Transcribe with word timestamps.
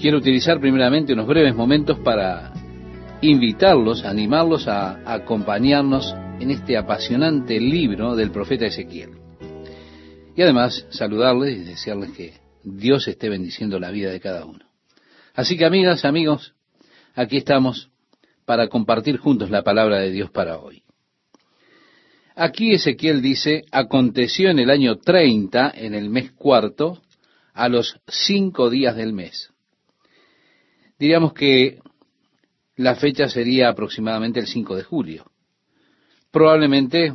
Quiero 0.00 0.16
utilizar 0.16 0.58
primeramente 0.58 1.12
unos 1.12 1.26
breves 1.26 1.54
momentos 1.54 1.98
para 1.98 2.54
invitarlos, 3.20 4.02
animarlos 4.06 4.66
a 4.66 4.98
acompañarnos 5.04 6.14
en 6.40 6.50
este 6.50 6.78
apasionante 6.78 7.60
libro 7.60 8.16
del 8.16 8.30
profeta 8.30 8.64
Ezequiel. 8.64 9.10
Y 10.34 10.40
además 10.40 10.86
saludarles 10.88 11.58
y 11.58 11.64
desearles 11.64 12.12
que 12.12 12.32
Dios 12.64 13.08
esté 13.08 13.28
bendiciendo 13.28 13.78
la 13.78 13.90
vida 13.90 14.10
de 14.10 14.20
cada 14.20 14.46
uno. 14.46 14.64
Así 15.34 15.58
que 15.58 15.66
amigas, 15.66 16.06
amigos, 16.06 16.54
aquí 17.14 17.36
estamos 17.36 17.90
para 18.46 18.68
compartir 18.68 19.18
juntos 19.18 19.50
la 19.50 19.62
palabra 19.62 19.98
de 19.98 20.10
Dios 20.10 20.30
para 20.30 20.58
hoy. 20.60 20.82
Aquí 22.34 22.72
Ezequiel 22.72 23.20
dice, 23.20 23.64
aconteció 23.70 24.48
en 24.48 24.60
el 24.60 24.70
año 24.70 24.96
30, 24.96 25.74
en 25.76 25.94
el 25.94 26.08
mes 26.08 26.32
cuarto, 26.32 27.02
a 27.52 27.68
los 27.68 28.00
cinco 28.08 28.70
días 28.70 28.96
del 28.96 29.12
mes. 29.12 29.49
Diríamos 31.00 31.32
que 31.32 31.78
la 32.76 32.94
fecha 32.94 33.26
sería 33.26 33.70
aproximadamente 33.70 34.38
el 34.38 34.46
5 34.46 34.76
de 34.76 34.82
julio, 34.82 35.30
probablemente 36.30 37.14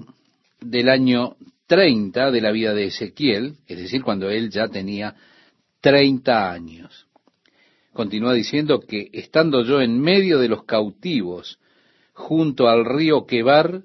del 0.60 0.90
año 0.90 1.36
30 1.68 2.32
de 2.32 2.42
la 2.42 2.52
vida 2.52 2.74
de 2.74 2.86
Ezequiel, 2.86 3.58
es 3.68 3.78
decir, 3.78 4.02
cuando 4.02 4.28
él 4.32 4.50
ya 4.50 4.70
tenía 4.70 5.16
30 5.82 6.52
años. 6.52 7.06
Continúa 7.94 8.34
diciendo 8.34 8.80
que 8.80 9.10
estando 9.14 9.64
yo 9.64 9.80
en 9.80 10.02
medio 10.02 10.40
de 10.40 10.48
los 10.48 10.64
cautivos, 10.64 11.60
junto 12.14 12.68
al 12.68 12.86
río 12.86 13.28
Quebar, 13.28 13.84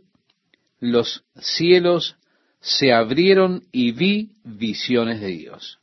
los 0.79 1.25
cielos 1.37 2.17
se 2.61 2.95
abrieron 2.95 3.65
y 3.71 3.93
vi 3.93 4.31
visiones 4.45 5.21
de 5.21 5.29
Dios. 5.29 5.79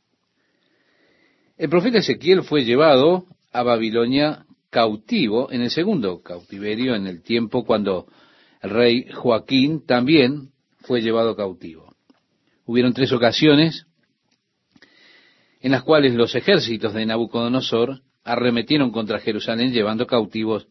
El 1.56 1.68
profeta 1.68 1.98
Ezequiel 1.98 2.42
fue 2.42 2.64
llevado 2.64 3.24
a 3.58 3.64
Babilonia 3.64 4.46
cautivo 4.70 5.50
en 5.50 5.62
el 5.62 5.70
segundo 5.70 6.22
cautiverio, 6.22 6.94
en 6.94 7.08
el 7.08 7.22
tiempo 7.22 7.64
cuando 7.64 8.06
el 8.62 8.70
rey 8.70 9.08
Joaquín 9.12 9.84
también 9.84 10.52
fue 10.82 11.02
llevado 11.02 11.34
cautivo. 11.34 11.96
Hubieron 12.66 12.92
tres 12.92 13.12
ocasiones 13.12 13.84
en 15.60 15.72
las 15.72 15.82
cuales 15.82 16.14
los 16.14 16.36
ejércitos 16.36 16.94
de 16.94 17.04
Nabucodonosor 17.04 18.00
arremetieron 18.22 18.92
contra 18.92 19.18
Jerusalén 19.18 19.72
llevando 19.72 20.06
cautivos 20.06 20.68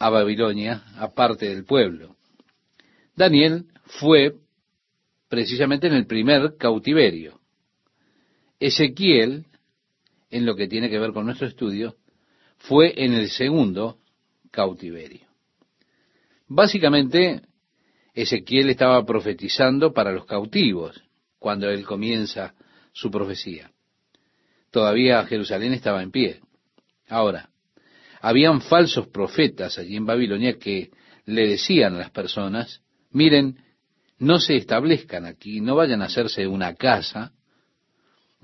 a 0.00 0.10
Babilonia, 0.10 0.82
aparte 0.96 1.48
del 1.50 1.64
pueblo. 1.64 2.16
Daniel 3.14 3.66
fue 3.84 4.34
precisamente 5.28 5.86
en 5.86 5.92
el 5.92 6.06
primer 6.08 6.56
cautiverio. 6.58 7.38
Ezequiel, 8.58 9.46
en 10.30 10.46
lo 10.46 10.56
que 10.56 10.68
tiene 10.68 10.90
que 10.90 10.98
ver 10.98 11.12
con 11.12 11.26
nuestro 11.26 11.46
estudio, 11.46 11.96
fue 12.58 12.94
en 12.96 13.12
el 13.12 13.28
segundo 13.28 13.98
cautiverio. 14.50 15.26
Básicamente, 16.48 17.42
Ezequiel 18.14 18.70
estaba 18.70 19.04
profetizando 19.04 19.92
para 19.92 20.12
los 20.12 20.24
cautivos 20.24 21.02
cuando 21.38 21.68
él 21.68 21.84
comienza 21.84 22.54
su 22.92 23.10
profecía. 23.10 23.70
Todavía 24.70 25.24
Jerusalén 25.26 25.72
estaba 25.72 26.02
en 26.02 26.10
pie. 26.10 26.40
Ahora, 27.08 27.50
habían 28.20 28.62
falsos 28.62 29.08
profetas 29.08 29.78
allí 29.78 29.96
en 29.96 30.06
Babilonia 30.06 30.58
que 30.58 30.90
le 31.26 31.46
decían 31.46 31.94
a 31.94 31.98
las 31.98 32.10
personas, 32.10 32.80
miren, 33.10 33.58
no 34.18 34.38
se 34.38 34.56
establezcan 34.56 35.26
aquí, 35.26 35.60
no 35.60 35.76
vayan 35.76 36.00
a 36.00 36.06
hacerse 36.06 36.46
una 36.46 36.74
casa, 36.74 37.33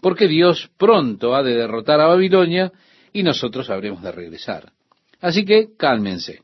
porque 0.00 0.28
Dios 0.28 0.70
pronto 0.76 1.34
ha 1.34 1.42
de 1.42 1.54
derrotar 1.54 2.00
a 2.00 2.06
Babilonia 2.06 2.72
y 3.12 3.22
nosotros 3.22 3.70
habremos 3.70 4.02
de 4.02 4.12
regresar. 4.12 4.72
Así 5.20 5.44
que 5.44 5.76
cálmense, 5.76 6.42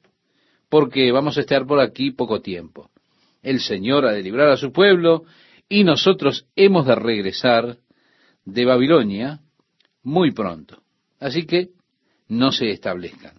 porque 0.68 1.10
vamos 1.12 1.36
a 1.38 1.40
estar 1.40 1.66
por 1.66 1.80
aquí 1.80 2.10
poco 2.10 2.40
tiempo. 2.40 2.90
El 3.42 3.60
Señor 3.60 4.06
ha 4.06 4.12
de 4.12 4.22
librar 4.22 4.48
a 4.48 4.56
su 4.56 4.72
pueblo 4.72 5.24
y 5.68 5.84
nosotros 5.84 6.46
hemos 6.56 6.86
de 6.86 6.94
regresar 6.94 7.78
de 8.44 8.64
Babilonia 8.64 9.40
muy 10.02 10.32
pronto. 10.32 10.82
Así 11.18 11.46
que 11.46 11.70
no 12.28 12.52
se 12.52 12.70
establezcan. 12.70 13.34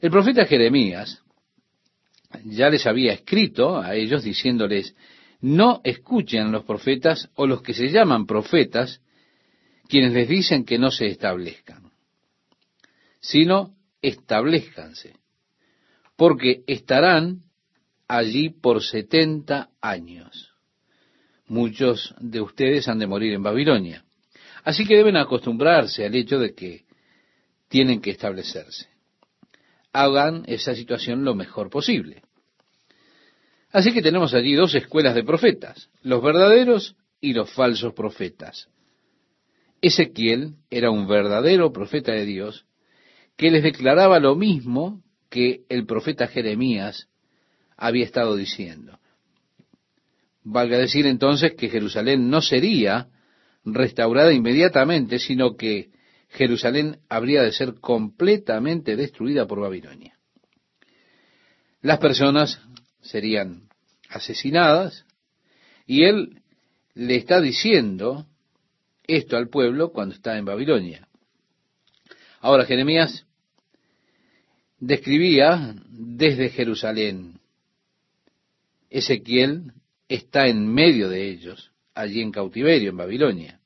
El 0.00 0.10
profeta 0.10 0.44
Jeremías 0.44 1.22
ya 2.44 2.68
les 2.68 2.86
había 2.86 3.12
escrito 3.12 3.78
a 3.78 3.94
ellos 3.94 4.22
diciéndoles, 4.22 4.94
no 5.40 5.80
escuchen 5.84 6.50
los 6.52 6.64
profetas 6.64 7.28
o 7.34 7.46
los 7.46 7.62
que 7.62 7.74
se 7.74 7.88
llaman 7.88 8.26
profetas, 8.26 9.00
quienes 9.88 10.12
les 10.12 10.28
dicen 10.28 10.64
que 10.64 10.78
no 10.78 10.90
se 10.90 11.06
establezcan, 11.06 11.90
sino 13.20 13.74
establezcanse, 14.02 15.16
porque 16.16 16.62
estarán 16.66 17.42
allí 18.08 18.50
por 18.50 18.82
setenta 18.82 19.70
años. 19.80 20.52
Muchos 21.48 22.14
de 22.18 22.40
ustedes 22.40 22.88
han 22.88 22.98
de 22.98 23.06
morir 23.06 23.32
en 23.32 23.42
Babilonia. 23.42 24.04
Así 24.64 24.84
que 24.84 24.96
deben 24.96 25.16
acostumbrarse 25.16 26.04
al 26.04 26.14
hecho 26.16 26.40
de 26.40 26.54
que 26.54 26.84
tienen 27.68 28.00
que 28.00 28.10
establecerse. 28.10 28.88
Hagan 29.92 30.42
esa 30.46 30.74
situación 30.74 31.24
lo 31.24 31.34
mejor 31.34 31.70
posible. 31.70 32.22
Así 33.76 33.92
que 33.92 34.00
tenemos 34.00 34.32
allí 34.32 34.54
dos 34.54 34.74
escuelas 34.74 35.14
de 35.14 35.22
profetas, 35.22 35.90
los 36.00 36.22
verdaderos 36.22 36.96
y 37.20 37.34
los 37.34 37.50
falsos 37.50 37.92
profetas. 37.92 38.70
Ezequiel 39.82 40.54
era 40.70 40.90
un 40.90 41.06
verdadero 41.06 41.70
profeta 41.74 42.12
de 42.12 42.24
Dios 42.24 42.64
que 43.36 43.50
les 43.50 43.62
declaraba 43.62 44.18
lo 44.18 44.34
mismo 44.34 45.02
que 45.28 45.64
el 45.68 45.84
profeta 45.84 46.26
Jeremías 46.26 47.08
había 47.76 48.06
estado 48.06 48.34
diciendo. 48.34 48.98
Valga 50.42 50.78
decir 50.78 51.06
entonces 51.06 51.52
que 51.52 51.68
Jerusalén 51.68 52.30
no 52.30 52.40
sería 52.40 53.08
restaurada 53.62 54.32
inmediatamente, 54.32 55.18
sino 55.18 55.54
que 55.54 55.90
Jerusalén 56.30 57.00
habría 57.10 57.42
de 57.42 57.52
ser 57.52 57.74
completamente 57.74 58.96
destruida 58.96 59.46
por 59.46 59.60
Babilonia. 59.60 60.14
Las 61.82 61.98
personas 61.98 62.58
serían 63.02 63.65
asesinadas 64.10 65.04
y 65.86 66.04
él 66.04 66.42
le 66.94 67.16
está 67.16 67.40
diciendo 67.40 68.26
esto 69.06 69.36
al 69.36 69.48
pueblo 69.48 69.92
cuando 69.92 70.14
está 70.14 70.36
en 70.36 70.44
Babilonia. 70.44 71.08
Ahora 72.40 72.64
Jeremías 72.64 73.26
describía 74.78 75.74
desde 75.88 76.50
Jerusalén. 76.50 77.40
Ezequiel 78.90 79.72
está 80.08 80.46
en 80.46 80.66
medio 80.66 81.08
de 81.08 81.28
ellos, 81.28 81.72
allí 81.94 82.20
en 82.20 82.32
cautiverio, 82.32 82.90
en 82.90 82.96
Babilonia. 82.96 83.60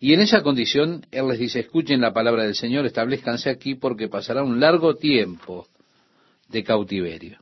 Y 0.00 0.12
en 0.12 0.20
esa 0.20 0.42
condición, 0.42 1.06
Él 1.10 1.28
les 1.28 1.38
dice, 1.38 1.60
escuchen 1.60 2.00
la 2.00 2.12
palabra 2.12 2.44
del 2.44 2.54
Señor, 2.54 2.84
establezcanse 2.84 3.48
aquí 3.48 3.74
porque 3.74 4.08
pasará 4.08 4.42
un 4.42 4.60
largo 4.60 4.96
tiempo 4.96 5.66
de 6.48 6.62
cautiverio. 6.62 7.38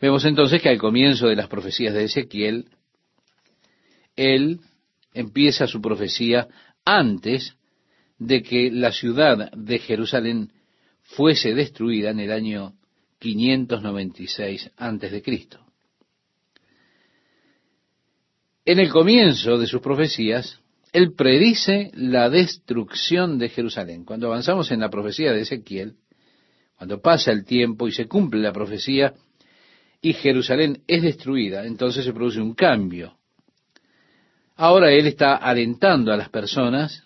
Vemos 0.00 0.24
entonces 0.24 0.62
que 0.62 0.70
al 0.70 0.78
comienzo 0.78 1.26
de 1.26 1.36
las 1.36 1.48
profecías 1.48 1.92
de 1.92 2.04
Ezequiel, 2.04 2.70
Él 4.16 4.60
empieza 5.12 5.66
su 5.66 5.80
profecía 5.80 6.48
antes 6.84 7.56
de 8.18 8.42
que 8.42 8.70
la 8.70 8.92
ciudad 8.92 9.50
de 9.52 9.78
Jerusalén 9.78 10.52
fuese 11.02 11.54
destruida 11.54 12.10
en 12.10 12.20
el 12.20 12.32
año 12.32 12.74
596 13.18 14.70
antes 14.76 15.12
de 15.12 15.22
Cristo. 15.22 15.60
En 18.64 18.78
el 18.78 18.90
comienzo 18.90 19.58
de 19.58 19.66
sus 19.66 19.80
profecías, 19.80 20.60
él 20.92 21.14
predice 21.14 21.90
la 21.94 22.30
destrucción 22.30 23.38
de 23.38 23.48
Jerusalén. 23.48 24.04
Cuando 24.04 24.26
avanzamos 24.26 24.70
en 24.70 24.80
la 24.80 24.90
profecía 24.90 25.32
de 25.32 25.42
Ezequiel, 25.42 25.96
cuando 26.76 27.00
pasa 27.00 27.32
el 27.32 27.44
tiempo 27.44 27.88
y 27.88 27.92
se 27.92 28.06
cumple 28.06 28.40
la 28.40 28.52
profecía 28.52 29.14
y 30.02 30.14
Jerusalén 30.14 30.82
es 30.86 31.02
destruida, 31.02 31.66
entonces 31.66 32.04
se 32.04 32.12
produce 32.12 32.40
un 32.40 32.54
cambio. 32.54 33.16
Ahora 34.56 34.92
él 34.92 35.06
está 35.06 35.36
alentando 35.36 36.12
a 36.12 36.16
las 36.16 36.28
personas 36.28 37.04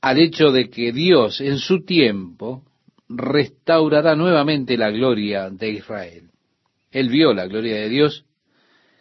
al 0.00 0.18
hecho 0.18 0.50
de 0.52 0.68
que 0.68 0.92
Dios 0.92 1.40
en 1.40 1.58
su 1.58 1.84
tiempo 1.84 2.64
restaurará 3.08 4.14
nuevamente 4.14 4.76
la 4.76 4.90
gloria 4.90 5.50
de 5.50 5.70
Israel. 5.70 6.30
Él 6.90 7.08
vio 7.08 7.32
la 7.32 7.46
gloria 7.46 7.76
de 7.76 7.88
Dios 7.88 8.24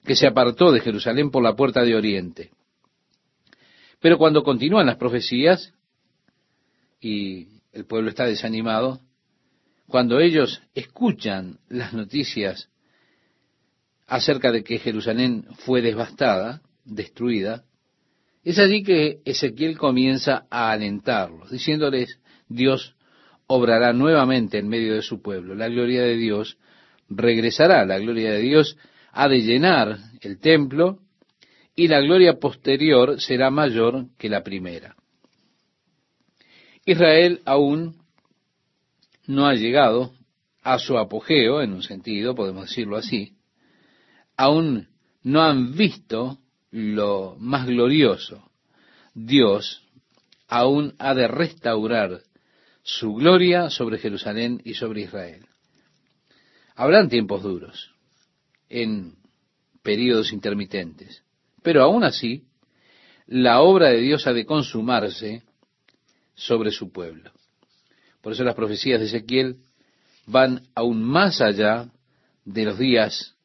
que 0.04 0.16
se 0.16 0.28
apartó 0.28 0.72
de 0.72 0.80
Jerusalén 0.80 1.32
por 1.32 1.44
la 1.44 1.56
puerta 1.56 1.84
de 1.84 1.96
Oriente. 1.96 2.52
Pero 4.00 4.18
cuando 4.18 4.44
continúan 4.44 4.86
las 4.86 4.98
profecías 4.98 5.74
y 7.00 7.48
el 7.72 7.86
pueblo 7.86 8.10
está 8.10 8.26
desanimado, 8.26 9.00
cuando 9.88 10.20
ellos 10.20 10.62
escuchan 10.74 11.60
las 11.70 11.94
noticias 11.94 12.70
acerca 14.08 14.52
de 14.52 14.64
que 14.64 14.80
Jerusalén 14.80 15.46
fue 15.66 15.82
devastada, 15.82 16.62
destruida, 16.86 17.64
Es 18.44 18.60
allí 18.60 18.84
que 18.84 19.22
Ezequiel 19.24 19.78
comienza 19.78 20.48
a 20.50 20.72
alentarlos, 20.72 21.50
diciéndoles, 21.50 22.20
Dios 22.50 22.96
obrará 23.48 23.94
nuevamente 23.94 24.58
en 24.58 24.68
medio 24.68 24.96
de 24.96 25.02
su 25.02 25.22
pueblo. 25.22 25.56
La 25.56 25.70
gloria 25.70 26.02
de 26.02 26.18
Dios 26.18 26.58
regresará, 27.10 27.86
la 27.86 28.00
gloria 28.00 28.32
de 28.32 28.40
Dios 28.40 28.78
ha 29.14 29.30
de 29.30 29.42
llenar 29.42 29.98
el 30.22 30.40
templo 30.40 31.00
y 31.76 31.88
la 31.88 32.02
gloria 32.02 32.34
posterior 32.40 33.22
será 33.22 33.50
mayor 33.50 34.08
que 34.18 34.28
la 34.28 34.44
primera. 34.44 34.96
Israel 36.86 37.42
aún 37.46 38.03
no 39.26 39.48
ha 39.48 39.54
llegado 39.54 40.14
a 40.62 40.80
su 40.80 40.98
apogeo, 40.98 41.62
en 41.62 41.74
un 41.74 41.84
sentido, 41.84 42.36
podemos 42.36 42.70
decirlo 42.70 42.98
así, 42.98 43.34
aún 44.38 44.88
no 45.24 45.42
han 45.42 45.76
visto 45.76 46.40
lo 46.72 47.36
más 47.40 47.68
glorioso. 47.68 48.50
Dios 49.14 49.84
aún 50.48 50.96
ha 51.00 51.14
de 51.14 51.28
restaurar 51.28 52.22
su 52.82 53.14
gloria 53.14 53.70
sobre 53.70 53.98
Jerusalén 53.98 54.62
y 54.64 54.74
sobre 54.74 55.02
Israel. 55.02 55.46
Habrán 56.76 57.10
tiempos 57.10 57.44
duros, 57.44 57.92
en 58.70 59.16
periodos 59.84 60.34
intermitentes, 60.34 61.24
pero 61.62 61.84
aún 61.84 62.04
así, 62.04 62.44
la 63.28 63.62
obra 63.62 63.90
de 63.90 64.02
Dios 64.02 64.28
ha 64.28 64.34
de 64.34 64.46
consumarse 64.46 65.44
sobre 66.34 66.72
su 66.72 66.92
pueblo. 66.92 67.32
Por 68.24 68.32
eso 68.32 68.46
las 68.46 68.56
profecías 68.56 69.02
de 69.02 69.08
Ezequiel 69.08 69.58
van 70.26 70.62
aún 70.76 71.04
más 71.04 71.42
allá 71.42 71.90
de 72.46 72.64
los 72.64 72.80
días 72.80 73.36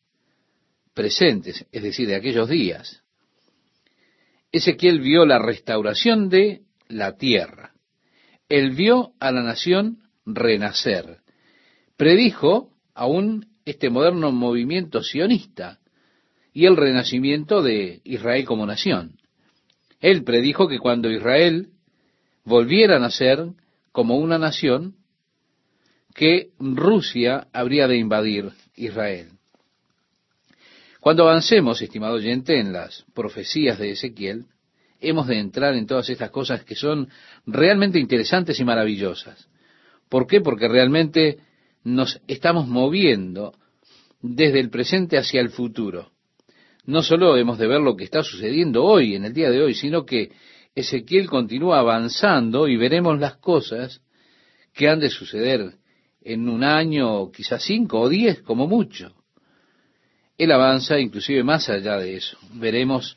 presentes, 0.95 1.67
es 1.73 1.83
decir, 1.83 2.07
de 2.07 2.15
aquellos 2.15 2.49
días. 2.49 3.03
Ezequiel 4.53 5.01
vio 5.01 5.27
la 5.27 5.41
restauración 5.41 6.29
de 6.29 6.63
la 6.87 7.17
tierra. 7.17 7.73
Él 8.49 8.71
vio 8.71 9.15
a 9.19 9.33
la 9.33 9.43
nación 9.43 9.99
renacer. 10.25 11.19
Predijo 11.97 12.71
aún 12.95 13.49
este 13.65 13.91
moderno 13.91 14.31
movimiento 14.31 15.03
sionista 15.03 15.81
y 16.53 16.67
el 16.67 16.77
renacimiento 16.77 17.63
de 17.63 18.01
Israel 18.05 18.45
como 18.45 18.65
nación. 18.65 19.19
Él 20.01 20.23
predijo 20.23 20.69
que 20.69 20.79
cuando 20.79 21.11
Israel 21.11 21.71
volviera 22.45 22.97
a 22.97 23.01
nacer 23.01 23.45
como 23.99 24.17
una 24.17 24.39
nación, 24.39 24.95
que 26.15 26.51
Rusia 26.61 27.49
habría 27.53 27.89
de 27.89 27.97
invadir 27.97 28.53
Israel. 28.77 29.31
Cuando 31.01 31.25
avancemos, 31.25 31.83
estimado 31.83 32.15
oyente, 32.15 32.61
en 32.61 32.73
las 32.73 33.05
profecías 33.13 33.77
de 33.77 33.91
Ezequiel, 33.91 34.45
hemos 35.01 35.27
de 35.27 35.41
entrar 35.41 35.75
en 35.75 35.89
todas 35.89 36.09
estas 36.11 36.31
cosas 36.31 36.63
que 36.63 36.77
son 36.77 37.09
realmente 37.45 37.99
interesantes 37.99 38.61
y 38.61 38.65
maravillosas. 38.65 39.49
¿Por 40.09 40.29
qué? 40.29 40.41
Porque 40.43 40.69
realmente 40.69 41.41
nos 41.83 42.21
estamos 42.29 42.69
moviendo 42.69 43.53
desde 44.23 44.61
el 44.61 44.71
presente 44.71 45.19
hacia 45.19 45.41
el 45.41 45.51
futuro. 45.51 46.13
No 46.85 47.03
solo 47.03 47.37
hemos 47.37 47.59
de 47.59 47.67
ver 47.67 47.81
lo 47.81 47.97
que 47.97 48.05
está 48.05 48.23
sucediendo 48.23 48.85
hoy, 48.85 49.17
en 49.17 49.25
el 49.25 49.33
día 49.33 49.51
de 49.51 49.61
hoy, 49.61 49.75
sino 49.75 50.07
que 50.07 50.31
Ezequiel 50.79 51.29
continúa 51.29 51.81
avanzando 51.81 52.69
y 52.69 52.77
veremos 52.77 53.19
las 53.19 53.37
cosas 53.39 54.01
que 54.73 54.89
han 54.89 55.01
de 55.01 55.11
suceder 55.11 55.73
en 56.23 56.49
un 56.49 56.63
año, 56.63 57.33
quizás 57.33 57.65
cinco 57.65 58.01
o 58.01 58.09
diez 58.09 58.43
como 58.43 58.69
mucho. 58.69 59.13
Él 60.37 60.53
avanza 60.53 61.01
inclusive 61.01 61.43
más 61.43 61.69
allá 61.69 61.97
de 61.97 62.17
eso. 62.17 62.39
Veremos 62.55 63.17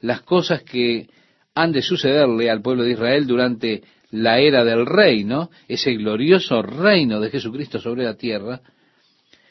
las 0.00 0.22
cosas 0.22 0.62
que 0.62 1.10
han 1.54 1.72
de 1.72 1.82
sucederle 1.82 2.50
al 2.50 2.62
pueblo 2.62 2.82
de 2.82 2.92
Israel 2.92 3.26
durante 3.26 3.82
la 4.10 4.38
era 4.38 4.64
del 4.64 4.86
reino, 4.86 5.50
ese 5.68 5.92
glorioso 5.94 6.62
reino 6.62 7.20
de 7.20 7.30
Jesucristo 7.30 7.78
sobre 7.78 8.04
la 8.04 8.14
tierra, 8.14 8.62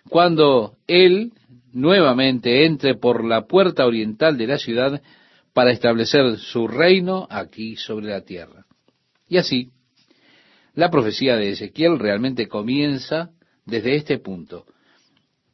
cuando 0.09 0.77
Él 0.87 1.31
nuevamente 1.73 2.65
entre 2.65 2.95
por 2.95 3.23
la 3.23 3.45
puerta 3.45 3.85
oriental 3.85 4.35
de 4.35 4.47
la 4.47 4.57
ciudad 4.57 5.01
para 5.55 5.71
establecer 5.71 6.37
su 6.37 6.67
reino 6.67 7.27
aquí 7.29 7.77
sobre 7.77 8.07
la 8.07 8.25
tierra. 8.25 8.65
Y 9.29 9.37
así, 9.37 9.71
la 10.73 10.91
profecía 10.91 11.37
de 11.37 11.51
Ezequiel 11.51 11.97
realmente 11.97 12.49
comienza 12.49 13.29
desde 13.65 13.95
este 13.95 14.19
punto, 14.19 14.65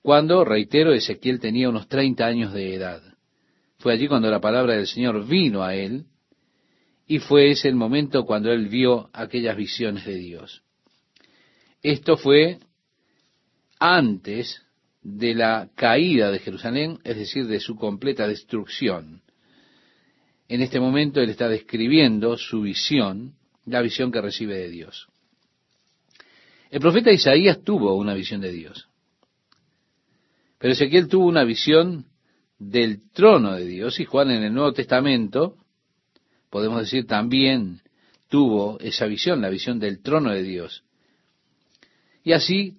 cuando, 0.02 0.44
reitero, 0.44 0.92
Ezequiel 0.92 1.40
tenía 1.40 1.70
unos 1.70 1.88
30 1.88 2.26
años 2.26 2.52
de 2.52 2.74
edad. 2.74 3.04
Fue 3.78 3.94
allí 3.94 4.08
cuando 4.08 4.32
la 4.32 4.42
palabra 4.42 4.74
del 4.74 4.88
Señor 4.88 5.28
vino 5.28 5.64
a 5.64 5.76
él, 5.76 6.06
y 7.06 7.20
fue 7.20 7.52
ese 7.52 7.68
el 7.68 7.76
momento 7.76 8.26
cuando 8.26 8.52
él 8.52 8.70
vio 8.70 9.12
aquellas 9.14 9.56
visiones 9.56 10.04
de 10.04 10.16
Dios. 10.16 10.64
Esto 11.84 12.18
fue 12.18 12.58
antes 13.78 14.64
de 15.04 15.36
la 15.36 15.70
caída 15.76 16.32
de 16.32 16.40
Jerusalén, 16.40 16.98
es 17.04 17.18
decir, 17.18 17.46
de 17.46 17.60
su 17.60 17.76
completa 17.76 18.28
destrucción. 18.28 19.22
En 20.52 20.62
este 20.62 20.82
momento 20.82 21.22
él 21.22 21.30
está 21.30 21.48
describiendo 21.48 22.38
su 22.38 22.60
visión, 22.60 23.36
la 23.66 23.82
visión 23.82 24.12
que 24.12 24.20
recibe 24.20 24.58
de 24.58 24.70
Dios. 24.70 25.08
El 26.70 26.82
profeta 26.82 27.10
Isaías 27.10 27.64
tuvo 27.64 27.96
una 27.96 28.14
visión 28.14 28.42
de 28.42 28.52
Dios. 28.52 28.90
Pero 30.58 30.74
Ezequiel 30.74 31.08
tuvo 31.08 31.26
una 31.26 31.46
visión 31.46 32.08
del 32.60 33.10
trono 33.14 33.54
de 33.54 33.66
Dios 33.66 34.02
y 34.02 34.04
Juan 34.04 34.30
en 34.30 34.44
el 34.44 34.54
Nuevo 34.54 34.74
Testamento, 34.74 35.56
podemos 36.50 36.82
decir 36.82 37.08
también 37.08 37.80
tuvo 38.28 38.78
esa 38.82 39.06
visión, 39.06 39.40
la 39.40 39.48
visión 39.48 39.80
del 39.80 40.02
trono 40.02 40.32
de 40.32 40.44
Dios. 40.44 40.84
Y 42.26 42.34
así, 42.34 42.76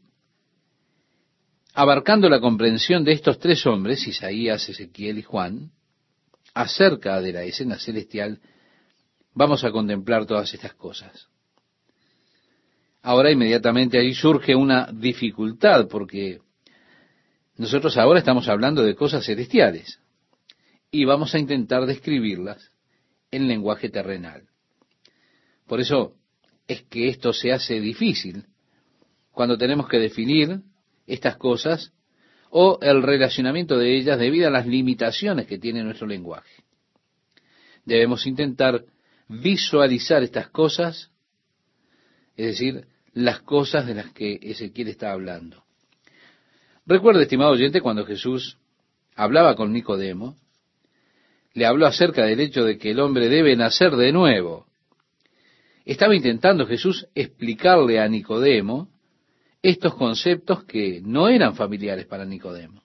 abarcando 1.73 2.29
la 2.29 2.39
comprensión 2.39 3.03
de 3.03 3.13
estos 3.13 3.39
tres 3.39 3.65
hombres, 3.65 4.07
Isaías, 4.07 4.69
Ezequiel 4.69 5.17
y 5.17 5.23
Juan, 5.23 5.71
acerca 6.55 7.21
de 7.21 7.33
la 7.33 7.43
escena 7.45 7.79
celestial, 7.79 8.41
vamos 9.35 9.65
a 9.65 9.71
contemplar 9.71 10.27
todas 10.27 10.53
estas 10.53 10.75
cosas. 10.75 11.29
Ahora 13.03 13.31
inmediatamente 13.31 13.99
ahí 13.99 14.15
surge 14.15 14.55
una 14.55 14.91
dificultad 14.93 15.89
porque 15.89 16.41
nosotros 17.57 17.97
ahora 17.97 18.21
estamos 18.21 18.49
hablando 18.49 18.83
de 18.83 18.95
cosas 18.95 19.25
celestiales 19.27 19.99
y 20.91 21.05
vamos 21.05 21.35
a 21.35 21.39
intentar 21.39 21.85
describirlas 21.87 22.71
en 23.31 23.49
lenguaje 23.49 23.89
terrenal. 23.89 24.49
Por 25.67 25.81
eso 25.81 26.15
es 26.69 26.83
que 26.83 27.09
esto 27.09 27.33
se 27.33 27.53
hace 27.53 27.81
difícil 27.81 28.47
cuando 29.33 29.59
tenemos 29.59 29.89
que 29.89 29.99
definir 29.99 30.61
estas 31.07 31.37
cosas 31.37 31.93
o 32.55 32.79
el 32.83 33.03
relacionamiento 33.03 33.79
de 33.79 33.97
ellas 33.97 34.19
debido 34.19 34.47
a 34.47 34.51
las 34.51 34.67
limitaciones 34.67 35.47
que 35.47 35.59
tiene 35.59 35.83
nuestro 35.83 36.07
lenguaje. 36.07 36.63
Debemos 37.87 38.27
intentar 38.27 38.85
visualizar 39.27 40.23
estas 40.23 40.51
cosas, 40.51 41.11
es 42.37 42.47
decir, 42.47 42.87
las 43.15 43.41
cosas 43.41 43.87
de 43.87 43.95
las 43.95 44.13
que 44.13 44.39
Ezequiel 44.43 44.89
está 44.89 45.13
hablando. 45.13 45.65
Recuerda, 46.85 47.23
estimado 47.23 47.53
oyente, 47.53 47.81
cuando 47.81 48.05
Jesús 48.05 48.59
hablaba 49.17 49.57
con 49.57 49.73
Nicodemo, 49.73 50.37
le 51.55 51.65
habló 51.65 51.87
acerca 51.87 52.27
del 52.27 52.41
hecho 52.41 52.65
de 52.65 52.77
que 52.77 52.91
el 52.91 53.01
hombre 53.01 53.31
debe 53.31 53.57
nacer 53.57 53.97
de 53.97 54.13
nuevo. 54.13 54.67
Estaba 55.87 56.15
intentando 56.15 56.67
Jesús 56.67 57.07
explicarle 57.15 57.99
a 57.99 58.09
Nicodemo 58.09 58.92
estos 59.63 59.95
conceptos 59.95 60.65
que 60.65 61.01
no 61.03 61.29
eran 61.29 61.55
familiares 61.55 62.07
para 62.07 62.25
Nicodemo. 62.25 62.83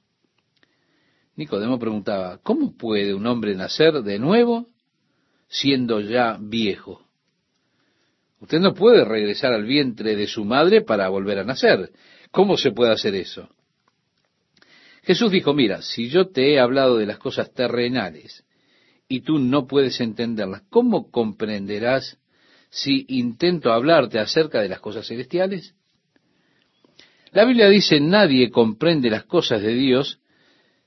Nicodemo 1.36 1.80
preguntaba, 1.80 2.40
¿cómo 2.44 2.76
puede 2.78 3.14
un 3.14 3.26
hombre 3.26 3.56
nacer 3.56 4.02
de 4.04 4.20
nuevo 4.20 4.68
siendo 5.48 6.00
ya 6.00 6.38
viejo? 6.40 7.04
Usted 8.40 8.60
no 8.60 8.74
puede 8.74 9.04
regresar 9.04 9.54
al 9.54 9.66
vientre 9.66 10.16
de 10.16 10.28
su 10.28 10.46
madre 10.46 10.82
para 10.82 11.10
volver 11.10 11.40
a 11.40 11.44
nacer. 11.44 11.92
¿Cómo 12.32 12.58
se 12.58 12.72
puede 12.72 12.92
hacer 12.92 13.16
eso? 13.16 13.50
Jesús 15.04 15.32
dijo, 15.32 15.54
mira, 15.54 15.82
si 15.82 16.10
yo 16.10 16.28
te 16.30 16.54
he 16.54 16.60
hablado 16.60 16.98
de 16.98 17.06
las 17.06 17.18
cosas 17.18 17.54
terrenales 17.54 18.44
y 19.08 19.22
tú 19.22 19.40
no 19.40 19.66
puedes 19.66 20.02
entenderlas, 20.02 20.64
¿cómo 20.70 21.10
comprenderás 21.10 22.18
si 22.70 23.06
intento 23.08 23.72
hablarte 23.72 24.20
acerca 24.20 24.62
de 24.62 24.70
las 24.70 24.82
cosas 24.82 25.08
celestiales? 25.08 25.77
La 27.32 27.46
Biblia 27.46 27.70
dice, 27.70 28.00
nadie 28.00 28.50
comprende 28.50 29.10
las 29.10 29.26
cosas 29.26 29.62
de 29.62 29.74
Dios, 29.74 30.20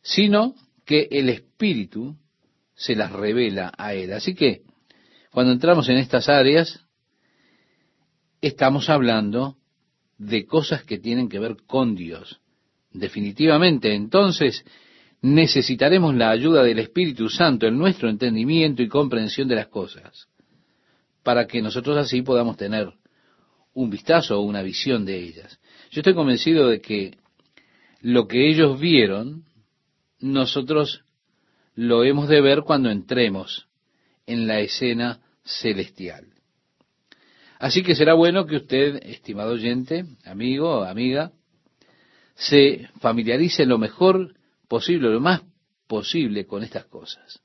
sino 0.03 0.55
que 0.85 1.09
el 1.11 1.29
Espíritu 1.29 2.17
se 2.75 2.97
las 2.97 3.13
revela 3.13 3.73
a 3.77 3.95
él. 3.95 4.13
Así 4.13 4.35
que, 4.35 4.63
cuando 5.31 5.53
entramos 5.53 5.89
en 5.89 5.99
estas 5.99 6.29
áreas, 6.29 6.81
estamos 8.41 8.89
hablando 8.89 9.57
de 10.19 10.47
cosas 10.47 10.85
que 10.85 10.99
tienen 10.99 11.29
que 11.29 11.39
ver 11.39 11.57
con 11.67 11.95
Dios. 11.95 12.41
Definitivamente, 12.93 13.95
entonces, 13.95 14.65
necesitaremos 15.23 16.15
la 16.15 16.31
ayuda 16.31 16.63
del 16.63 16.79
Espíritu 16.79 17.29
Santo 17.29 17.67
en 17.67 17.79
nuestro 17.79 18.09
entendimiento 18.09 18.83
y 18.83 18.89
comprensión 18.89 19.49
de 19.49 19.57
las 19.57 19.69
cosas, 19.69 20.29
para 21.23 21.47
que 21.47 21.63
nosotros 21.63 21.97
así 21.97 22.23
podamos 22.23 22.57
tener 22.57 22.93
un 23.75 23.91
vistazo 23.91 24.39
o 24.39 24.43
una 24.43 24.63
visión 24.63 25.05
de 25.05 25.19
ellas. 25.19 25.61
Yo 25.91 26.01
estoy 26.01 26.15
convencido 26.15 26.69
de 26.69 26.81
que 26.81 27.17
lo 28.01 28.29
que 28.29 28.49
ellos 28.49 28.79
vieron, 28.79 29.45
nosotros 30.21 31.03
lo 31.75 32.05
hemos 32.05 32.29
de 32.29 32.41
ver 32.41 32.63
cuando 32.63 32.91
entremos 32.91 33.67
en 34.27 34.47
la 34.47 34.61
escena 34.61 35.21
celestial. 35.43 36.27
Así 37.59 37.83
que 37.83 37.97
será 37.97 38.15
bueno 38.15 38.47
que 38.47 38.57
usted, 38.57 39.01
estimado 39.03 39.53
oyente, 39.53 40.05
amigo 40.25 40.85
amiga, 40.85 41.33
se 42.35 42.89
familiarice 43.01 43.67
lo 43.67 43.77
mejor 43.77 44.35
posible, 44.69 45.11
lo 45.11 45.21
más 45.21 45.43
posible 45.89 46.47
con 46.47 46.63
estas 46.63 46.85
cosas. 46.87 47.43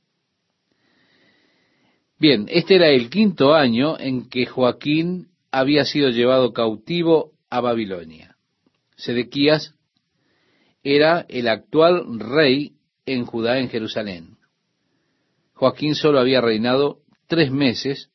Bien, 2.20 2.46
este 2.50 2.76
era 2.76 2.90
el 2.90 3.10
quinto 3.10 3.56
año 3.56 4.00
en 4.00 4.30
que 4.30 4.46
Joaquín 4.46 5.30
había 5.52 5.84
sido 5.84 6.10
llevado 6.12 6.54
cautivo 6.54 7.32
a 7.50 7.60
Babilonia. 7.60 8.35
Sedequías 8.96 9.74
era 10.84 11.26
el 11.30 11.48
actual 11.48 12.20
rey 12.20 12.74
en 13.06 13.26
Judá, 13.26 13.60
en 13.60 13.70
Jerusalén. 13.70 14.38
Joaquín 15.54 15.96
solo 15.96 16.20
había 16.20 16.42
reinado 16.42 17.00
tres 17.28 17.52
meses 17.52 18.10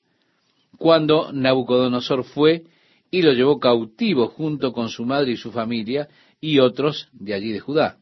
cuando 0.79 1.33
Nabucodonosor 1.33 2.25
fue 2.25 2.65
y 3.11 3.23
lo 3.23 3.33
llevó 3.33 3.59
cautivo 3.59 4.29
junto 4.29 4.73
con 4.73 4.89
su 4.89 5.05
madre 5.05 5.33
y 5.33 5.37
su 5.37 5.51
familia 5.51 6.09
y 6.41 6.59
otros 6.59 7.09
de 7.13 7.35
allí 7.35 7.53
de 7.53 7.61
Judá. 7.61 7.99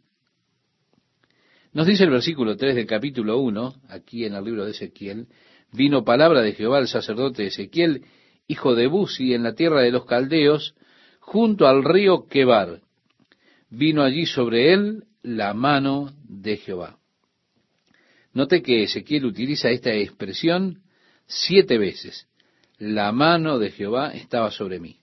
Nos 1.73 1.87
dice 1.87 2.05
el 2.05 2.11
versículo 2.11 2.57
3 2.57 2.75
del 2.75 2.87
capítulo 2.87 3.39
1, 3.39 3.75
aquí 3.89 4.25
en 4.25 4.35
el 4.35 4.45
libro 4.45 4.65
de 4.65 4.73
Ezequiel, 4.73 5.29
vino 5.73 6.05
palabra 6.05 6.41
de 6.41 6.53
Jehová 6.53 6.79
al 6.79 6.89
sacerdote 6.89 7.47
Ezequiel, 7.47 8.05
hijo 8.47 8.75
de 8.75 8.87
Buzi, 8.87 9.35
en 9.35 9.43
la 9.43 9.55
tierra 9.55 9.83
de 9.83 9.91
los 9.91 10.07
caldeos, 10.07 10.75
junto 11.29 11.67
al 11.67 11.85
río 11.85 12.27
Quebar. 12.27 12.81
Vino 13.69 14.03
allí 14.03 14.25
sobre 14.25 14.73
él 14.73 15.05
la 15.23 15.53
mano 15.53 16.15
de 16.25 16.57
Jehová. 16.57 16.99
Note 18.33 18.63
que 18.63 18.85
Ezequiel 18.85 19.27
utiliza 19.27 19.69
esta 19.69 19.93
expresión 19.93 20.81
siete 21.27 21.77
veces 21.77 22.27
la 22.79 23.13
mano 23.13 23.59
de 23.59 23.71
Jehová 23.71 24.13
estaba 24.15 24.51
sobre 24.51 24.81
mí. 24.81 24.97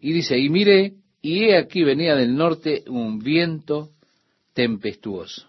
Y 0.00 0.12
dice, 0.12 0.38
y 0.38 0.50
mire, 0.50 0.94
y 1.22 1.44
he 1.44 1.56
aquí 1.56 1.84
venía 1.84 2.14
del 2.14 2.36
norte 2.36 2.84
un 2.88 3.20
viento 3.20 3.92
tempestuoso. 4.52 5.46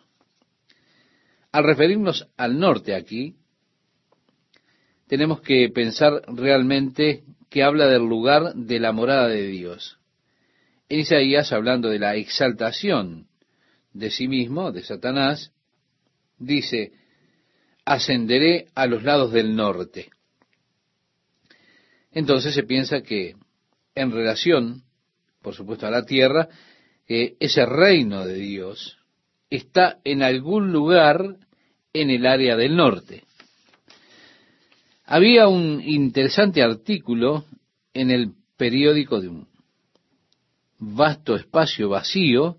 Al 1.51 1.63
referirnos 1.63 2.28
al 2.38 2.60
norte 2.60 2.96
aquí, 2.96 3.36
tenemos 5.08 5.42
que 5.42 5.70
pensar 5.70 6.22
realmente 6.28 7.24
que 7.50 7.63
habla 7.63 7.88
del 7.88 8.03
lugar 8.03 8.53
de 8.56 8.79
la 8.79 8.91
morada 8.91 9.27
de 9.27 9.48
Dios. 9.48 9.98
En 10.88 11.00
Isaías, 11.00 11.51
hablando 11.51 11.89
de 11.89 12.00
la 12.00 12.15
exaltación 12.15 13.27
de 13.94 14.12
sí 14.12 14.27
mismo, 14.27 14.72
de 14.72 14.84
Satanás, 14.84 15.51
dice, 16.38 16.94
ascenderé 17.86 18.68
a 18.75 18.86
los 18.86 19.03
lados 19.03 19.32
del 19.32 19.56
norte 19.56 20.10
entonces 22.12 22.53
se 22.53 22.63
piensa 22.63 23.01
que 23.01 23.36
en 23.96 24.12
relación, 24.12 24.84
por 25.41 25.53
supuesto, 25.53 25.86
a 25.88 25.91
la 25.91 26.06
tierra, 26.06 26.50
ese 27.08 27.65
reino 27.65 28.25
de 28.25 28.36
Dios 28.36 28.98
está 29.50 30.00
en 30.03 30.22
algún 30.22 30.72
lugar 30.72 31.38
en 31.94 32.10
el 32.10 32.25
área 32.25 32.56
del 32.56 32.75
norte. 32.75 33.24
Había 35.12 35.48
un 35.48 35.82
interesante 35.84 36.62
artículo 36.62 37.46
en 37.96 38.12
el 38.12 38.34
periódico 38.58 39.20
de 39.20 39.30
un 39.30 39.48
vasto 40.78 41.36
espacio 41.36 41.89
vacío 41.89 42.58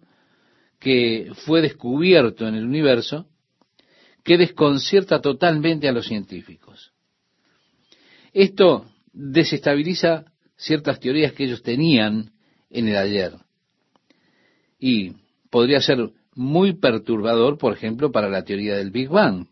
que 0.81 1.31
fue 1.47 1.63
descubierto 1.63 2.49
en 2.49 2.57
el 2.57 2.65
universo 2.65 3.29
que 4.25 4.37
desconcierta 4.37 5.21
totalmente 5.21 5.89
a 5.89 5.93
los 5.93 6.09
científicos. 6.09 6.93
Esto 8.33 8.85
desestabiliza 9.13 10.25
ciertas 10.57 10.99
teorías 10.99 11.33
que 11.35 11.45
ellos 11.45 11.63
tenían 11.63 12.33
en 12.69 12.89
el 12.89 12.97
ayer. 12.97 13.33
Y 14.77 15.13
podría 15.51 15.81
ser 15.81 16.11
muy 16.35 16.73
perturbador, 16.73 17.59
por 17.59 17.75
ejemplo, 17.75 18.11
para 18.11 18.29
la 18.29 18.43
teoría 18.43 18.77
del 18.77 18.91
Big 18.91 19.09
Bang, 19.09 19.47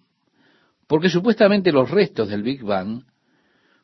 porque 0.89 1.11
supuestamente 1.11 1.71
los 1.71 1.89
restos 1.91 2.29
del 2.29 2.43
Big 2.43 2.65
Bang 2.65 3.05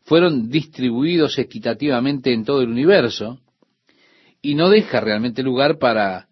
fueron 0.03 0.49
distribuidos 0.49 1.39
equitativamente 1.39 2.33
en 2.33 2.45
todo 2.45 2.63
el 2.63 2.71
universo 2.71 3.41
y 4.43 4.55
no 4.55 4.69
deja 4.71 5.01
realmente 5.01 5.43
lugar 5.43 5.79
para 5.79 6.29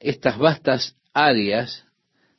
estas 0.00 0.38
vastas 0.38 0.96
áreas 1.12 1.84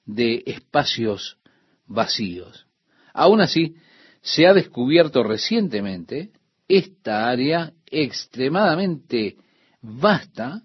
de 0.05 0.43
espacios 0.45 1.37
vacíos. 1.85 2.67
Aún 3.13 3.41
así, 3.41 3.75
se 4.21 4.47
ha 4.47 4.53
descubierto 4.53 5.23
recientemente 5.23 6.31
esta 6.67 7.29
área 7.29 7.73
extremadamente 7.85 9.37
vasta 9.81 10.63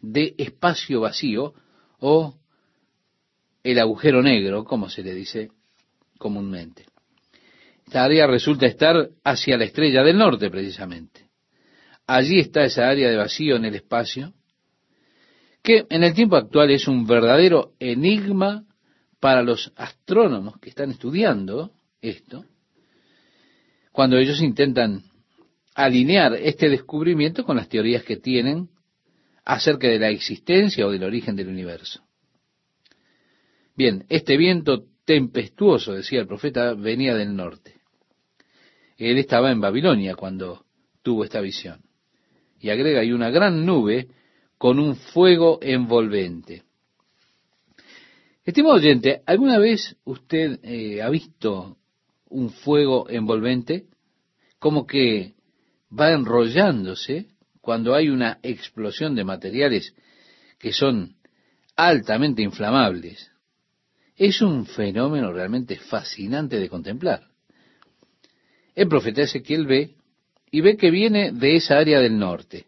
de 0.00 0.34
espacio 0.38 1.00
vacío 1.02 1.52
o 2.00 2.34
el 3.62 3.78
agujero 3.78 4.22
negro, 4.22 4.64
como 4.64 4.88
se 4.88 5.02
le 5.02 5.14
dice 5.14 5.50
comúnmente. 6.18 6.84
Esta 7.86 8.04
área 8.04 8.26
resulta 8.26 8.66
estar 8.66 9.08
hacia 9.24 9.56
la 9.56 9.64
estrella 9.64 10.02
del 10.02 10.18
norte, 10.18 10.50
precisamente. 10.50 11.28
Allí 12.06 12.40
está 12.40 12.64
esa 12.64 12.88
área 12.88 13.08
de 13.08 13.16
vacío 13.16 13.56
en 13.56 13.64
el 13.64 13.74
espacio, 13.74 14.34
que 15.62 15.86
en 15.88 16.04
el 16.04 16.14
tiempo 16.14 16.36
actual 16.36 16.70
es 16.70 16.86
un 16.86 17.06
verdadero 17.06 17.72
enigma 17.78 18.64
para 19.20 19.42
los 19.42 19.72
astrónomos 19.76 20.58
que 20.60 20.68
están 20.68 20.90
estudiando 20.90 21.72
esto, 22.00 22.44
cuando 23.90 24.16
ellos 24.16 24.40
intentan 24.40 25.02
alinear 25.74 26.34
este 26.34 26.68
descubrimiento 26.68 27.44
con 27.44 27.56
las 27.56 27.68
teorías 27.68 28.02
que 28.04 28.16
tienen 28.16 28.68
acerca 29.44 29.88
de 29.88 29.98
la 29.98 30.10
existencia 30.10 30.86
o 30.86 30.90
del 30.90 31.04
origen 31.04 31.36
del 31.36 31.48
universo. 31.48 32.02
Bien, 33.74 34.04
este 34.08 34.36
viento 34.36 34.86
tempestuoso, 35.08 35.94
decía 35.94 36.20
el 36.20 36.26
profeta, 36.26 36.74
venía 36.74 37.14
del 37.14 37.34
norte. 37.34 37.80
Él 38.98 39.16
estaba 39.16 39.50
en 39.50 39.58
Babilonia 39.58 40.14
cuando 40.14 40.66
tuvo 41.00 41.24
esta 41.24 41.40
visión. 41.40 41.80
Y 42.60 42.68
agrega, 42.68 43.00
hay 43.00 43.12
una 43.12 43.30
gran 43.30 43.64
nube 43.64 44.08
con 44.58 44.78
un 44.78 44.96
fuego 44.96 45.60
envolvente. 45.62 46.64
Estimado 48.44 48.74
oyente, 48.74 49.22
¿alguna 49.24 49.58
vez 49.58 49.96
usted 50.04 50.60
eh, 50.62 51.00
ha 51.00 51.08
visto 51.08 51.78
un 52.28 52.50
fuego 52.50 53.08
envolvente, 53.08 53.86
como 54.58 54.86
que 54.86 55.36
va 55.90 56.12
enrollándose 56.12 57.28
cuando 57.62 57.94
hay 57.94 58.10
una 58.10 58.40
explosión 58.42 59.14
de 59.14 59.24
materiales 59.24 59.94
que 60.58 60.74
son 60.74 61.16
altamente 61.76 62.42
inflamables. 62.42 63.27
Es 64.18 64.42
un 64.42 64.66
fenómeno 64.66 65.32
realmente 65.32 65.76
fascinante 65.76 66.58
de 66.58 66.68
contemplar. 66.68 67.28
El 68.74 68.88
profeta 68.88 69.22
Ezequiel 69.22 69.66
ve 69.66 69.94
y 70.50 70.60
ve 70.60 70.76
que 70.76 70.90
viene 70.90 71.32
de 71.32 71.56
esa 71.56 71.78
área 71.78 72.00
del 72.00 72.18
norte, 72.18 72.66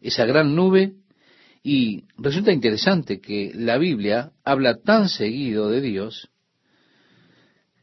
esa 0.00 0.26
gran 0.26 0.54
nube, 0.54 0.92
y 1.62 2.04
resulta 2.16 2.52
interesante 2.52 3.20
que 3.20 3.52
la 3.54 3.78
Biblia 3.78 4.32
habla 4.44 4.76
tan 4.76 5.08
seguido 5.08 5.68
de 5.70 5.80
Dios 5.80 6.30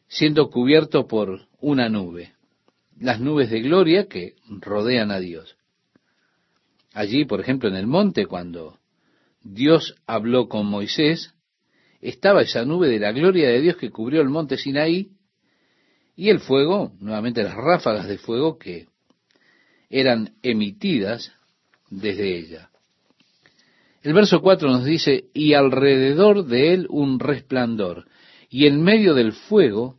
siendo 0.07 0.49
cubierto 0.49 1.07
por 1.07 1.47
una 1.59 1.89
nube, 1.89 2.33
las 2.97 3.19
nubes 3.19 3.49
de 3.49 3.61
gloria 3.61 4.07
que 4.07 4.35
rodean 4.47 5.11
a 5.11 5.19
Dios. 5.19 5.57
Allí, 6.93 7.25
por 7.25 7.41
ejemplo, 7.41 7.67
en 7.67 7.75
el 7.75 7.87
monte, 7.87 8.25
cuando 8.25 8.79
Dios 9.43 9.95
habló 10.07 10.47
con 10.47 10.67
Moisés, 10.67 11.34
estaba 12.09 12.41
esa 12.41 12.65
nube 12.65 12.87
de 12.87 12.99
la 12.99 13.11
gloria 13.11 13.49
de 13.49 13.61
Dios 13.61 13.77
que 13.77 13.89
cubrió 13.89 14.21
el 14.21 14.29
monte 14.29 14.57
Sinaí 14.57 15.09
y 16.15 16.29
el 16.29 16.39
fuego, 16.39 16.93
nuevamente 16.99 17.43
las 17.43 17.55
ráfagas 17.55 18.07
de 18.07 18.17
fuego 18.17 18.57
que 18.57 18.87
eran 19.89 20.35
emitidas 20.43 21.31
desde 21.89 22.37
ella. 22.37 22.69
El 24.01 24.13
verso 24.13 24.39
4 24.39 24.69
nos 24.69 24.85
dice, 24.85 25.25
y 25.33 25.53
alrededor 25.53 26.45
de 26.45 26.73
él 26.73 26.87
un 26.89 27.19
resplandor, 27.19 28.05
y 28.49 28.67
en 28.67 28.83
medio 28.83 29.15
del 29.15 29.33
fuego 29.33 29.97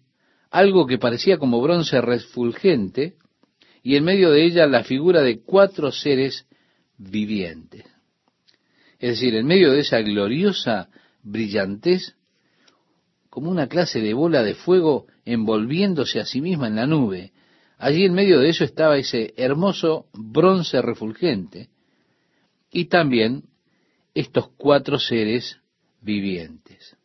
algo 0.51 0.87
que 0.87 0.99
parecía 0.99 1.39
como 1.39 1.61
bronce 1.61 2.01
refulgente, 2.01 3.15
y 3.83 3.97
en 3.97 4.05
medio 4.05 4.31
de 4.31 4.45
ella 4.45 4.67
la 4.67 4.85
figura 4.85 5.23
de 5.23 5.43
cuatro 5.43 5.91
seres 5.91 6.47
vivientes. 6.97 7.85
Es 8.99 9.11
decir, 9.11 9.35
en 9.35 9.47
medio 9.47 9.73
de 9.73 9.81
esa 9.81 10.01
gloriosa 10.01 10.89
brillantez 11.27 12.15
como 13.29 13.51
una 13.51 13.67
clase 13.69 14.01
de 14.01 14.15
bola 14.15 14.43
de 14.43 14.55
fuego 14.55 15.07
envolviéndose 15.25 16.21
a 16.21 16.25
sí 16.25 16.41
misma 16.41 16.69
en 16.69 16.77
la 16.77 16.87
nube. 16.87 17.33
Allí 17.77 18.05
en 18.05 18.15
medio 18.15 18.41
de 18.41 18.49
eso 18.49 18.65
estaba 18.65 18.97
ese 18.97 19.35
hermoso 19.37 20.07
bronce 20.15 20.81
refulgente 20.81 21.69
y 22.71 22.87
también 22.87 23.43
estos 24.15 24.49
cuatro 24.57 24.99
seres 24.99 25.59
vivientes. 26.01 26.97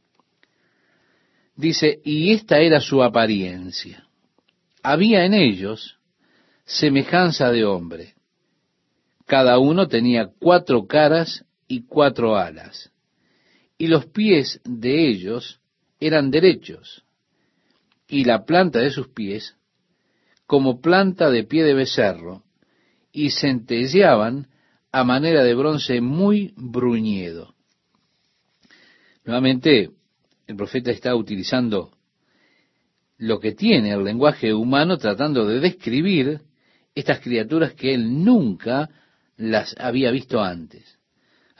Dice, 1.55 1.99
y 2.05 2.31
esta 2.31 2.59
era 2.59 2.79
su 2.79 3.03
apariencia. 3.03 4.07
Había 4.81 5.25
en 5.25 5.33
ellos 5.33 5.97
semejanza 6.65 7.51
de 7.51 7.65
hombre. 7.65 8.13
Cada 9.25 9.59
uno 9.59 9.87
tenía 9.87 10.29
cuatro 10.39 10.87
caras 10.87 11.45
y 11.67 11.83
cuatro 11.83 12.37
alas, 12.37 12.90
y 13.81 13.87
los 13.87 14.05
pies 14.05 14.61
de 14.63 15.09
ellos 15.09 15.59
eran 15.99 16.29
derechos, 16.29 17.03
y 18.07 18.25
la 18.25 18.45
planta 18.45 18.77
de 18.77 18.91
sus 18.91 19.07
pies 19.07 19.55
como 20.45 20.81
planta 20.81 21.31
de 21.31 21.45
pie 21.45 21.63
de 21.63 21.73
becerro, 21.73 22.43
y 23.11 23.31
centelleaban 23.31 24.49
a 24.91 25.03
manera 25.03 25.43
de 25.43 25.55
bronce 25.55 25.99
muy 25.99 26.53
bruñido. 26.57 27.55
Nuevamente, 29.25 29.89
el 30.45 30.55
profeta 30.55 30.91
está 30.91 31.15
utilizando 31.15 31.89
lo 33.17 33.39
que 33.39 33.53
tiene 33.53 33.93
el 33.93 34.03
lenguaje 34.03 34.53
humano 34.53 34.99
tratando 34.99 35.47
de 35.47 35.59
describir 35.59 36.41
estas 36.93 37.19
criaturas 37.19 37.73
que 37.73 37.95
él 37.95 38.23
nunca 38.23 38.91
las 39.37 39.75
había 39.79 40.11
visto 40.11 40.39
antes. 40.39 41.00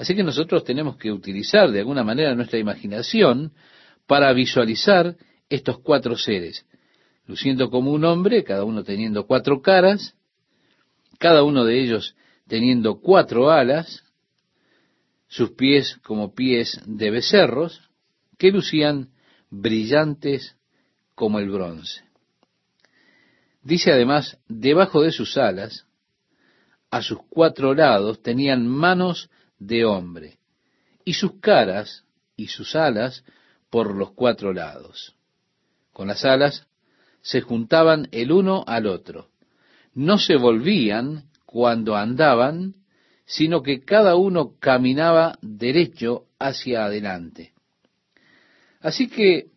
Así 0.01 0.15
que 0.15 0.24
nosotros 0.24 0.63
tenemos 0.63 0.98
que 0.98 1.12
utilizar 1.12 1.70
de 1.70 1.77
alguna 1.77 2.03
manera 2.03 2.34
nuestra 2.34 2.58
imaginación 2.58 3.53
para 4.08 4.34
visualizar 4.34 5.15
estos 5.48 5.77
cuatro 5.77 6.17
seres, 6.17 6.65
luciendo 7.27 7.70
como 7.70 7.91
un 7.91 8.03
hombre, 8.05 8.43
cada 8.43 8.63
uno 8.63 8.84
teniendo 8.84 9.27
cuatro 9.27 9.62
caras, 9.62 10.15
cada 11.20 11.43
uno 11.43 11.65
de 11.65 11.79
ellos 11.79 12.15
teniendo 12.48 13.00
cuatro 13.00 13.51
alas, 13.51 14.03
sus 15.27 15.51
pies 15.51 16.00
como 16.03 16.34
pies 16.34 16.81
de 16.88 17.12
becerros, 17.12 17.88
que 18.39 18.50
lucían 18.50 19.12
brillantes 19.51 20.58
como 21.13 21.38
el 21.38 21.51
bronce. 21.51 22.01
Dice 23.62 23.91
además, 23.91 24.39
debajo 24.48 25.03
de 25.03 25.12
sus 25.12 25.38
alas, 25.38 25.86
a 26.89 27.03
sus 27.03 27.20
cuatro 27.29 27.75
lados 27.75 28.24
tenían 28.24 28.65
manos 28.65 29.29
de 29.62 29.86
hombre, 29.86 30.39
y 31.06 31.13
sus 31.13 31.39
caras 31.39 32.03
y 32.36 32.48
sus 32.48 32.75
alas 32.75 33.24
por 33.70 33.96
los 33.96 34.12
cuatro 34.12 34.53
lados. 34.53 35.15
Con 35.94 36.08
las 36.08 36.25
alas 36.25 36.68
se 37.22 37.41
juntaban 37.41 38.08
el 38.12 38.32
uno 38.32 38.63
al 38.65 38.88
otro. 38.88 39.30
No 39.94 40.18
se 40.18 40.36
volvían 40.36 41.30
cuando 41.46 41.96
andaban, 41.96 42.74
sino 43.25 43.62
que 43.62 43.82
cada 43.82 44.15
uno 44.15 44.56
caminaba 44.60 45.38
derecho 45.41 46.25
hacia 46.39 46.86
adelante. 46.86 47.53
Así 48.80 49.10
que 49.10 49.51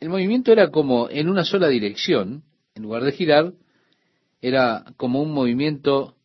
el 0.00 0.08
movimiento 0.08 0.50
era 0.50 0.70
como 0.70 1.08
en 1.08 1.28
una 1.28 1.44
sola 1.44 1.68
dirección, 1.68 2.42
en 2.74 2.82
lugar 2.82 3.04
de 3.04 3.12
girar, 3.12 3.52
era 4.42 4.84
como 4.96 5.22
un 5.22 5.32
movimiento 5.32 6.16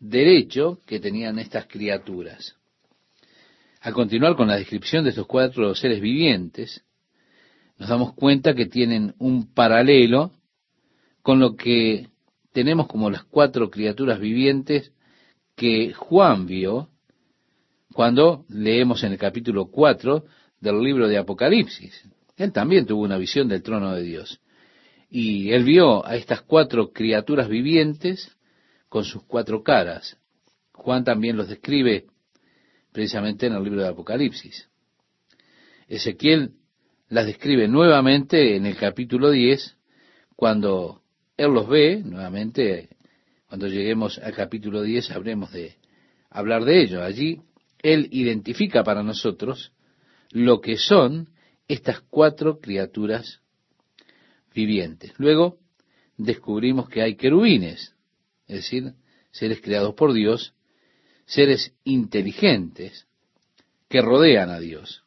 derecho 0.00 0.80
que 0.86 0.98
tenían 0.98 1.38
estas 1.38 1.66
criaturas. 1.66 2.56
A 3.82 3.92
continuar 3.92 4.34
con 4.34 4.48
la 4.48 4.56
descripción 4.56 5.04
de 5.04 5.10
estos 5.10 5.26
cuatro 5.26 5.74
seres 5.74 6.00
vivientes, 6.00 6.82
nos 7.78 7.88
damos 7.88 8.14
cuenta 8.14 8.54
que 8.54 8.66
tienen 8.66 9.14
un 9.18 9.54
paralelo 9.54 10.32
con 11.22 11.38
lo 11.38 11.54
que 11.54 12.08
tenemos 12.52 12.88
como 12.88 13.10
las 13.10 13.24
cuatro 13.24 13.70
criaturas 13.70 14.18
vivientes 14.18 14.92
que 15.54 15.92
Juan 15.92 16.46
vio 16.46 16.88
cuando 17.92 18.44
leemos 18.48 19.02
en 19.04 19.12
el 19.12 19.18
capítulo 19.18 19.70
4 19.70 20.24
del 20.60 20.80
libro 20.82 21.08
de 21.08 21.18
Apocalipsis. 21.18 22.04
Él 22.36 22.52
también 22.52 22.86
tuvo 22.86 23.02
una 23.02 23.18
visión 23.18 23.48
del 23.48 23.62
trono 23.62 23.94
de 23.94 24.02
Dios. 24.02 24.40
Y 25.10 25.50
él 25.52 25.64
vio 25.64 26.06
a 26.06 26.16
estas 26.16 26.42
cuatro 26.42 26.92
criaturas 26.92 27.48
vivientes 27.48 28.36
con 28.90 29.04
sus 29.04 29.22
cuatro 29.22 29.62
caras. 29.62 30.18
Juan 30.72 31.04
también 31.04 31.36
los 31.36 31.48
describe 31.48 32.06
precisamente 32.92 33.46
en 33.46 33.54
el 33.54 33.64
libro 33.64 33.80
de 33.80 33.88
Apocalipsis. 33.88 34.68
Ezequiel 35.88 36.52
las 37.08 37.24
describe 37.24 37.68
nuevamente 37.68 38.56
en 38.56 38.66
el 38.66 38.76
capítulo 38.76 39.30
10, 39.30 39.76
cuando 40.36 41.02
él 41.36 41.52
los 41.52 41.68
ve, 41.68 42.02
nuevamente, 42.04 42.90
cuando 43.46 43.68
lleguemos 43.68 44.18
al 44.18 44.34
capítulo 44.34 44.82
10 44.82 45.12
habremos 45.12 45.52
de 45.52 45.76
hablar 46.28 46.64
de 46.64 46.82
ello. 46.82 47.02
Allí 47.02 47.40
él 47.82 48.08
identifica 48.10 48.82
para 48.82 49.02
nosotros 49.02 49.72
lo 50.30 50.60
que 50.60 50.76
son 50.76 51.28
estas 51.68 52.00
cuatro 52.00 52.58
criaturas 52.58 53.40
vivientes. 54.52 55.12
Luego 55.18 55.58
descubrimos 56.16 56.88
que 56.88 57.02
hay 57.02 57.14
querubines, 57.14 57.94
es 58.50 58.56
decir, 58.56 58.94
seres 59.30 59.60
creados 59.60 59.94
por 59.94 60.12
Dios, 60.12 60.54
seres 61.24 61.72
inteligentes 61.84 63.06
que 63.88 64.02
rodean 64.02 64.50
a 64.50 64.58
Dios. 64.58 65.04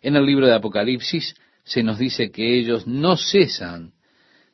En 0.00 0.14
el 0.14 0.24
libro 0.24 0.46
de 0.46 0.54
Apocalipsis 0.54 1.34
se 1.64 1.82
nos 1.82 1.98
dice 1.98 2.30
que 2.30 2.56
ellos 2.56 2.86
no 2.86 3.16
cesan 3.16 3.94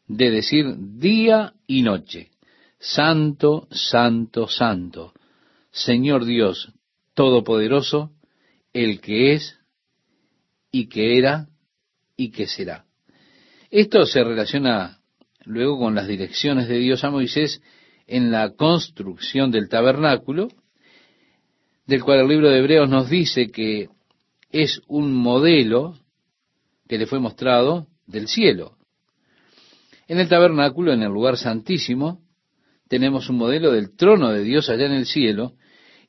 de 0.09 0.31
decir 0.31 0.75
día 0.79 1.53
y 1.67 1.83
noche, 1.83 2.31
Santo, 2.79 3.69
Santo, 3.71 4.49
Santo, 4.49 5.13
Señor 5.71 6.25
Dios 6.25 6.73
Todopoderoso, 7.13 8.11
el 8.73 9.01
que 9.01 9.35
es 9.35 9.57
y 10.73 10.89
que 10.89 11.19
era 11.19 11.49
y 12.17 12.31
que 12.31 12.47
será. 12.47 12.87
Esto 13.71 14.07
se 14.07 14.25
relaciona 14.25 15.04
luego 15.45 15.79
con 15.79 15.95
las 15.95 16.09
direcciones 16.09 16.69
de 16.69 16.79
Dios 16.79 17.05
a 17.05 17.11
Moisés 17.11 17.61
en 18.07 18.31
la 18.31 18.51
construcción 18.51 19.51
del 19.51 19.69
tabernáculo, 19.69 20.49
del 21.87 22.03
cual 22.03 22.21
el 22.21 22.29
libro 22.29 22.51
de 22.51 22.59
Hebreos 22.59 22.89
nos 22.89 23.09
dice 23.09 23.49
que 23.51 23.89
es 24.51 24.81
un 24.87 25.13
modelo 25.13 25.99
que 26.89 26.99
le 26.99 27.07
fue 27.07 27.19
mostrado 27.21 27.87
del 28.07 28.29
cielo. 28.29 28.77
En 30.07 30.19
el 30.19 30.29
tabernáculo, 30.29 30.93
en 30.93 31.03
el 31.03 31.11
lugar 31.11 31.37
santísimo, 31.37 32.21
tenemos 32.89 33.29
un 33.31 33.37
modelo 33.37 33.73
del 33.73 33.97
trono 33.97 34.31
de 34.33 34.45
Dios 34.45 34.69
allá 34.69 34.87
en 34.87 34.93
el 34.93 35.07
cielo, 35.07 35.55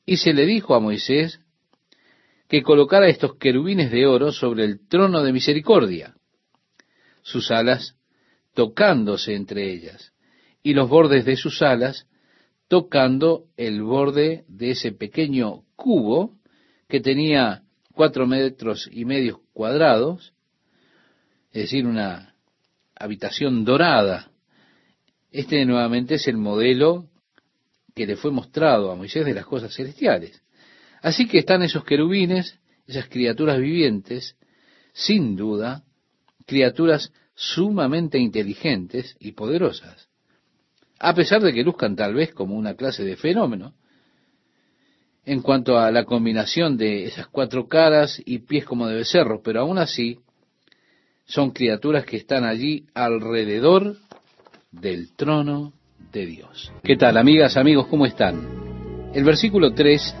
y 0.04 0.18
se 0.18 0.32
le 0.32 0.46
dijo 0.46 0.74
a 0.74 0.80
Moisés 0.80 1.40
que 2.48 2.62
colocara 2.62 3.08
estos 3.08 3.36
querubines 3.36 3.90
de 3.90 4.06
oro 4.06 4.30
sobre 4.30 4.64
el 4.64 4.86
trono 4.86 5.22
de 5.22 5.32
misericordia 5.32 6.14
sus 7.22 7.50
alas 7.50 7.95
tocándose 8.56 9.34
entre 9.34 9.70
ellas, 9.70 10.14
y 10.62 10.72
los 10.72 10.88
bordes 10.88 11.26
de 11.26 11.36
sus 11.36 11.60
alas 11.60 12.06
tocando 12.68 13.44
el 13.56 13.82
borde 13.82 14.44
de 14.48 14.70
ese 14.70 14.92
pequeño 14.92 15.62
cubo 15.76 16.34
que 16.88 17.00
tenía 17.00 17.62
cuatro 17.92 18.26
metros 18.26 18.88
y 18.90 19.04
medio 19.04 19.42
cuadrados, 19.52 20.32
es 21.52 21.64
decir, 21.64 21.86
una 21.86 22.34
habitación 22.98 23.64
dorada. 23.64 24.30
Este 25.30 25.64
nuevamente 25.66 26.14
es 26.14 26.26
el 26.26 26.38
modelo 26.38 27.10
que 27.94 28.06
le 28.06 28.16
fue 28.16 28.30
mostrado 28.30 28.90
a 28.90 28.96
Moisés 28.96 29.26
de 29.26 29.34
las 29.34 29.44
cosas 29.44 29.74
celestiales. 29.74 30.42
Así 31.02 31.28
que 31.28 31.38
están 31.38 31.62
esos 31.62 31.84
querubines, 31.84 32.58
esas 32.86 33.06
criaturas 33.08 33.60
vivientes, 33.60 34.34
sin 34.92 35.36
duda, 35.36 35.84
criaturas 36.46 37.12
sumamente 37.36 38.18
inteligentes 38.18 39.14
y 39.20 39.32
poderosas, 39.32 40.08
a 40.98 41.14
pesar 41.14 41.42
de 41.42 41.52
que 41.52 41.62
luzcan 41.62 41.94
tal 41.94 42.14
vez 42.14 42.32
como 42.32 42.56
una 42.56 42.74
clase 42.74 43.04
de 43.04 43.16
fenómeno, 43.16 43.74
en 45.24 45.42
cuanto 45.42 45.78
a 45.78 45.90
la 45.90 46.04
combinación 46.04 46.76
de 46.76 47.04
esas 47.04 47.26
cuatro 47.26 47.68
caras 47.68 48.20
y 48.24 48.38
pies 48.38 48.64
como 48.64 48.86
de 48.86 48.96
becerro, 48.96 49.42
pero 49.42 49.60
aún 49.60 49.76
así 49.76 50.18
son 51.26 51.50
criaturas 51.50 52.06
que 52.06 52.16
están 52.16 52.44
allí 52.44 52.86
alrededor 52.94 53.96
del 54.70 55.12
trono 55.14 55.72
de 56.12 56.26
Dios. 56.26 56.72
¿Qué 56.82 56.96
tal, 56.96 57.18
amigas, 57.18 57.56
amigos? 57.56 57.88
¿Cómo 57.88 58.06
están? 58.06 59.10
El 59.12 59.24
versículo 59.24 59.74
3 59.74 60.14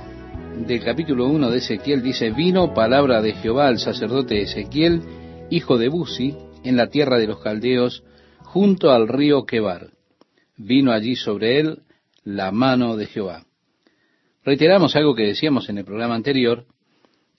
del 0.66 0.84
capítulo 0.84 1.28
1 1.28 1.50
de 1.50 1.58
Ezequiel 1.58 2.02
dice, 2.02 2.30
vino 2.30 2.74
palabra 2.74 3.22
de 3.22 3.34
Jehová 3.34 3.68
al 3.68 3.78
sacerdote 3.78 4.42
Ezequiel, 4.42 5.02
hijo 5.50 5.78
de 5.78 5.88
Buzi, 5.88 6.34
en 6.68 6.76
la 6.76 6.88
tierra 6.88 7.18
de 7.18 7.26
los 7.26 7.40
caldeos, 7.40 8.02
junto 8.40 8.90
al 8.90 9.08
río 9.08 9.44
Quebar. 9.44 9.90
Vino 10.56 10.92
allí 10.92 11.16
sobre 11.16 11.60
él 11.60 11.82
la 12.24 12.50
mano 12.50 12.96
de 12.96 13.06
Jehová. 13.06 13.46
Reiteramos 14.44 14.96
algo 14.96 15.14
que 15.14 15.24
decíamos 15.26 15.68
en 15.68 15.78
el 15.78 15.84
programa 15.84 16.14
anterior, 16.14 16.66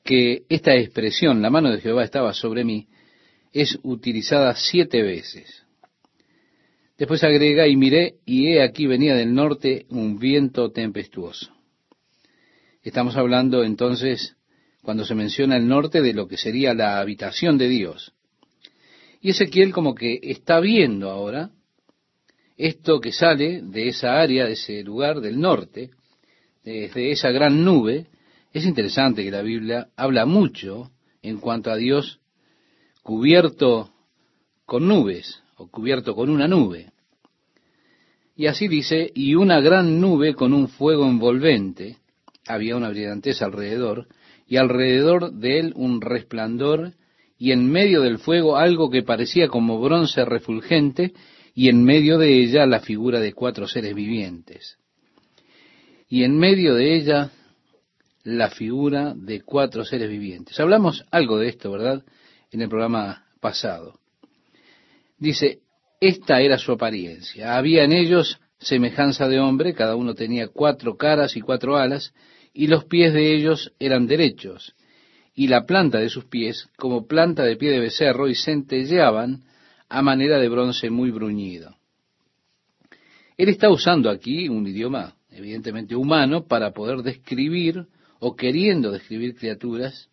que 0.04 0.44
esta 0.50 0.76
expresión, 0.76 1.42
la 1.42 1.50
mano 1.50 1.72
de 1.72 1.82
Jehová 1.82 2.04
estaba 2.04 2.34
sobre 2.34 2.63
mí, 2.63 2.88
es 3.52 3.78
utilizada 3.84 4.56
siete 4.56 5.02
veces. 5.02 5.63
Después 6.98 7.24
agrega, 7.24 7.68
y 7.68 7.76
miré, 7.76 8.16
y 8.26 8.48
he 8.48 8.62
aquí 8.62 8.88
venía 8.88 9.16
del 9.16 9.34
norte 9.34 9.86
un 9.90 10.18
viento 10.18 10.72
tempestuoso. 10.72 11.52
Estamos 12.82 13.18
hablando 13.18 13.63
entonces, 13.63 14.36
cuando 14.82 15.06
se 15.06 15.13
menciona 15.13 15.58
el 15.58 15.68
norte, 15.68 16.02
de 16.02 16.13
lo 16.13 16.28
que 16.28 16.38
sería 16.38 16.74
la 16.74 17.00
habitación 17.00 17.58
de 17.58 17.68
Dios. 17.68 18.13
Y 19.21 19.32
Ezequiel 19.32 19.73
como 19.73 19.95
que 19.95 20.19
está 20.21 20.60
viendo 20.60 21.10
ahora 21.10 21.51
esto 22.58 22.99
que 22.99 23.12
sale 23.12 23.62
de 23.62 23.89
esa 23.89 24.19
área, 24.19 24.45
de 24.45 24.53
ese 24.53 24.84
lugar 24.84 25.21
del 25.21 25.39
norte, 25.39 25.91
desde 26.63 27.12
esa 27.12 27.32
gran 27.32 27.63
nube. 27.63 28.08
Es 28.51 28.65
interesante 28.65 29.23
que 29.23 29.32
la 29.32 29.43
Biblia 29.43 29.89
habla 29.95 30.25
mucho 30.25 30.91
en 31.21 31.38
cuanto 31.38 31.71
a 31.71 31.75
Dios 31.75 32.19
cubierto 33.03 33.91
con 34.65 34.88
nubes 34.88 35.41
o 35.56 35.67
cubierto 35.67 36.15
con 36.15 36.30
una 36.30 36.47
nube. 36.47 36.91
Y 38.36 38.47
así 38.47 38.67
dice, 38.67 39.12
y 39.15 39.36
una 39.36 39.62
gran 39.62 39.99
nube 39.99 40.36
con 40.36 40.53
un 40.53 40.67
fuego 40.67 41.08
envolvente, 41.08 41.97
había 42.47 42.75
una 42.75 42.89
brillantez 42.89 43.41
alrededor, 43.41 44.08
y 44.47 44.58
alrededor 44.58 45.34
de 45.34 45.60
él 45.60 45.73
un 45.75 46.01
resplandor, 46.01 46.93
y 47.38 47.52
en 47.52 47.69
medio 47.69 48.02
del 48.02 48.17
fuego 48.17 48.58
algo 48.58 48.89
que 48.89 49.04
parecía 49.04 49.47
como 49.47 49.80
bronce 49.80 50.26
refulgente, 50.26 51.13
y 51.54 51.69
en 51.69 51.84
medio 51.84 52.17
de 52.17 52.41
ella 52.41 52.65
la 52.65 52.80
figura 52.80 53.19
de 53.19 53.34
cuatro 53.34 53.67
seres 53.67 53.95
vivientes. 53.95 54.78
Y 56.08 56.23
en 56.23 56.38
medio 56.38 56.76
de 56.76 56.95
ella 56.95 57.32
la 58.23 58.50
figura 58.50 59.13
de 59.15 59.41
cuatro 59.41 59.84
seres 59.86 60.10
vivientes. 60.10 60.60
Hablamos 60.60 61.06
algo 61.12 61.39
de 61.39 61.50
esto, 61.50 61.71
¿verdad? 61.71 62.04
En 62.52 62.62
el 62.62 62.69
programa 62.69 63.26
pasado. 63.39 64.00
Dice, 65.17 65.62
esta 66.00 66.41
era 66.41 66.58
su 66.58 66.71
apariencia. 66.73 67.58
Había 67.58 67.84
en 67.84 67.93
ellos 67.93 68.39
semejanza 68.60 69.28
de 69.28 69.39
hombre, 69.39 69.73
cada 69.73 69.95
uno 69.95 70.13
tenía 70.13 70.47
cuatro 70.47 70.97
caras 70.97 71.36
y 71.38 71.41
cuatro 71.41 71.78
alas, 71.78 72.13
y 72.54 72.67
los 72.67 72.86
pies 72.86 73.13
de 73.13 73.34
ellos 73.36 73.71
eran 73.80 74.08
derechos, 74.08 74.76
y 75.38 75.47
la 75.50 75.67
planta 75.67 76.00
de 76.00 76.10
sus 76.10 76.26
pies 76.26 76.67
como 76.78 77.06
planta 77.06 77.43
de 77.43 77.58
pie 77.58 77.69
de 77.69 77.80
becerro, 77.80 78.28
y 78.28 78.34
centelleaban 78.34 79.43
a 79.88 80.02
manera 80.02 80.39
de 80.39 80.50
bronce 80.50 80.89
muy 80.89 81.12
bruñido. 81.12 81.78
Él 83.38 83.50
está 83.50 83.69
usando 83.69 84.10
aquí 84.10 84.50
un 84.50 84.65
idioma 84.65 85.13
evidentemente 85.30 85.95
humano 85.95 86.47
para 86.47 86.71
poder 86.71 87.04
describir 87.04 87.86
o 88.19 88.36
queriendo 88.36 88.91
describir 88.91 89.36
criaturas 89.36 90.10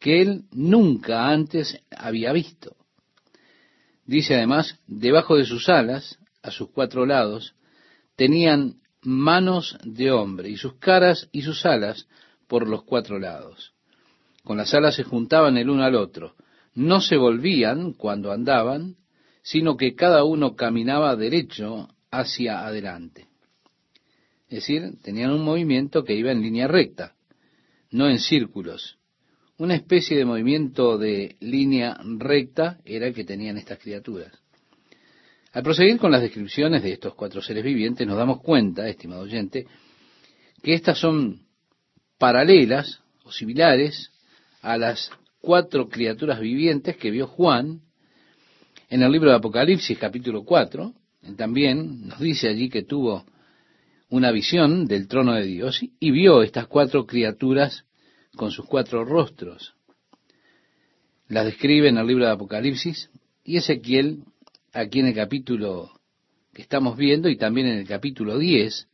que 0.00 0.22
él 0.22 0.44
nunca 0.52 1.28
antes 1.28 1.78
había 1.94 2.32
visto. 2.32 2.74
Dice 4.06 4.36
además, 4.36 4.80
debajo 4.86 5.36
de 5.36 5.44
sus 5.44 5.68
alas, 5.68 6.18
a 6.42 6.50
sus 6.50 6.70
cuatro 6.70 7.04
lados, 7.04 7.54
tenían 8.16 8.80
manos 9.02 9.76
de 9.84 10.10
hombre 10.12 10.48
y 10.48 10.56
sus 10.56 10.76
caras 10.76 11.28
y 11.30 11.42
sus 11.42 11.66
alas 11.66 12.08
por 12.48 12.66
los 12.66 12.84
cuatro 12.84 13.18
lados. 13.18 13.74
Con 14.44 14.56
las 14.56 14.74
alas 14.74 14.96
se 14.96 15.04
juntaban 15.04 15.56
el 15.56 15.70
uno 15.70 15.84
al 15.84 15.94
otro. 15.94 16.34
No 16.74 17.00
se 17.00 17.16
volvían 17.16 17.92
cuando 17.92 18.32
andaban, 18.32 18.96
sino 19.42 19.76
que 19.76 19.94
cada 19.94 20.24
uno 20.24 20.56
caminaba 20.56 21.16
derecho 21.16 21.88
hacia 22.10 22.66
adelante. 22.66 23.26
Es 24.48 24.66
decir, 24.66 24.94
tenían 25.02 25.30
un 25.30 25.42
movimiento 25.42 26.04
que 26.04 26.14
iba 26.14 26.30
en 26.30 26.42
línea 26.42 26.68
recta, 26.68 27.14
no 27.90 28.08
en 28.08 28.18
círculos. 28.18 28.98
Una 29.58 29.74
especie 29.74 30.16
de 30.16 30.24
movimiento 30.24 30.98
de 30.98 31.36
línea 31.40 31.98
recta 32.18 32.78
era 32.84 33.06
el 33.06 33.14
que 33.14 33.24
tenían 33.24 33.56
estas 33.56 33.78
criaturas. 33.78 34.32
Al 35.52 35.62
proseguir 35.62 35.98
con 35.98 36.10
las 36.10 36.22
descripciones 36.22 36.82
de 36.82 36.92
estos 36.92 37.14
cuatro 37.14 37.42
seres 37.42 37.62
vivientes, 37.62 38.06
nos 38.06 38.16
damos 38.16 38.40
cuenta, 38.40 38.88
estimado 38.88 39.22
oyente, 39.22 39.66
que 40.62 40.74
estas 40.74 40.98
son 40.98 41.46
paralelas 42.18 43.00
o 43.24 43.32
similares 43.32 44.11
a 44.62 44.78
las 44.78 45.10
cuatro 45.40 45.88
criaturas 45.88 46.40
vivientes 46.40 46.96
que 46.96 47.10
vio 47.10 47.26
Juan 47.26 47.80
en 48.88 49.02
el 49.02 49.10
libro 49.10 49.30
de 49.30 49.36
Apocalipsis 49.36 49.98
capítulo 49.98 50.44
4. 50.44 50.94
También 51.36 52.06
nos 52.06 52.20
dice 52.20 52.48
allí 52.48 52.68
que 52.68 52.82
tuvo 52.82 53.26
una 54.08 54.30
visión 54.30 54.86
del 54.86 55.08
trono 55.08 55.34
de 55.34 55.44
Dios 55.44 55.80
y 55.98 56.10
vio 56.10 56.42
estas 56.42 56.68
cuatro 56.68 57.06
criaturas 57.06 57.84
con 58.36 58.50
sus 58.50 58.66
cuatro 58.66 59.04
rostros. 59.04 59.74
Las 61.28 61.44
describe 61.44 61.88
en 61.88 61.98
el 61.98 62.06
libro 62.06 62.24
de 62.24 62.32
Apocalipsis 62.32 63.10
y 63.44 63.56
Ezequiel 63.56 64.24
aquí 64.72 65.00
en 65.00 65.06
el 65.06 65.14
capítulo 65.14 65.90
que 66.52 66.62
estamos 66.62 66.96
viendo 66.96 67.28
y 67.28 67.36
también 67.36 67.66
en 67.66 67.78
el 67.78 67.88
capítulo 67.88 68.38
10 68.38 68.88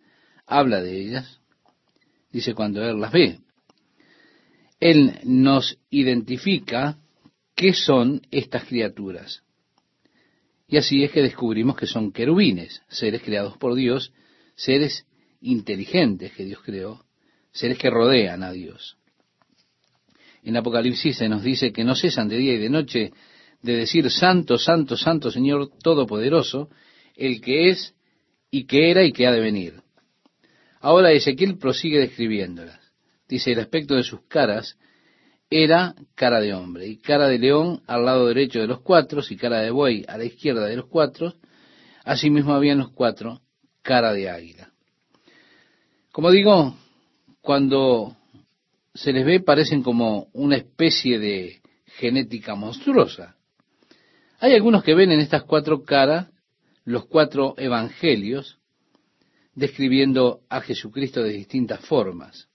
habla 0.47 0.81
de 0.81 0.99
ellas. 0.99 1.41
Dice 2.31 2.55
cuando 2.55 2.83
él 2.83 3.01
las 3.01 3.13
ve. 3.13 3.41
Él 4.81 5.19
nos 5.25 5.79
identifica 5.91 6.99
qué 7.55 7.73
son 7.73 8.23
estas 8.31 8.64
criaturas. 8.64 9.43
Y 10.69 10.77
así 10.77 11.03
es 11.03 11.11
que 11.11 11.23
descubrimos 11.23 11.77
que 11.77 11.87
son 11.87 12.12
querubines, 12.12 12.83
seres 12.88 13.23
creados 13.23 13.57
por 13.57 13.75
Dios, 13.75 14.12
seres 14.55 15.07
inteligentes 15.41 16.33
que 16.33 16.45
Dios 16.45 16.61
creó, 16.62 17.05
seres 17.51 17.79
que 17.79 17.91
rodean 17.91 18.43
a 18.43 18.53
Dios. 18.53 18.97
En 20.43 20.57
Apocalipsis 20.57 21.17
se 21.17 21.29
nos 21.29 21.43
dice 21.43 21.73
que 21.73 21.85
no 21.85 21.95
cesan 21.95 22.29
de 22.29 22.37
día 22.37 22.55
y 22.55 22.59
de 22.59 22.71
noche 22.71 23.12
de 23.62 23.77
decir 23.77 24.11
Santo, 24.11 24.59
Santo, 24.59 24.97
Santo 24.97 25.31
Señor 25.31 25.71
Todopoderoso, 25.83 26.71
el 27.17 27.41
que 27.41 27.71
es 27.71 27.95
y 28.51 28.64
que 28.64 28.91
era 28.91 29.05
y 29.05 29.12
que 29.12 29.27
ha 29.27 29.33
de 29.33 29.41
venir. 29.41 29.83
Ahora 30.81 31.12
Ezequiel 31.12 31.59
prosigue 31.59 31.99
describiéndolas. 31.99 32.88
Dice, 33.29 33.53
el 33.53 33.61
aspecto 33.61 33.95
de 33.95 34.03
sus 34.03 34.23
caras 34.23 34.79
era 35.51 35.95
cara 36.14 36.41
de 36.41 36.55
hombre, 36.55 36.87
y 36.87 36.97
cara 36.99 37.29
de 37.29 37.38
león 37.38 37.83
al 37.87 38.05
lado 38.05 38.27
derecho 38.27 38.61
de 38.61 38.67
los 38.67 38.81
cuatro, 38.81 39.23
y 39.29 39.37
cara 39.37 39.61
de 39.61 39.71
buey 39.71 40.05
a 40.09 40.19
la 40.19 40.25
izquierda 40.25 40.67
de 40.67 40.77
los 40.77 40.87
cuatro, 40.87 41.35
asimismo 42.05 42.55
habían 42.55 42.79
los 42.79 42.91
cuatro 42.91 43.43
cara 43.83 44.12
de 44.12 44.29
águila. 44.31 44.73
Como 46.12 46.31
digo, 46.31 46.75
cuando 47.41 48.17
se 48.95 49.12
les 49.12 49.25
ve 49.25 49.41
parecen 49.41 49.83
como 49.83 50.29
una 50.33 50.57
especie 50.57 51.19
de 51.19 51.61
genética 51.85 52.55
monstruosa. 52.55 53.37
Hay 54.41 54.55
algunos 54.55 54.83
que 54.83 54.95
ven 54.95 55.12
en 55.12 55.21
estas 55.21 55.45
cuatro 55.45 55.85
caras 55.85 56.29
los 56.85 57.07
cuatro 57.07 57.55
evangelios 57.59 58.59
describiendo 59.55 60.41
a 60.49 60.61
Jesucristo 60.61 61.23
de 61.23 61.31
distintas 61.31 61.81
formas. 61.81 62.49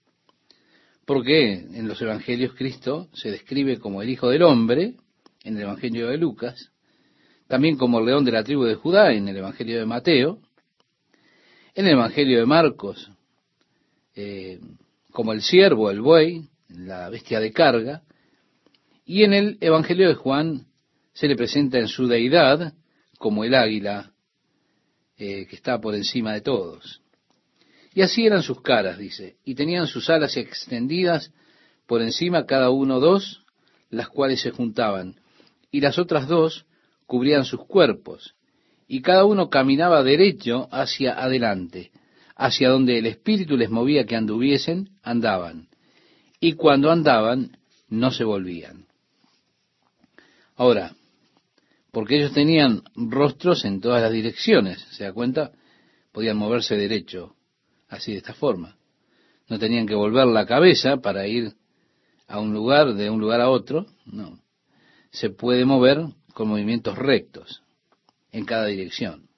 Porque 1.06 1.52
en 1.52 1.86
los 1.86 2.00
evangelios 2.00 2.54
Cristo 2.54 3.08
se 3.12 3.30
describe 3.30 3.78
como 3.78 4.02
el 4.02 4.08
Hijo 4.08 4.28
del 4.28 4.42
Hombre, 4.42 4.94
en 5.42 5.56
el 5.56 5.62
Evangelio 5.64 6.08
de 6.08 6.16
Lucas, 6.16 6.70
también 7.46 7.76
como 7.76 7.98
el 7.98 8.06
león 8.06 8.24
de 8.24 8.32
la 8.32 8.42
tribu 8.42 8.64
de 8.64 8.74
Judá, 8.74 9.12
en 9.12 9.28
el 9.28 9.36
Evangelio 9.36 9.78
de 9.78 9.86
Mateo, 9.86 10.40
en 11.74 11.86
el 11.86 11.92
Evangelio 11.92 12.38
de 12.38 12.46
Marcos, 12.46 13.10
eh, 14.16 14.60
como 15.12 15.32
el 15.32 15.42
siervo, 15.42 15.90
el 15.90 16.00
buey, 16.00 16.48
la 16.68 17.10
bestia 17.10 17.40
de 17.40 17.52
carga, 17.52 18.02
y 19.04 19.24
en 19.24 19.34
el 19.34 19.58
Evangelio 19.60 20.08
de 20.08 20.14
Juan 20.14 20.66
se 21.12 21.28
le 21.28 21.36
presenta 21.36 21.78
en 21.78 21.88
su 21.88 22.06
deidad 22.06 22.72
como 23.18 23.44
el 23.44 23.54
águila 23.54 24.12
eh, 25.16 25.46
que 25.46 25.56
está 25.56 25.80
por 25.80 25.94
encima 25.94 26.32
de 26.32 26.40
todos. 26.40 27.03
Y 27.94 28.02
así 28.02 28.26
eran 28.26 28.42
sus 28.42 28.60
caras, 28.60 28.98
dice, 28.98 29.36
y 29.44 29.54
tenían 29.54 29.86
sus 29.86 30.10
alas 30.10 30.36
extendidas 30.36 31.32
por 31.86 32.02
encima 32.02 32.44
cada 32.44 32.70
uno 32.70 32.98
dos, 32.98 33.44
las 33.88 34.08
cuales 34.08 34.40
se 34.40 34.50
juntaban, 34.50 35.20
y 35.70 35.80
las 35.80 35.98
otras 35.98 36.26
dos 36.26 36.66
cubrían 37.06 37.44
sus 37.44 37.64
cuerpos, 37.64 38.34
y 38.88 39.00
cada 39.00 39.24
uno 39.24 39.48
caminaba 39.48 40.02
derecho 40.02 40.68
hacia 40.72 41.12
adelante, 41.22 41.92
hacia 42.34 42.68
donde 42.68 42.98
el 42.98 43.06
Espíritu 43.06 43.56
les 43.56 43.70
movía 43.70 44.06
que 44.06 44.16
anduviesen, 44.16 44.90
andaban, 45.02 45.68
y 46.40 46.54
cuando 46.54 46.90
andaban, 46.90 47.56
no 47.88 48.10
se 48.10 48.24
volvían. 48.24 48.86
Ahora, 50.56 50.96
porque 51.92 52.16
ellos 52.16 52.32
tenían 52.32 52.82
rostros 52.96 53.64
en 53.64 53.80
todas 53.80 54.02
las 54.02 54.10
direcciones, 54.10 54.80
¿se 54.90 55.04
da 55.04 55.12
cuenta? 55.12 55.52
Podían 56.10 56.36
moverse 56.36 56.76
derecho, 56.76 57.36
así 57.88 58.12
de 58.12 58.18
esta 58.18 58.34
forma. 58.34 58.76
No 59.48 59.58
tenían 59.58 59.86
que 59.86 59.94
volver 59.94 60.26
la 60.26 60.46
cabeza 60.46 60.98
para 60.98 61.26
ir 61.26 61.52
a 62.26 62.40
un 62.40 62.52
lugar, 62.52 62.94
de 62.94 63.10
un 63.10 63.20
lugar 63.20 63.40
a 63.40 63.50
otro, 63.50 63.86
no. 64.06 64.38
Se 65.10 65.30
puede 65.30 65.64
mover 65.64 66.06
con 66.32 66.48
movimientos 66.48 66.96
rectos 66.96 67.62
en 68.32 68.44
cada 68.44 68.66
dirección. 68.66 69.28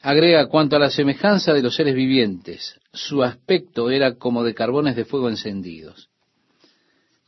Agrega, 0.00 0.46
cuanto 0.46 0.76
a 0.76 0.78
la 0.78 0.90
semejanza 0.90 1.52
de 1.52 1.62
los 1.62 1.74
seres 1.74 1.94
vivientes, 1.94 2.78
su 2.92 3.22
aspecto 3.22 3.90
era 3.90 4.14
como 4.14 4.44
de 4.44 4.54
carbones 4.54 4.94
de 4.94 5.04
fuego 5.04 5.28
encendidos. 5.28 6.08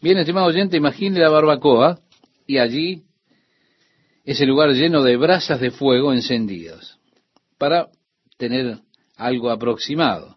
Bien, 0.00 0.18
estimado 0.18 0.46
oyente, 0.46 0.76
imagine 0.76 1.18
la 1.18 1.30
barbacoa 1.30 1.98
y 2.46 2.58
allí 2.58 3.02
ese 4.24 4.46
lugar 4.46 4.70
lleno 4.70 5.02
de 5.02 5.16
brasas 5.16 5.60
de 5.60 5.72
fuego 5.72 6.12
encendidas, 6.12 6.98
para 7.58 7.88
tener 8.36 8.78
algo 9.20 9.50
aproximado. 9.50 10.37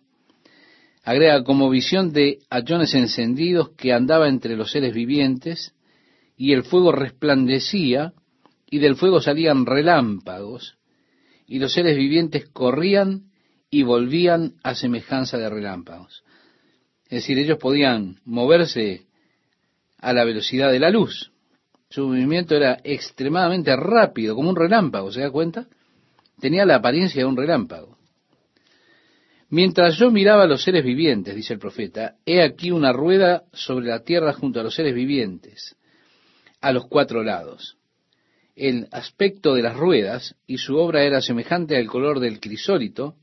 Agrega 1.04 1.44
como 1.44 1.70
visión 1.70 2.14
de 2.14 2.40
hachones 2.50 2.94
encendidos 2.94 3.72
que 3.72 3.94
andaba 3.94 4.28
entre 4.30 4.56
los 4.56 4.72
seres 4.72 4.94
vivientes, 4.94 5.74
y 6.38 6.54
el 6.54 6.64
fuego 6.64 6.92
resplandecía, 6.92 8.14
y 8.70 8.80
del 8.80 8.96
fuego 8.96 9.22
salían 9.22 9.66
relámpagos, 9.66 10.78
y 11.48 11.60
los 11.60 11.74
seres 11.74 11.98
vivientes 11.98 12.50
corrían 12.50 13.32
y 13.70 13.84
volvían 13.84 14.54
a 14.64 14.76
semejanza 14.76 15.38
de 15.38 15.50
relámpagos. 15.50 16.24
Es 17.06 17.22
decir, 17.22 17.38
ellos 17.38 17.58
podían 17.58 18.20
moverse 18.24 19.06
a 20.00 20.14
la 20.14 20.24
velocidad 20.26 20.72
de 20.72 20.80
la 20.80 20.90
luz. 20.90 21.32
Su 21.90 22.08
movimiento 22.08 22.56
era 22.56 22.80
extremadamente 22.84 23.76
rápido, 23.76 24.36
como 24.36 24.50
un 24.50 24.56
relámpago, 24.56 25.12
¿se 25.12 25.22
da 25.22 25.32
cuenta? 25.32 25.68
Tenía 26.40 26.66
la 26.66 26.76
apariencia 26.76 27.22
de 27.22 27.26
un 27.26 27.38
relámpago. 27.38 27.93
Mientras 29.54 30.00
yo 30.00 30.10
miraba 30.10 30.46
a 30.46 30.48
los 30.48 30.64
seres 30.64 30.84
vivientes, 30.84 31.36
dice 31.36 31.54
el 31.54 31.60
profeta, 31.60 32.16
he 32.26 32.42
aquí 32.42 32.72
una 32.72 32.92
rueda 32.92 33.44
sobre 33.54 33.86
la 33.86 34.00
tierra 34.00 34.34
junto 34.34 34.60
a 34.60 34.64
los 34.64 34.74
seres 34.74 34.96
vivientes, 34.96 35.76
a 36.60 36.72
los 36.72 36.88
cuatro 36.88 37.22
lados. 37.22 37.78
El 38.56 38.88
aspecto 38.92 39.54
de 39.54 39.62
las 39.62 39.78
ruedas 39.78 40.36
y 40.48 40.58
su 40.58 40.76
obra 40.76 41.04
era 41.04 41.22
semejante 41.22 41.78
al 41.78 41.86
color 41.86 42.20
del 42.20 42.40
crisólito, 42.40 43.14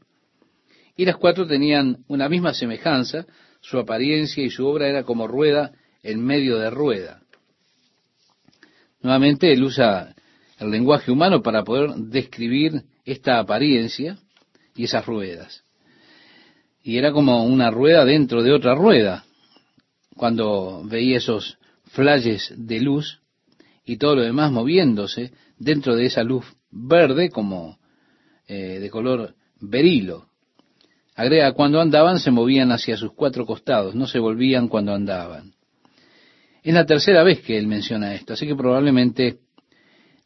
y 0.97 1.05
las 1.05 1.17
cuatro 1.17 1.49
tenían 1.49 2.05
una 2.07 2.29
misma 2.29 2.55
semejanza, 2.55 3.27
su 3.61 3.81
apariencia 3.81 4.45
y 4.45 4.51
su 4.51 4.65
obra 4.69 4.87
era 4.87 5.03
como 5.03 5.27
rueda 5.27 5.73
en 6.05 6.25
medio 6.25 6.59
de 6.59 6.71
rueda. 6.71 7.23
Nuevamente 9.03 9.53
él 9.53 9.65
usa 9.65 10.15
el 10.61 10.71
lenguaje 10.71 11.11
humano 11.11 11.43
para 11.43 11.65
poder 11.65 11.91
describir 11.97 12.85
esta 13.05 13.41
apariencia 13.41 14.17
y 14.77 14.85
esas 14.85 15.05
ruedas. 15.05 15.65
Y 16.83 16.97
era 16.97 17.13
como 17.13 17.45
una 17.45 17.71
rueda 17.71 18.05
dentro 18.05 18.43
de 18.43 18.53
otra 18.53 18.75
rueda. 18.75 19.25
Cuando 20.17 20.83
veía 20.85 21.19
esos 21.19 21.59
flashes 21.85 22.53
de 22.57 22.81
luz 22.81 23.21
y 23.85 23.97
todo 23.97 24.17
lo 24.17 24.23
demás 24.23 24.53
moviéndose 24.53 25.33
dentro 25.59 25.97
de 25.97 26.07
esa 26.07 26.23
luz 26.23 26.45
verde 26.71 27.31
como 27.31 27.79
eh, 28.47 28.79
de 28.79 28.91
color 28.91 29.35
berilo. 29.61 30.27
Agrega, 31.17 31.53
cuando 31.53 31.81
andaban 31.81 32.19
se 32.19 32.31
movían 32.31 32.73
hacia 32.73 32.97
sus 32.97 33.13
cuatro 33.13 33.45
costados, 33.45 33.95
no 33.95 34.07
se 34.07 34.19
volvían 34.19 34.69
cuando 34.69 34.95
andaban. 34.95 35.55
Es 36.63 36.75
la 36.75 36.87
tercera 36.87 37.23
vez 37.23 37.41
que 37.41 37.59
él 37.59 37.67
menciona 37.67 38.15
esto, 38.15 38.35
así 38.35 38.47
que 38.47 38.55
probablemente 38.55 39.39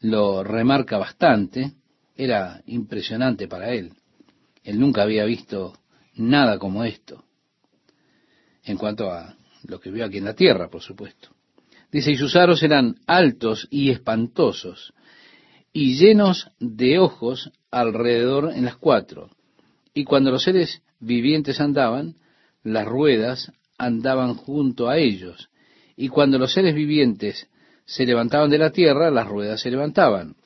lo 0.00 0.44
remarca 0.44 0.98
bastante. 0.98 1.72
Era 2.16 2.62
impresionante 2.66 3.48
para 3.48 3.72
él. 3.72 3.92
Él 4.62 4.78
nunca 4.78 5.02
había 5.02 5.24
visto 5.24 5.74
nada 6.16 6.58
como 6.58 6.84
esto. 6.84 7.24
En 8.64 8.76
cuanto 8.76 9.10
a 9.10 9.36
lo 9.66 9.80
que 9.80 9.90
vio 9.90 10.04
aquí 10.04 10.18
en 10.18 10.24
la 10.24 10.34
tierra, 10.34 10.68
por 10.68 10.82
supuesto. 10.82 11.28
Dice, 11.90 12.10
y 12.10 12.16
sus 12.16 12.34
aros 12.36 12.62
eran 12.62 12.96
altos 13.06 13.68
y 13.70 13.90
espantosos, 13.90 14.94
y 15.72 15.94
llenos 15.96 16.50
de 16.58 16.98
ojos 16.98 17.52
alrededor 17.70 18.52
en 18.54 18.64
las 18.64 18.76
cuatro. 18.76 19.30
Y 19.92 20.04
cuando 20.04 20.30
los 20.30 20.42
seres 20.42 20.82
vivientes 20.98 21.60
andaban, 21.60 22.16
las 22.62 22.86
ruedas 22.86 23.52
andaban 23.78 24.34
junto 24.34 24.88
a 24.88 24.98
ellos, 24.98 25.50
y 25.96 26.08
cuando 26.08 26.38
los 26.38 26.52
seres 26.52 26.74
vivientes 26.74 27.48
se 27.84 28.06
levantaban 28.06 28.50
de 28.50 28.58
la 28.58 28.70
tierra, 28.70 29.10
las 29.10 29.28
ruedas 29.28 29.60
se 29.60 29.70
levantaban. 29.70 30.36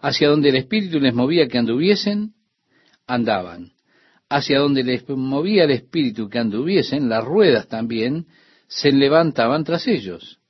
Hacia 0.00 0.28
donde 0.28 0.50
el 0.50 0.56
Espíritu 0.56 1.00
les 1.00 1.14
movía 1.14 1.48
que 1.48 1.58
anduviesen, 1.58 2.34
andaban. 3.06 3.75
Hacia 4.28 4.58
donde 4.58 4.82
les 4.82 5.08
movía 5.08 5.64
el 5.64 5.70
Espíritu 5.70 6.28
que 6.28 6.38
anduviesen, 6.38 7.08
las 7.08 7.24
ruedas 7.24 7.68
también 7.68 8.26
se 8.66 8.90
levantaban 8.90 9.62
tras 9.62 9.86
ellos, 9.86 10.40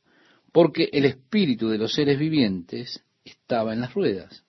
porque 0.53 0.89
el 0.93 1.05
Espíritu 1.05 1.69
de 1.69 1.79
los 1.79 1.93
seres 1.93 2.19
vivientes 2.19 3.05
estaba 3.25 3.75
en 3.75 3.81
las 3.81 3.93
ruedas. 3.93 4.45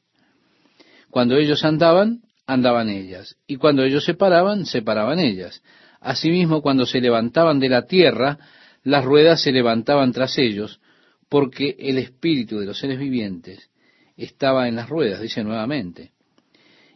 Cuando 1.09 1.35
ellos 1.35 1.65
andaban, 1.65 2.21
andaban 2.45 2.89
ellas, 2.89 3.35
y 3.45 3.57
cuando 3.57 3.83
ellos 3.83 4.05
se 4.05 4.13
paraban, 4.13 4.65
se 4.65 4.81
paraban 4.81 5.19
ellas. 5.19 5.61
Asimismo, 5.99 6.61
cuando 6.61 6.85
se 6.85 7.01
levantaban 7.01 7.59
de 7.59 7.69
la 7.69 7.85
tierra, 7.85 8.37
las 8.83 9.03
ruedas 9.03 9.41
se 9.41 9.51
levantaban 9.51 10.13
tras 10.13 10.37
ellos, 10.37 10.79
porque 11.27 11.75
el 11.77 11.97
espíritu 11.97 12.59
de 12.59 12.65
los 12.65 12.79
seres 12.79 12.99
vivientes 12.99 13.69
estaba 14.15 14.67
en 14.69 14.75
las 14.75 14.87
ruedas, 14.87 15.21
dice 15.21 15.43
nuevamente. 15.43 16.11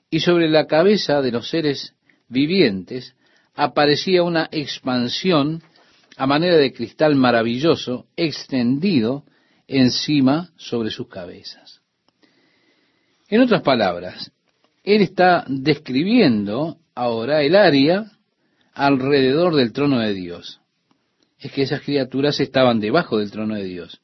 Y 0.09 0.21
sobre 0.21 0.49
la 0.49 0.67
cabeza 0.67 1.21
de 1.21 1.31
los 1.31 1.49
seres 1.49 1.95
vivientes 2.31 3.15
aparecía 3.53 4.23
una 4.23 4.49
expansión 4.51 5.61
a 6.17 6.25
manera 6.25 6.57
de 6.57 6.73
cristal 6.73 7.15
maravilloso 7.15 8.07
extendido 8.15 9.23
encima 9.67 10.49
sobre 10.57 10.89
sus 10.89 11.07
cabezas. 11.07 11.81
En 13.29 13.41
otras 13.41 13.61
palabras, 13.61 14.31
él 14.83 15.01
está 15.01 15.45
describiendo 15.47 16.77
ahora 16.95 17.43
el 17.43 17.55
área 17.55 18.11
alrededor 18.73 19.55
del 19.55 19.71
trono 19.71 19.99
de 19.99 20.13
Dios 20.13 20.61
es 21.41 21.51
que 21.51 21.63
esas 21.63 21.81
criaturas 21.81 22.39
estaban 22.39 22.79
debajo 22.79 23.17
del 23.17 23.31
trono 23.31 23.55
de 23.55 23.63
Dios. 23.63 23.99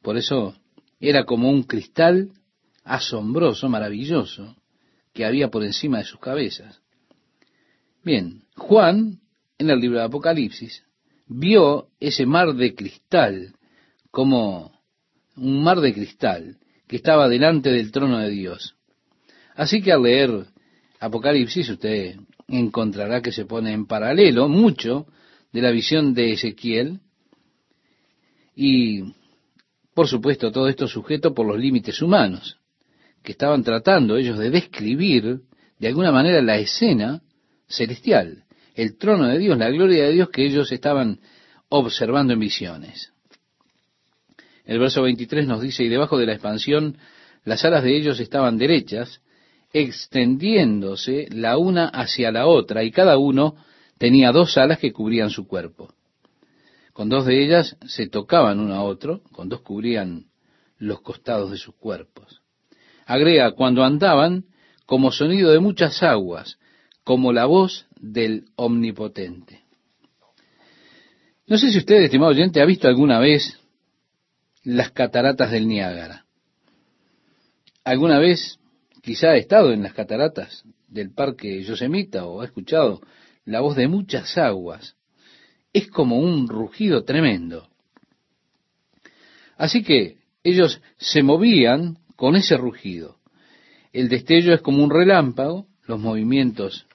Por 0.00 0.16
eso 0.16 0.56
era 0.98 1.24
como 1.24 1.50
un 1.50 1.62
cristal 1.64 2.30
asombroso, 2.84 3.68
maravilloso, 3.68 4.56
que 5.12 5.26
había 5.26 5.50
por 5.50 5.62
encima 5.62 5.98
de 5.98 6.04
sus 6.04 6.18
cabezas. 6.18 6.80
Bien, 8.04 8.42
Juan, 8.56 9.20
en 9.58 9.70
el 9.70 9.78
libro 9.78 9.98
de 9.98 10.04
Apocalipsis, 10.04 10.82
vio 11.28 11.88
ese 12.00 12.26
mar 12.26 12.52
de 12.54 12.74
cristal 12.74 13.54
como 14.10 14.72
un 15.36 15.62
mar 15.62 15.80
de 15.80 15.94
cristal 15.94 16.56
que 16.88 16.96
estaba 16.96 17.28
delante 17.28 17.70
del 17.70 17.92
trono 17.92 18.18
de 18.18 18.30
Dios. 18.30 18.74
Así 19.54 19.80
que 19.80 19.92
al 19.92 20.02
leer 20.02 20.46
Apocalipsis 20.98 21.68
usted 21.68 22.16
encontrará 22.48 23.22
que 23.22 23.30
se 23.30 23.44
pone 23.44 23.72
en 23.72 23.86
paralelo 23.86 24.48
mucho 24.48 25.06
de 25.52 25.62
la 25.62 25.70
visión 25.70 26.12
de 26.12 26.32
Ezequiel 26.32 26.98
y, 28.56 29.14
por 29.94 30.08
supuesto, 30.08 30.50
todo 30.50 30.66
esto 30.66 30.88
sujeto 30.88 31.32
por 31.34 31.46
los 31.46 31.58
límites 31.58 32.02
humanos, 32.02 32.58
que 33.22 33.32
estaban 33.32 33.62
tratando 33.62 34.16
ellos 34.16 34.38
de 34.38 34.50
describir 34.50 35.42
de 35.78 35.88
alguna 35.88 36.10
manera 36.10 36.42
la 36.42 36.58
escena 36.58 37.22
celestial, 37.72 38.44
el 38.74 38.96
trono 38.96 39.28
de 39.28 39.38
Dios, 39.38 39.58
la 39.58 39.70
gloria 39.70 40.04
de 40.04 40.12
Dios 40.12 40.30
que 40.30 40.44
ellos 40.44 40.72
estaban 40.72 41.20
observando 41.68 42.32
en 42.32 42.40
visiones. 42.40 43.12
El 44.64 44.78
verso 44.78 45.02
23 45.02 45.46
nos 45.46 45.60
dice, 45.60 45.84
y 45.84 45.88
debajo 45.88 46.18
de 46.18 46.26
la 46.26 46.32
expansión 46.32 46.96
las 47.44 47.64
alas 47.64 47.82
de 47.82 47.96
ellos 47.96 48.20
estaban 48.20 48.56
derechas, 48.56 49.20
extendiéndose 49.72 51.28
la 51.30 51.58
una 51.58 51.88
hacia 51.88 52.30
la 52.30 52.46
otra, 52.46 52.84
y 52.84 52.90
cada 52.92 53.18
uno 53.18 53.56
tenía 53.98 54.32
dos 54.32 54.56
alas 54.56 54.78
que 54.78 54.92
cubrían 54.92 55.30
su 55.30 55.46
cuerpo. 55.48 55.92
Con 56.92 57.08
dos 57.08 57.26
de 57.26 57.42
ellas 57.42 57.76
se 57.86 58.06
tocaban 58.06 58.60
uno 58.60 58.74
a 58.74 58.82
otro, 58.82 59.22
con 59.32 59.48
dos 59.48 59.62
cubrían 59.62 60.26
los 60.78 61.00
costados 61.00 61.50
de 61.50 61.56
sus 61.56 61.74
cuerpos. 61.74 62.42
Agrega, 63.06 63.52
cuando 63.52 63.82
andaban, 63.82 64.44
como 64.86 65.10
sonido 65.10 65.50
de 65.50 65.58
muchas 65.58 66.02
aguas, 66.02 66.58
como 67.04 67.32
la 67.32 67.46
voz 67.46 67.86
del 68.00 68.46
omnipotente. 68.56 69.62
No 71.46 71.58
sé 71.58 71.70
si 71.70 71.78
usted, 71.78 72.02
estimado 72.02 72.30
oyente, 72.30 72.60
ha 72.60 72.64
visto 72.64 72.88
alguna 72.88 73.18
vez 73.18 73.58
las 74.62 74.90
cataratas 74.92 75.50
del 75.50 75.66
Niágara. 75.66 76.24
¿Alguna 77.84 78.18
vez 78.18 78.58
quizá 79.02 79.30
ha 79.30 79.36
estado 79.36 79.72
en 79.72 79.82
las 79.82 79.92
cataratas 79.92 80.64
del 80.88 81.12
parque 81.12 81.62
Yosemita 81.62 82.26
o 82.26 82.40
ha 82.40 82.44
escuchado 82.44 83.00
la 83.44 83.60
voz 83.60 83.76
de 83.76 83.88
muchas 83.88 84.38
aguas. 84.38 84.96
Es 85.72 85.88
como 85.88 86.18
un 86.18 86.48
rugido 86.48 87.04
tremendo. 87.04 87.68
Así 89.56 89.82
que 89.82 90.18
ellos 90.44 90.80
se 90.96 91.22
movían 91.22 91.98
con 92.16 92.36
ese 92.36 92.56
rugido. 92.56 93.18
El 93.92 94.08
destello 94.08 94.54
es 94.54 94.60
como 94.60 94.82
un 94.84 94.90
relámpago, 94.90 95.66
los 95.86 95.98
movimientos 95.98 96.86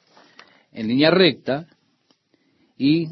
en 0.78 0.88
línea 0.88 1.10
recta, 1.10 1.66
y 2.78 3.10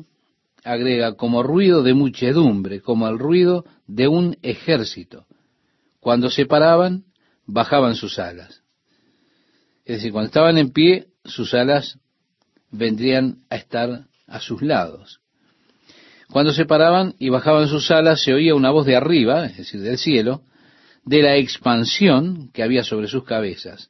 agrega 0.64 1.16
como 1.16 1.42
ruido 1.42 1.82
de 1.82 1.96
muchedumbre, 1.96 2.80
como 2.80 3.08
el 3.08 3.18
ruido 3.18 3.66
de 3.88 4.08
un 4.08 4.38
ejército. 4.44 5.26
Cuando 6.00 6.30
se 6.30 6.46
paraban, 6.46 7.06
bajaban 7.48 7.96
sus 7.96 8.20
alas. 8.20 8.62
Es 9.84 9.98
decir, 9.98 10.12
cuando 10.12 10.28
estaban 10.28 10.60
en 10.60 10.72
pie, 10.72 11.08
sus 11.24 11.56
alas 11.56 11.98
vendrían 12.70 13.40
a 13.50 13.56
estar 13.56 14.06
a 14.28 14.40
sus 14.40 14.62
lados. 14.62 15.20
Cuando 16.32 16.54
se 16.54 16.66
paraban 16.66 17.16
y 17.18 17.30
bajaban 17.30 17.68
sus 17.68 17.90
alas, 17.90 18.22
se 18.22 18.34
oía 18.34 18.54
una 18.54 18.70
voz 18.70 18.86
de 18.86 18.96
arriba, 18.96 19.46
es 19.46 19.58
decir, 19.58 19.82
del 19.82 19.98
cielo, 19.98 20.44
de 21.04 21.24
la 21.24 21.36
expansión 21.36 22.52
que 22.52 22.62
había 22.62 22.84
sobre 22.84 23.08
sus 23.08 23.24
cabezas. 23.24 23.90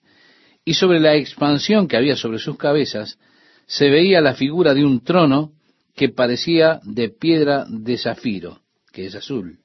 Y 0.64 0.76
sobre 0.76 1.02
la 1.02 1.16
expansión 1.16 1.90
que 1.90 1.98
había 1.98 2.16
sobre 2.16 2.40
sus 2.40 2.58
cabezas, 2.58 3.20
se 3.68 3.90
veía 3.90 4.22
la 4.22 4.36
figura 4.36 4.74
de 4.74 4.86
un 4.86 5.04
trono 5.04 5.52
que 5.96 6.10
parecía 6.10 6.80
de 6.84 7.10
piedra 7.10 7.66
de 7.68 7.98
zafiro, 7.98 8.60
que 8.92 9.06
es 9.06 9.16
azul. 9.16 9.60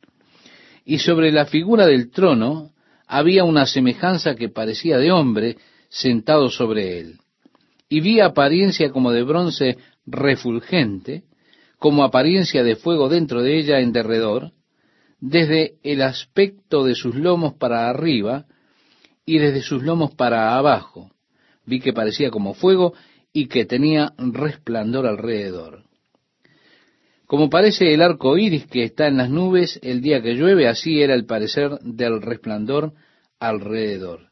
Y 0.85 0.99
sobre 0.99 1.33
la 1.33 1.47
figura 1.47 1.87
del 1.87 2.11
trono 2.11 2.71
había 3.07 3.45
una 3.45 3.67
semejanza 3.67 4.35
que 4.35 4.49
parecía 4.49 4.99
de 4.99 5.11
hombre 5.11 5.57
sentado 5.89 6.49
sobre 6.51 7.01
él. 7.01 7.19
Y 7.89 8.01
vi 8.01 8.21
apariencia 8.21 8.91
como 8.91 9.11
de 9.11 9.25
bronce 9.25 9.79
refulgente, 10.07 11.25
como 11.79 12.05
apariencia 12.05 12.63
de 12.63 12.77
fuego 12.77 13.09
dentro 13.09 13.43
de 13.43 13.59
ella 13.59 13.81
en 13.81 13.93
derredor, 13.93 14.53
desde 15.19 15.75
el 15.83 16.03
aspecto 16.03 16.85
de 16.85 16.95
sus 16.95 17.17
lomos 17.17 17.55
para 17.55 17.89
arriba 17.91 18.47
y 19.27 19.39
desde 19.39 19.63
sus 19.63 19.83
lomos 19.83 20.15
para 20.15 20.57
abajo. 20.57 21.11
Vi 21.67 21.81
que 21.81 21.93
parecía 21.93 22.31
como 22.31 22.55
fuego 22.55 22.95
y 23.33 23.47
que 23.47 23.65
tenía 23.65 24.13
resplandor 24.19 25.07
alrededor. 25.07 25.85
Como 27.27 27.49
parece 27.49 27.95
el 27.95 28.03
arco 28.03 28.37
iris 28.37 28.67
que 28.67 28.83
está 28.83 29.07
en 29.07 29.17
las 29.17 29.31
nubes 29.31 29.79
el 29.83 30.01
día 30.01 30.21
que 30.21 30.35
llueve, 30.35 30.67
así 30.67 31.01
era 31.01 31.15
el 31.15 31.27
parecer 31.27 31.79
del 31.83 32.21
resplandor 32.21 32.93
alrededor. 33.39 34.31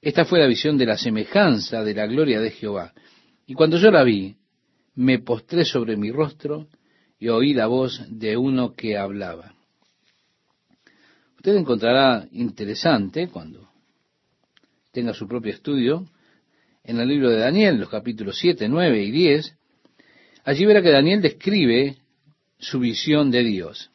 Esta 0.00 0.24
fue 0.24 0.38
la 0.38 0.46
visión 0.46 0.78
de 0.78 0.86
la 0.86 0.96
semejanza 0.96 1.84
de 1.84 1.94
la 1.94 2.06
gloria 2.06 2.40
de 2.40 2.52
Jehová. 2.52 2.94
Y 3.46 3.52
cuando 3.52 3.76
yo 3.76 3.90
la 3.90 4.02
vi, 4.02 4.36
me 4.94 5.18
postré 5.18 5.66
sobre 5.66 5.96
mi 5.96 6.10
rostro 6.10 6.68
y 7.18 7.28
oí 7.28 7.52
la 7.52 7.66
voz 7.66 8.02
de 8.08 8.36
uno 8.36 8.72
que 8.74 8.96
hablaba. 8.96 9.54
Usted 11.36 11.56
encontrará 11.56 12.26
interesante 12.32 13.28
cuando 13.28 13.68
tenga 14.90 15.12
su 15.12 15.28
propio 15.28 15.52
estudio 15.52 16.06
en 16.90 16.98
el 16.98 17.08
libro 17.08 17.30
de 17.30 17.38
Daniel, 17.38 17.78
los 17.78 17.88
capítulos 17.88 18.36
7, 18.40 18.68
9 18.68 19.04
y 19.04 19.10
10, 19.12 19.56
allí 20.42 20.66
verá 20.66 20.82
que 20.82 20.90
Daniel 20.90 21.22
describe 21.22 21.98
su 22.58 22.80
visión 22.80 23.30
de 23.30 23.44
Dios. 23.44 23.92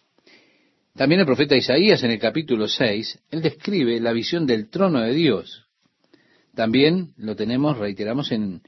También 0.95 1.19
el 1.19 1.25
profeta 1.25 1.57
Isaías 1.57 2.01
en 2.03 2.11
el 2.11 2.19
capítulo 2.19 2.69
6, 2.69 3.19
él 3.31 3.41
describe 3.41 3.99
la 3.99 4.13
visión 4.13 4.45
del 4.45 4.69
trono 4.69 5.01
de 5.01 5.13
Dios. 5.13 5.65
También 6.55 7.13
lo 7.17 7.35
tenemos, 7.35 7.77
reiteramos, 7.77 8.31
en 8.31 8.61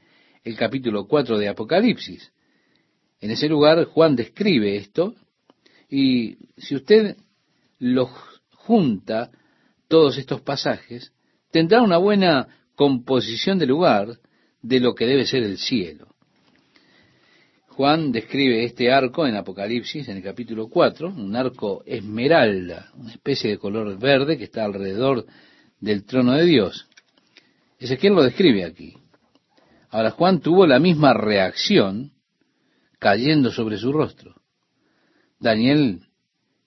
el 0.44 0.56
capítulo 0.56 1.08
4 1.08 1.38
de 1.38 1.48
Apocalipsis. 1.48 2.30
En 3.22 3.30
ese 3.30 3.48
lugar 3.48 3.82
Juan 3.86 4.14
describe 4.14 4.76
esto 4.76 5.14
y 5.88 6.36
si 6.58 6.76
usted 6.76 7.16
lo 7.78 8.10
junta 8.50 9.30
todos 9.88 10.18
estos 10.18 10.42
pasajes, 10.42 11.14
tendrá 11.50 11.80
una 11.80 11.96
buena 11.96 12.57
composición 12.78 13.58
de 13.58 13.66
lugar 13.66 14.20
de 14.62 14.78
lo 14.78 14.94
que 14.94 15.04
debe 15.04 15.26
ser 15.26 15.42
el 15.42 15.58
cielo. 15.58 16.14
Juan 17.66 18.12
describe 18.12 18.64
este 18.64 18.92
arco 18.92 19.26
en 19.26 19.34
Apocalipsis, 19.34 20.08
en 20.08 20.18
el 20.18 20.22
capítulo 20.22 20.68
4, 20.68 21.08
un 21.08 21.34
arco 21.34 21.82
esmeralda, 21.84 22.92
una 22.94 23.10
especie 23.10 23.50
de 23.50 23.58
color 23.58 23.98
verde 23.98 24.38
que 24.38 24.44
está 24.44 24.64
alrededor 24.64 25.26
del 25.80 26.04
trono 26.04 26.34
de 26.34 26.44
Dios. 26.44 26.86
Ezequiel 27.80 28.14
lo 28.14 28.22
describe 28.22 28.64
aquí. 28.64 28.94
Ahora 29.90 30.12
Juan 30.12 30.38
tuvo 30.38 30.64
la 30.64 30.78
misma 30.78 31.14
reacción 31.14 32.12
cayendo 33.00 33.50
sobre 33.50 33.76
su 33.76 33.92
rostro. 33.92 34.36
Daniel 35.40 36.02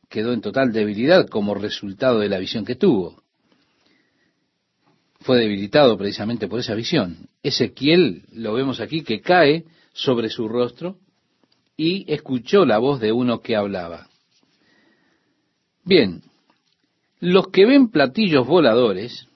quedó 0.09 0.33
en 0.33 0.41
total 0.41 0.73
debilidad 0.73 1.27
como 1.29 1.55
resultado 1.55 2.19
de 2.19 2.27
la 2.27 2.37
visión 2.37 2.65
que 2.65 2.75
tuvo 2.75 3.21
fue 5.21 5.39
debilitado 5.39 5.97
precisamente 5.97 6.47
por 6.47 6.59
esa 6.59 6.75
visión. 6.75 7.29
Ezequiel, 7.43 8.23
lo 8.33 8.53
vemos 8.53 8.79
aquí, 8.79 9.03
que 9.03 9.21
cae 9.21 9.65
sobre 9.93 10.29
su 10.29 10.47
rostro 10.47 10.97
y 11.77 12.11
escuchó 12.11 12.65
la 12.65 12.79
voz 12.79 12.99
de 12.99 13.11
uno 13.11 13.41
que 13.41 13.55
hablaba. 13.55 14.07
Bien, 15.83 16.21
los 17.19 17.47
que 17.49 17.65
ven 17.65 17.89
platillos 17.89 18.47
voladores 18.47 19.27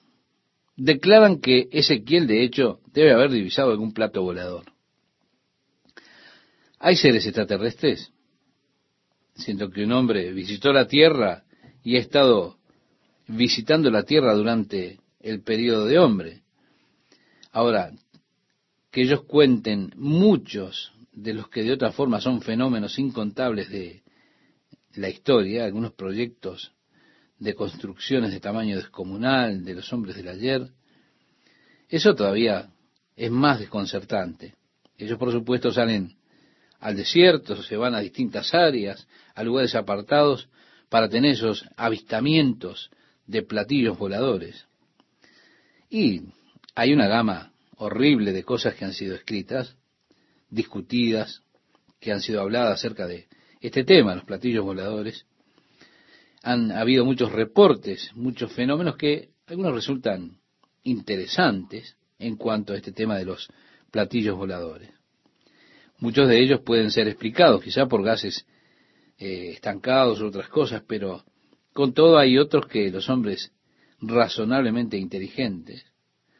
declaran 0.76 1.40
que 1.40 1.70
Ezequiel 1.72 2.28
de 2.28 2.44
hecho 2.44 2.80
debe 2.92 3.14
haber 3.14 3.32
divisado 3.32 3.72
algún 3.72 3.94
plato 3.94 4.22
volador. 4.22 4.66
Hay 6.80 6.96
seres 6.96 7.26
extraterrestres. 7.26 8.12
Siento 9.36 9.70
que 9.70 9.84
un 9.84 9.92
hombre 9.92 10.32
visitó 10.34 10.72
la 10.72 10.88
Tierra 10.88 11.44
y 11.84 11.98
ha 11.98 12.00
estado 12.00 12.58
visitando 13.28 13.90
la 13.90 14.04
Tierra 14.04 14.34
durante 14.34 15.00
el 15.26 15.42
periodo 15.42 15.88
de 15.88 15.98
hombre. 15.98 16.44
Ahora, 17.52 17.92
que 18.92 19.02
ellos 19.02 19.24
cuenten 19.24 19.92
muchos 19.96 20.94
de 21.12 21.34
los 21.34 21.50
que 21.50 21.64
de 21.64 21.74
otra 21.74 21.92
forma 21.92 22.22
son 22.22 22.42
fenómenos 22.42 23.00
incontables 23.00 23.70
de 23.70 24.04
la 24.94 25.10
historia, 25.10 25.66
algunos 25.66 25.94
proyectos 25.94 26.74
de 27.40 27.56
construcciones 27.56 28.32
de 28.32 28.40
tamaño 28.40 28.76
descomunal 28.78 29.66
de 29.66 29.74
los 29.74 29.92
hombres 29.92 30.16
del 30.16 30.28
ayer, 30.28 30.70
eso 31.90 32.14
todavía 32.14 32.70
es 33.16 33.32
más 33.32 33.60
desconcertante. 33.60 34.54
Ellos, 34.96 35.18
por 35.18 35.32
supuesto, 35.32 35.72
salen 35.72 36.16
al 36.80 36.96
desierto, 36.96 37.62
se 37.64 37.76
van 37.78 37.96
a 37.96 38.00
distintas 38.00 38.54
áreas, 38.54 39.08
a 39.34 39.44
lugares 39.44 39.74
apartados, 39.74 40.50
para 40.88 41.10
tener 41.10 41.32
esos 41.32 41.66
avistamientos 41.78 42.92
de 43.26 43.42
platillos 43.42 43.98
voladores. 43.98 44.68
Y 45.96 46.24
hay 46.76 46.92
una 46.92 47.08
gama 47.08 47.54
horrible 47.78 48.34
de 48.34 48.44
cosas 48.44 48.76
que 48.76 48.84
han 48.84 48.92
sido 48.92 49.16
escritas, 49.16 49.78
discutidas, 50.50 51.42
que 52.02 52.12
han 52.12 52.20
sido 52.20 52.42
habladas 52.42 52.74
acerca 52.80 53.08
de 53.08 53.30
este 53.62 53.86
tema, 53.86 54.14
los 54.14 54.26
platillos 54.26 54.66
voladores. 54.66 55.26
Han 56.44 56.74
habido 56.74 57.06
muchos 57.06 57.32
reportes, 57.32 58.12
muchos 58.14 58.52
fenómenos 58.52 58.98
que 58.98 59.30
algunos 59.48 59.74
resultan 59.74 60.38
interesantes 60.84 61.96
en 62.20 62.36
cuanto 62.36 62.74
a 62.74 62.76
este 62.76 62.92
tema 62.92 63.18
de 63.18 63.24
los 63.24 63.48
platillos 63.90 64.36
voladores. 64.36 64.90
Muchos 66.00 66.28
de 66.28 66.44
ellos 66.44 66.60
pueden 66.60 66.92
ser 66.92 67.08
explicados 67.08 67.64
quizá 67.64 67.86
por 67.86 68.04
gases 68.04 68.46
eh, 69.18 69.52
estancados 69.54 70.20
o 70.20 70.28
otras 70.28 70.50
cosas, 70.50 70.84
pero 70.86 71.24
con 71.72 71.94
todo 71.94 72.18
hay 72.18 72.38
otros 72.38 72.68
que 72.68 72.92
los 72.92 73.08
hombres 73.08 73.54
razonablemente 74.02 74.98
inteligentes 74.98 75.86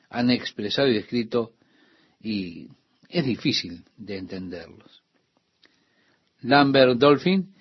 han 0.10 0.30
expresado 0.30 0.88
y 0.88 0.94
descrito 0.94 1.54
y 2.22 2.70
es 3.10 3.26
difícil 3.26 3.84
de 3.98 4.18
entenderlos. 4.18 5.04
Lambert 6.42 6.98
Dolphin, 6.98 7.54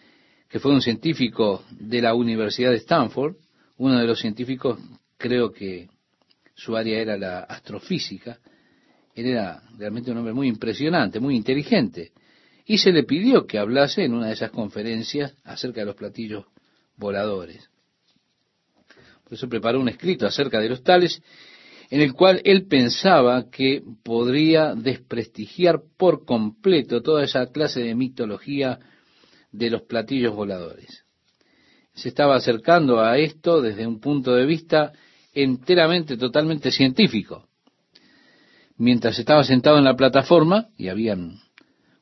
que 0.48 0.60
fue 0.60 0.72
un 0.72 0.82
científico 0.82 1.64
de 1.70 2.02
la 2.02 2.14
Universidad 2.14 2.70
de 2.70 2.76
Stanford, 2.76 3.36
uno 3.78 3.98
de 3.98 4.06
los 4.06 4.20
científicos, 4.20 4.78
creo 5.16 5.52
que 5.52 5.88
su 6.54 6.76
área 6.76 7.00
era 7.00 7.16
la 7.16 7.40
astrofísica, 7.40 8.38
él 9.14 9.26
era 9.26 9.62
realmente 9.78 10.10
un 10.10 10.18
hombre 10.18 10.32
muy 10.32 10.48
impresionante, 10.48 11.20
muy 11.20 11.36
inteligente, 11.36 12.12
y 12.66 12.78
se 12.78 12.92
le 12.92 13.04
pidió 13.04 13.46
que 13.46 13.58
hablase 13.58 14.04
en 14.04 14.14
una 14.14 14.28
de 14.28 14.34
esas 14.34 14.50
conferencias 14.50 15.34
acerca 15.44 15.80
de 15.80 15.86
los 15.86 15.96
platillos 15.96 16.46
voladores. 16.96 17.68
Eso 19.34 19.48
preparó 19.48 19.80
un 19.80 19.88
escrito 19.88 20.26
acerca 20.26 20.60
de 20.60 20.68
los 20.68 20.82
tales, 20.82 21.22
en 21.90 22.00
el 22.00 22.14
cual 22.14 22.40
él 22.44 22.66
pensaba 22.66 23.50
que 23.50 23.82
podría 24.02 24.74
desprestigiar 24.74 25.82
por 25.96 26.24
completo 26.24 27.02
toda 27.02 27.24
esa 27.24 27.50
clase 27.50 27.80
de 27.80 27.94
mitología 27.94 28.78
de 29.52 29.70
los 29.70 29.82
platillos 29.82 30.34
voladores. 30.34 31.04
Se 31.94 32.08
estaba 32.08 32.36
acercando 32.36 33.00
a 33.00 33.18
esto 33.18 33.60
desde 33.60 33.86
un 33.86 34.00
punto 34.00 34.34
de 34.34 34.46
vista 34.46 34.92
enteramente, 35.32 36.16
totalmente 36.16 36.70
científico. 36.70 37.48
Mientras 38.76 39.18
estaba 39.18 39.44
sentado 39.44 39.78
en 39.78 39.84
la 39.84 39.94
plataforma, 39.94 40.68
y 40.76 40.88
habían 40.88 41.40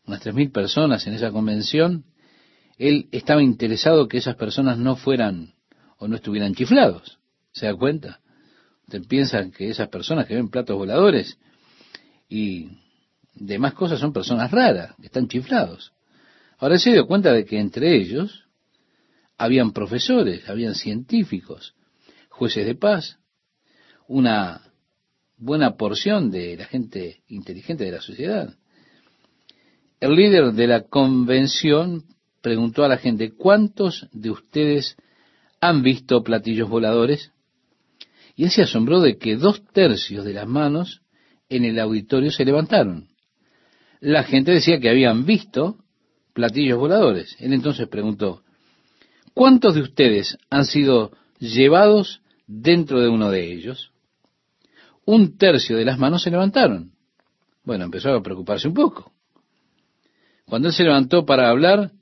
unas 0.07 0.20
tres 0.20 0.35
mil 0.35 0.51
personas 0.51 1.07
en 1.07 1.14
esa 1.14 1.30
convención, 1.30 2.05
él 2.78 3.09
estaba 3.12 3.43
interesado 3.43 4.09
que 4.09 4.18
esas 4.18 4.37
personas 4.37 4.78
no 4.78 4.97
fueran 4.97 5.55
o 5.99 6.09
no 6.09 6.16
estuvieran 6.16 6.55
chiflados. 6.55 7.22
¿Se 7.53 7.66
da 7.66 7.74
cuenta? 7.74 8.20
Usted 8.86 9.07
piensa 9.07 9.50
que 9.50 9.70
esas 9.70 9.88
personas 9.88 10.26
que 10.26 10.34
ven 10.34 10.50
platos 10.50 10.76
voladores 10.76 11.38
y 12.28 12.78
demás 13.34 13.74
cosas 13.74 14.00
son 14.00 14.12
personas 14.12 14.50
raras, 14.50 14.94
que 14.96 15.07
están 15.07 15.28
chiflados. 15.28 15.92
Ahora 16.59 16.78
se 16.78 16.92
dio 16.92 17.07
cuenta 17.07 17.32
de 17.32 17.44
que 17.44 17.59
entre 17.59 17.96
ellos 17.96 18.46
habían 19.36 19.72
profesores, 19.72 20.48
habían 20.48 20.74
científicos, 20.74 21.74
jueces 22.28 22.64
de 22.66 22.74
paz, 22.74 23.18
una 24.07 24.62
buena 25.36 25.76
porción 25.76 26.30
de 26.30 26.57
la 26.57 26.66
gente 26.66 27.22
inteligente 27.28 27.84
de 27.84 27.92
la 27.92 28.00
sociedad. 28.00 28.55
El 30.00 30.14
líder 30.14 30.53
de 30.53 30.66
la 30.66 30.82
convención 30.82 32.05
preguntó 32.40 32.84
a 32.84 32.88
la 32.88 32.98
gente, 32.98 33.32
¿cuántos 33.32 34.09
de 34.12 34.30
ustedes 34.30 34.96
han 35.61 35.82
visto 35.82 36.22
platillos 36.22 36.68
voladores? 36.68 37.32
Y 38.37 38.45
él 38.45 38.51
se 38.51 38.62
asombró 38.62 39.01
de 39.01 39.18
que 39.18 39.37
dos 39.37 39.62
tercios 39.72 40.24
de 40.24 40.33
las 40.33 40.47
manos 40.47 41.03
en 41.49 41.64
el 41.64 41.78
auditorio 41.78 42.30
se 42.30 42.45
levantaron. 42.45 43.09
La 44.01 44.24
gente 44.24 44.53
decía 44.53 44.80
que 44.80 44.89
habían 44.89 45.26
visto 45.26 45.76
platillos 46.33 46.78
voladores. 46.78 47.37
Él 47.39 47.53
entonces 47.53 47.89
preguntó, 47.89 48.43
¿cuántos 49.35 49.74
de 49.74 49.83
ustedes 49.83 50.39
han 50.51 50.64
sido 50.64 51.12
llevados 51.39 52.22
dentro 52.47 53.01
de 53.01 53.09
uno 53.09 53.30
de 53.30 53.53
ellos? 53.53 53.93
Un 55.05 55.37
tercio 55.37 55.76
de 55.76 55.85
las 55.85 55.99
manos 55.99 56.22
se 56.22 56.30
levantaron. 56.30 56.93
Bueno, 57.64 57.85
empezó 57.85 58.11
a 58.11 58.22
preocuparse 58.22 58.68
un 58.68 58.74
poco. 58.74 59.12
Cuando 60.47 60.68
él 60.68 60.74
se 60.74 60.85
levantó 60.85 61.24
para 61.24 61.49
hablar, 61.49 61.93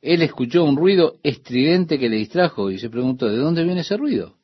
él 0.00 0.22
escuchó 0.22 0.64
un 0.64 0.76
ruido 0.76 1.18
estridente 1.22 1.98
que 1.98 2.08
le 2.08 2.16
distrajo 2.16 2.70
y 2.70 2.78
se 2.78 2.90
preguntó, 2.90 3.28
¿de 3.28 3.36
dónde 3.36 3.64
viene 3.64 3.82
ese 3.82 3.96
ruido? 3.96 4.36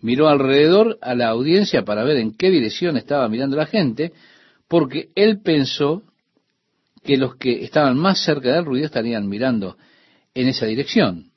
Miró 0.00 0.28
alrededor 0.28 0.98
a 1.02 1.14
la 1.14 1.28
audiencia 1.28 1.84
para 1.84 2.04
ver 2.04 2.16
en 2.16 2.34
qué 2.34 2.50
dirección 2.50 2.96
estaba 2.96 3.28
mirando 3.28 3.56
la 3.56 3.66
gente, 3.66 4.12
porque 4.66 5.10
él 5.14 5.40
pensó 5.42 6.02
que 7.04 7.16
los 7.16 7.36
que 7.36 7.64
estaban 7.64 7.98
más 7.98 8.24
cerca 8.24 8.52
del 8.52 8.64
ruido 8.64 8.86
estarían 8.86 9.28
mirando 9.28 9.76
en 10.34 10.48
esa 10.48 10.66
dirección. 10.66 11.32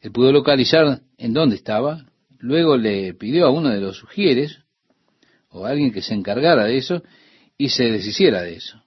Él 0.00 0.12
pudo 0.12 0.32
localizar 0.32 1.02
en 1.18 1.32
dónde 1.34 1.56
estaba, 1.56 2.06
luego 2.38 2.76
le 2.76 3.12
pidió 3.14 3.46
a 3.46 3.50
uno 3.50 3.68
de 3.68 3.80
los 3.80 3.98
sugieres, 3.98 4.60
o 5.50 5.66
a 5.66 5.70
alguien 5.70 5.92
que 5.92 6.02
se 6.02 6.14
encargara 6.14 6.64
de 6.64 6.78
eso, 6.78 7.02
y 7.58 7.68
se 7.68 7.90
deshiciera 7.90 8.40
de 8.42 8.54
eso. 8.54 8.82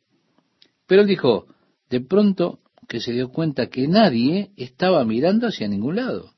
Pero 0.88 1.02
él 1.02 1.08
dijo, 1.08 1.46
de 1.90 2.02
pronto 2.02 2.60
que 2.88 3.00
se 3.00 3.12
dio 3.12 3.30
cuenta 3.30 3.68
que 3.68 3.88
nadie 3.88 4.52
estaba 4.58 5.06
mirando 5.06 5.48
hacia 5.48 5.68
ningún 5.68 5.98
lado 5.98 6.34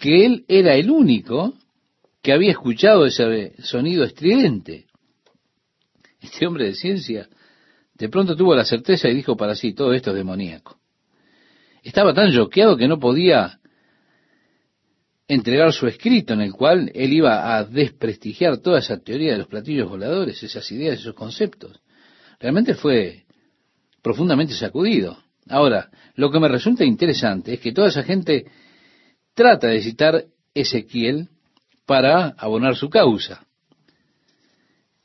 que 0.00 0.24
él 0.24 0.44
era 0.48 0.74
el 0.74 0.90
único 0.90 1.54
que 2.22 2.32
había 2.32 2.50
escuchado 2.50 3.04
ese 3.04 3.52
sonido 3.62 4.02
estridente. 4.02 4.86
Este 6.20 6.46
hombre 6.46 6.64
de 6.64 6.74
ciencia 6.74 7.28
de 7.94 8.08
pronto 8.08 8.34
tuvo 8.34 8.54
la 8.54 8.64
certeza 8.64 9.08
y 9.08 9.14
dijo 9.14 9.36
para 9.36 9.54
sí, 9.54 9.74
todo 9.74 9.92
esto 9.92 10.10
es 10.10 10.16
demoníaco. 10.16 10.78
Estaba 11.82 12.14
tan 12.14 12.32
choqueado 12.32 12.78
que 12.78 12.88
no 12.88 12.98
podía 12.98 13.60
entregar 15.28 15.70
su 15.72 15.86
escrito 15.86 16.32
en 16.32 16.40
el 16.40 16.52
cual 16.52 16.90
él 16.94 17.12
iba 17.12 17.56
a 17.56 17.64
desprestigiar 17.64 18.58
toda 18.58 18.78
esa 18.78 18.98
teoría 18.98 19.32
de 19.32 19.38
los 19.38 19.48
platillos 19.48 19.88
voladores, 19.88 20.42
esas 20.42 20.70
ideas, 20.72 20.98
esos 20.98 21.14
conceptos. 21.14 21.80
Realmente 22.40 22.74
fue 22.74 23.26
profundamente 24.02 24.54
sacudido. 24.54 25.18
Ahora, 25.46 25.90
lo 26.14 26.30
que 26.30 26.40
me 26.40 26.48
resulta 26.48 26.84
interesante 26.84 27.54
es 27.54 27.60
que 27.60 27.72
toda 27.72 27.88
esa 27.88 28.02
gente 28.02 28.46
trata 29.40 29.68
de 29.68 29.80
citar 29.80 30.26
Ezequiel 30.52 31.30
para 31.86 32.34
abonar 32.36 32.76
su 32.76 32.90
causa. 32.90 33.46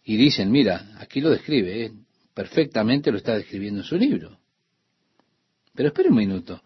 Y 0.04 0.18
dicen, 0.18 0.52
mira, 0.52 0.92
aquí 1.00 1.22
lo 1.22 1.30
describe, 1.30 1.86
¿eh? 1.86 1.92
perfectamente 2.34 3.12
lo 3.12 3.18
está 3.18 3.38
describiendo 3.38 3.80
en 3.80 3.86
su 3.86 3.96
libro. 3.96 4.38
Pero 5.74 5.88
espere 5.88 6.10
un 6.10 6.18
minuto, 6.18 6.62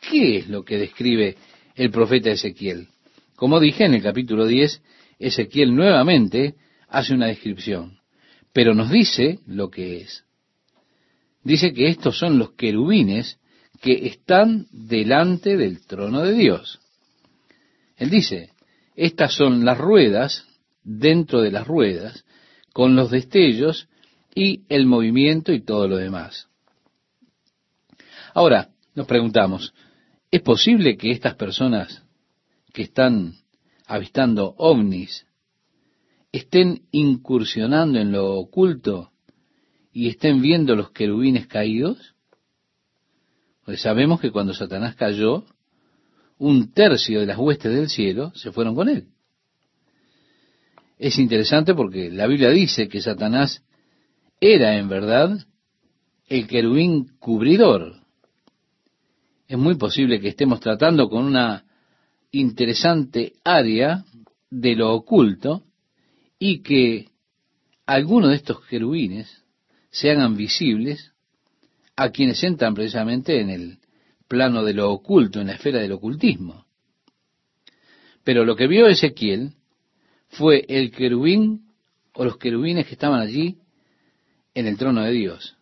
¿qué 0.00 0.38
es 0.38 0.48
lo 0.48 0.64
que 0.64 0.76
describe 0.76 1.36
el 1.76 1.92
profeta 1.92 2.32
Ezequiel? 2.32 2.88
Como 3.36 3.60
dije 3.60 3.84
en 3.84 3.94
el 3.94 4.02
capítulo 4.02 4.44
10, 4.48 4.82
Ezequiel 5.20 5.72
nuevamente 5.72 6.56
hace 6.88 7.14
una 7.14 7.28
descripción, 7.28 8.00
pero 8.52 8.74
nos 8.74 8.90
dice 8.90 9.38
lo 9.46 9.70
que 9.70 9.98
es. 9.98 10.24
Dice 11.44 11.72
que 11.72 11.86
estos 11.86 12.18
son 12.18 12.40
los 12.40 12.54
querubines 12.54 13.38
que 13.80 14.08
están 14.08 14.66
delante 14.72 15.56
del 15.56 15.86
trono 15.86 16.24
de 16.24 16.32
Dios. 16.32 16.80
Él 17.96 18.10
dice, 18.10 18.50
estas 18.96 19.34
son 19.34 19.64
las 19.64 19.78
ruedas 19.78 20.46
dentro 20.82 21.40
de 21.40 21.50
las 21.50 21.66
ruedas, 21.66 22.24
con 22.72 22.96
los 22.96 23.10
destellos 23.10 23.88
y 24.34 24.64
el 24.68 24.86
movimiento 24.86 25.52
y 25.52 25.60
todo 25.60 25.88
lo 25.88 25.96
demás. 25.96 26.48
Ahora, 28.34 28.70
nos 28.94 29.06
preguntamos, 29.06 29.74
¿es 30.30 30.42
posible 30.42 30.96
que 30.96 31.12
estas 31.12 31.36
personas 31.36 32.02
que 32.72 32.82
están 32.82 33.34
avistando 33.86 34.54
ovnis 34.58 35.26
estén 36.32 36.82
incursionando 36.90 38.00
en 38.00 38.10
lo 38.10 38.34
oculto 38.34 39.12
y 39.92 40.08
estén 40.08 40.42
viendo 40.42 40.74
los 40.74 40.90
querubines 40.90 41.46
caídos? 41.46 42.16
Pues 43.64 43.80
sabemos 43.80 44.20
que 44.20 44.32
cuando 44.32 44.52
Satanás 44.52 44.96
cayó, 44.96 45.44
un 46.44 46.72
tercio 46.72 47.20
de 47.20 47.26
las 47.26 47.38
huestes 47.38 47.74
del 47.74 47.88
cielo 47.88 48.30
se 48.34 48.52
fueron 48.52 48.74
con 48.74 48.90
él. 48.90 49.06
Es 50.98 51.18
interesante 51.18 51.74
porque 51.74 52.10
la 52.10 52.26
Biblia 52.26 52.50
dice 52.50 52.86
que 52.86 53.00
Satanás 53.00 53.64
era 54.40 54.76
en 54.76 54.90
verdad 54.90 55.38
el 56.28 56.46
querubín 56.46 57.16
cubridor. 57.18 57.94
Es 59.48 59.56
muy 59.56 59.76
posible 59.76 60.20
que 60.20 60.28
estemos 60.28 60.60
tratando 60.60 61.08
con 61.08 61.24
una 61.24 61.64
interesante 62.30 63.32
área 63.42 64.04
de 64.50 64.76
lo 64.76 64.92
oculto 64.92 65.62
y 66.38 66.60
que 66.60 67.08
algunos 67.86 68.30
de 68.30 68.36
estos 68.36 68.60
querubines 68.66 69.44
se 69.90 70.10
hagan 70.10 70.36
visibles 70.36 71.12
a 71.96 72.10
quienes 72.10 72.44
entran 72.44 72.74
precisamente 72.74 73.40
en 73.40 73.48
el 73.48 73.78
plano 74.34 74.64
de 74.64 74.74
lo 74.74 74.90
oculto, 74.90 75.40
en 75.40 75.46
la 75.46 75.52
esfera 75.52 75.78
del 75.78 75.92
ocultismo. 75.92 76.66
Pero 78.24 78.44
lo 78.44 78.56
que 78.56 78.66
vio 78.66 78.88
Ezequiel 78.88 79.52
fue 80.26 80.64
el 80.68 80.90
querubín 80.90 81.68
o 82.14 82.24
los 82.24 82.36
querubines 82.36 82.84
que 82.88 82.94
estaban 82.94 83.20
allí 83.20 83.58
en 84.52 84.66
el 84.66 84.76
trono 84.76 85.02
de 85.02 85.12
Dios. 85.12 85.56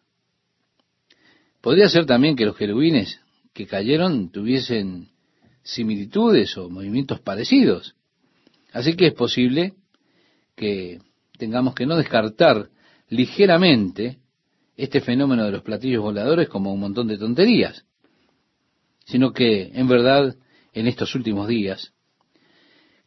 Podría 1.61 1.87
ser 1.91 2.07
también 2.07 2.35
que 2.35 2.47
los 2.47 2.57
querubines 2.57 3.20
que 3.53 3.66
cayeron 3.66 4.31
tuviesen 4.31 5.11
similitudes 5.62 6.57
o 6.57 6.70
movimientos 6.70 7.20
parecidos. 7.20 7.95
Así 8.73 8.97
que 8.97 9.09
es 9.09 9.12
posible 9.12 9.75
que 10.57 11.03
tengamos 11.37 11.75
que 11.75 11.85
no 11.85 11.99
descartar 11.99 12.70
ligeramente 13.11 14.16
este 14.79 15.03
fenómeno 15.03 15.45
de 15.45 15.53
los 15.53 15.62
platillos 15.62 16.03
voladores 16.03 16.49
como 16.49 16.73
un 16.73 16.81
montón 16.81 17.09
de 17.09 17.18
tonterías 17.18 17.85
sino 19.12 19.34
que 19.34 19.70
en 19.74 19.88
verdad 19.88 20.34
en 20.72 20.86
estos 20.86 21.14
últimos 21.14 21.46
días 21.46 21.92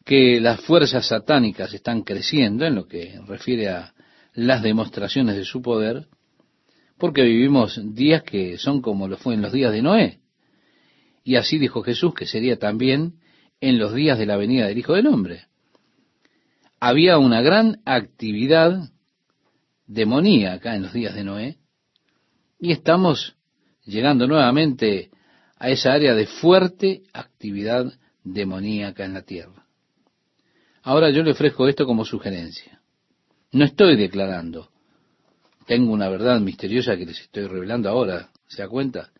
que 0.04 0.40
las 0.40 0.60
fuerzas 0.60 1.08
satánicas 1.08 1.74
están 1.74 2.02
creciendo 2.02 2.64
en 2.64 2.76
lo 2.76 2.86
que 2.86 3.18
refiere 3.26 3.70
a 3.70 3.92
las 4.32 4.62
demostraciones 4.62 5.34
de 5.34 5.44
su 5.44 5.62
poder, 5.62 6.06
porque 6.96 7.22
vivimos 7.22 7.80
días 7.96 8.22
que 8.22 8.56
son 8.56 8.82
como 8.82 9.08
lo 9.08 9.16
fue 9.16 9.34
en 9.34 9.42
los 9.42 9.52
días 9.52 9.72
de 9.72 9.82
Noé. 9.82 10.20
Y 11.24 11.34
así 11.34 11.58
dijo 11.58 11.82
Jesús 11.82 12.14
que 12.14 12.26
sería 12.26 12.56
también 12.56 13.14
en 13.60 13.80
los 13.80 13.92
días 13.92 14.16
de 14.16 14.26
la 14.26 14.36
venida 14.36 14.68
del 14.68 14.78
Hijo 14.78 14.94
del 14.94 15.08
Hombre. 15.08 15.46
Había 16.78 17.18
una 17.18 17.42
gran 17.42 17.80
actividad 17.84 18.90
demoníaca 19.88 20.76
en 20.76 20.82
los 20.82 20.92
días 20.92 21.16
de 21.16 21.24
Noé, 21.24 21.56
y 22.60 22.70
estamos 22.70 23.34
llegando 23.84 24.28
nuevamente 24.28 25.10
a 25.58 25.70
esa 25.70 25.92
área 25.92 26.14
de 26.14 26.26
fuerte 26.26 27.02
actividad 27.12 27.92
demoníaca 28.24 29.04
en 29.04 29.14
la 29.14 29.22
tierra. 29.22 29.66
Ahora 30.82 31.10
yo 31.10 31.22
le 31.22 31.32
ofrezco 31.32 31.66
esto 31.66 31.86
como 31.86 32.04
sugerencia. 32.04 32.80
No 33.52 33.64
estoy 33.64 33.96
declarando. 33.96 34.70
Tengo 35.66 35.92
una 35.92 36.08
verdad 36.08 36.40
misteriosa 36.40 36.96
que 36.96 37.06
les 37.06 37.20
estoy 37.20 37.46
revelando 37.46 37.88
ahora, 37.88 38.30
¿se 38.46 38.62
da 38.62 38.68
cuenta? 38.68 39.10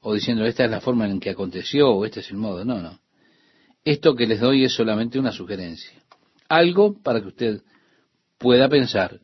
O 0.00 0.14
diciendo, 0.14 0.44
esta 0.46 0.64
es 0.64 0.70
la 0.70 0.80
forma 0.80 1.06
en 1.08 1.20
que 1.20 1.30
aconteció 1.30 1.90
o 1.90 2.04
este 2.04 2.20
es 2.20 2.30
el 2.30 2.38
modo. 2.38 2.64
No, 2.64 2.80
no. 2.80 2.98
Esto 3.84 4.14
que 4.14 4.26
les 4.26 4.40
doy 4.40 4.64
es 4.64 4.74
solamente 4.74 5.18
una 5.18 5.32
sugerencia. 5.32 6.02
Algo 6.48 6.94
para 7.00 7.20
que 7.20 7.28
usted 7.28 7.62
pueda 8.38 8.68
pensar. 8.68 9.20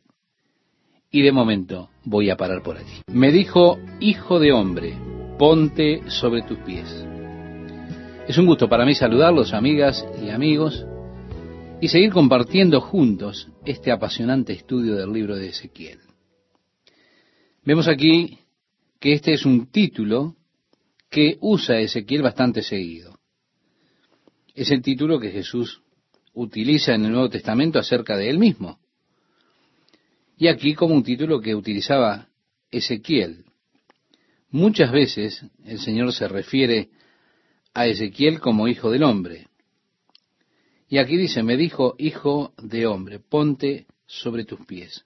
Y 1.11 1.21
de 1.21 1.31
momento 1.31 1.89
voy 2.05 2.29
a 2.29 2.37
parar 2.37 2.61
por 2.61 2.77
allí. 2.77 3.01
Me 3.07 3.31
dijo, 3.31 3.79
hijo 3.99 4.39
de 4.39 4.51
hombre, 4.51 4.97
ponte 5.37 6.01
sobre 6.09 6.41
tus 6.41 6.57
pies. 6.59 6.87
Es 8.27 8.37
un 8.37 8.47
gusto 8.47 8.67
para 8.67 8.85
mí 8.85 8.95
saludarlos, 8.95 9.53
amigas 9.53 10.05
y 10.21 10.29
amigos, 10.29 10.85
y 11.79 11.87
seguir 11.89 12.11
compartiendo 12.11 12.81
juntos 12.81 13.47
este 13.63 13.91
apasionante 13.91 14.53
estudio 14.53 14.95
del 14.95 15.13
libro 15.13 15.35
de 15.35 15.49
Ezequiel. 15.49 15.99
Vemos 17.63 17.87
aquí 17.87 18.39
que 18.99 19.13
este 19.13 19.33
es 19.33 19.45
un 19.45 19.67
título 19.67 20.35
que 21.09 21.37
usa 21.39 21.79
Ezequiel 21.79 22.23
bastante 22.23 22.63
seguido. 22.63 23.19
Es 24.55 24.71
el 24.71 24.81
título 24.81 25.19
que 25.19 25.29
Jesús 25.29 25.83
utiliza 26.33 26.95
en 26.95 27.05
el 27.05 27.11
Nuevo 27.11 27.29
Testamento 27.29 27.77
acerca 27.77 28.17
de 28.17 28.29
él 28.29 28.39
mismo. 28.39 28.79
Y 30.35 30.47
aquí 30.47 30.73
como 30.73 30.95
un 30.95 31.03
título 31.03 31.39
que 31.39 31.53
utilizaba 31.53 32.27
Ezequiel 32.71 33.46
Muchas 34.51 34.91
veces 34.91 35.45
el 35.65 35.79
Señor 35.79 36.13
se 36.13 36.27
refiere 36.27 36.89
a 37.73 37.87
Ezequiel 37.87 38.39
como 38.39 38.67
hijo 38.67 38.89
del 38.91 39.03
hombre. 39.03 39.47
Y 40.89 40.99
aquí 40.99 41.17
dice, 41.17 41.43
me 41.43 41.57
dijo, 41.57 41.95
hijo 41.97 42.53
de 42.57 42.87
hombre, 42.87 43.19
ponte 43.19 43.87
sobre 44.05 44.45
tus 44.45 44.65
pies. 44.65 45.05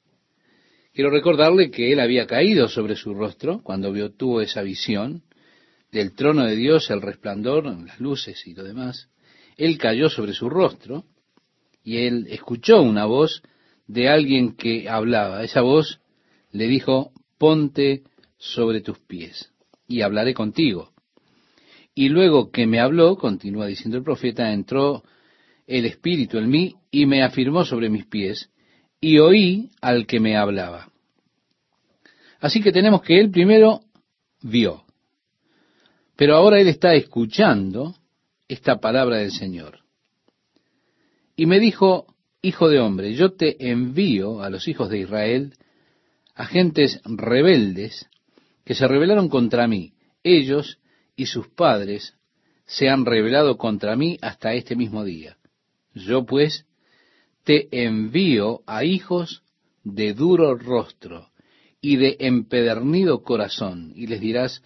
Quiero 0.94 1.10
recordarle 1.10 1.72
que 1.72 1.92
él 1.92 2.00
había 2.00 2.28
caído 2.28 2.68
sobre 2.68 2.96
su 2.96 3.14
rostro 3.14 3.62
cuando 3.64 3.92
vio, 3.92 4.12
tuvo 4.12 4.42
esa 4.42 4.62
visión 4.62 5.24
del 5.92 6.14
trono 6.14 6.46
de 6.46 6.56
Dios, 6.56 6.92
el 6.92 7.02
resplandor, 7.02 7.66
las 7.66 8.00
luces 8.00 8.46
y 8.46 8.54
lo 8.54 8.64
demás. 8.64 9.10
Él 9.58 9.78
cayó 9.78 10.10
sobre 10.10 10.34
su 10.34 10.50
rostro 10.50 11.06
y 11.84 11.98
él 12.06 12.28
escuchó 12.30 12.82
una 12.82 13.06
voz 13.06 13.42
de 13.88 14.08
alguien 14.08 14.56
que 14.56 14.88
hablaba. 14.88 15.44
Esa 15.44 15.62
voz 15.62 16.00
le 16.52 16.68
dijo, 16.68 17.12
ponte 17.38 18.04
sobre 18.42 18.82
tus 18.82 18.98
pies 18.98 19.52
y 19.88 20.02
hablaré 20.02 20.34
contigo. 20.34 20.92
Y 21.94 22.10
luego 22.10 22.52
que 22.52 22.66
me 22.66 22.80
habló, 22.80 23.16
continúa 23.16 23.68
diciendo 23.68 23.98
el 23.98 24.04
profeta, 24.04 24.52
entró 24.52 25.04
el 25.68 25.86
Espíritu 25.86 26.40
en 26.40 26.50
mí 26.50 26.76
y 26.90 27.06
me 27.06 27.22
afirmó 27.22 27.64
sobre 27.66 27.90
mis 27.90 28.08
pies 28.08 28.50
y 29.00 29.20
oí 29.20 29.70
al 29.80 30.08
que 30.08 30.20
me 30.20 30.36
hablaba. 30.36 30.92
Así 32.40 32.62
que 32.62 32.72
tenemos 32.72 33.04
que 33.04 33.20
él 33.20 33.30
primero 33.30 33.82
vio, 34.42 34.86
pero 36.16 36.36
ahora 36.36 36.60
él 36.60 36.68
está 36.68 36.96
escuchando 36.96 37.96
esta 38.48 38.80
palabra 38.80 39.18
del 39.18 39.32
Señor. 39.32 39.80
Y 41.36 41.46
me 41.46 41.60
dijo, 41.60 42.08
Hijo 42.42 42.70
de 42.70 42.80
hombre, 42.80 43.14
yo 43.14 43.34
te 43.34 43.70
envío 43.70 44.42
a 44.42 44.50
los 44.50 44.68
hijos 44.68 44.90
de 44.90 44.98
Israel, 44.98 45.54
a 46.34 46.48
gentes 46.48 47.00
rebeldes, 47.06 48.10
que 48.66 48.76
se 48.76 48.88
rebelaron 48.88 49.30
contra 49.30 49.68
mí. 49.68 49.94
Ellos 50.24 50.80
y 51.16 51.26
sus 51.26 51.48
padres 51.48 52.16
se 52.66 52.90
han 52.90 53.06
rebelado 53.06 53.58
contra 53.58 53.96
mí 53.96 54.18
hasta 54.22 54.54
este 54.54 54.76
mismo 54.76 55.04
día. 55.04 55.38
Yo 55.94 56.26
pues 56.26 56.66
te 57.44 57.68
envío 57.72 58.62
a 58.66 58.84
hijos 58.84 59.44
de 59.84 60.14
duro 60.14 60.56
rostro 60.56 61.30
y 61.82 61.98
de 61.98 62.18
empedernido 62.20 63.24
corazón, 63.24 63.92
y 63.96 64.08
les 64.08 64.22
dirás, 64.22 64.62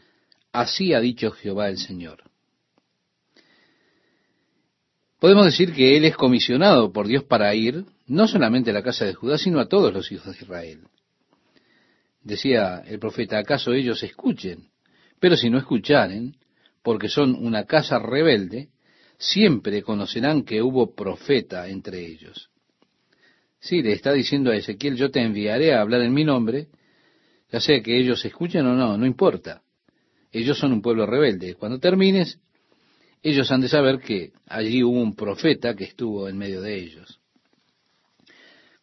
así 0.52 0.94
ha 0.94 1.00
dicho 1.00 1.32
Jehová 1.32 1.70
el 1.70 1.78
Señor. 1.78 2.24
Podemos 5.20 5.46
decir 5.46 5.74
que 5.74 5.96
Él 5.98 6.06
es 6.06 6.18
comisionado 6.18 6.92
por 6.92 7.08
Dios 7.08 7.24
para 7.24 7.56
ir 7.56 7.86
no 8.06 8.28
solamente 8.28 8.72
a 8.72 8.74
la 8.74 8.84
casa 8.84 9.06
de 9.06 9.14
Judá, 9.14 9.38
sino 9.38 9.60
a 9.60 9.68
todos 9.68 9.94
los 9.94 10.12
hijos 10.12 10.38
de 10.38 10.44
Israel. 10.44 10.82
Decía 12.26 12.84
el 12.88 12.98
profeta, 12.98 13.38
¿acaso 13.38 13.72
ellos 13.72 14.02
escuchen? 14.02 14.70
Pero 15.20 15.38
si 15.38 15.48
no 15.52 15.60
escucharen, 15.60 16.36
porque 16.82 17.08
son 17.08 17.36
una 17.36 17.66
casa 17.66 18.00
rebelde, 18.00 18.70
siempre 19.20 19.84
conocerán 19.84 20.44
que 20.44 20.64
hubo 20.64 20.96
profeta 20.96 21.68
entre 21.68 22.04
ellos. 22.04 22.50
Sí, 23.60 23.84
le 23.84 23.94
está 23.94 24.12
diciendo 24.12 24.50
a 24.50 24.56
Ezequiel, 24.56 24.96
yo 24.96 25.12
te 25.12 25.22
enviaré 25.22 25.76
a 25.76 25.82
hablar 25.82 26.02
en 26.02 26.16
mi 26.16 26.24
nombre, 26.24 26.68
ya 27.52 27.60
sea 27.60 27.80
que 27.84 27.96
ellos 27.96 28.26
escuchen 28.26 28.66
o 28.66 28.74
no, 28.74 28.98
no 28.98 29.06
importa. 29.06 29.62
Ellos 30.32 30.58
son 30.58 30.74
un 30.74 30.82
pueblo 30.82 31.06
rebelde. 31.06 31.54
Cuando 31.54 31.80
termines, 31.80 32.40
ellos 33.22 33.52
han 33.52 33.62
de 33.62 33.70
saber 33.70 34.00
que 34.00 34.34
allí 34.48 34.84
hubo 34.84 35.00
un 35.00 35.16
profeta 35.16 35.76
que 35.76 35.84
estuvo 35.84 36.28
en 36.28 36.40
medio 36.40 36.62
de 36.62 36.76
ellos. 36.76 37.20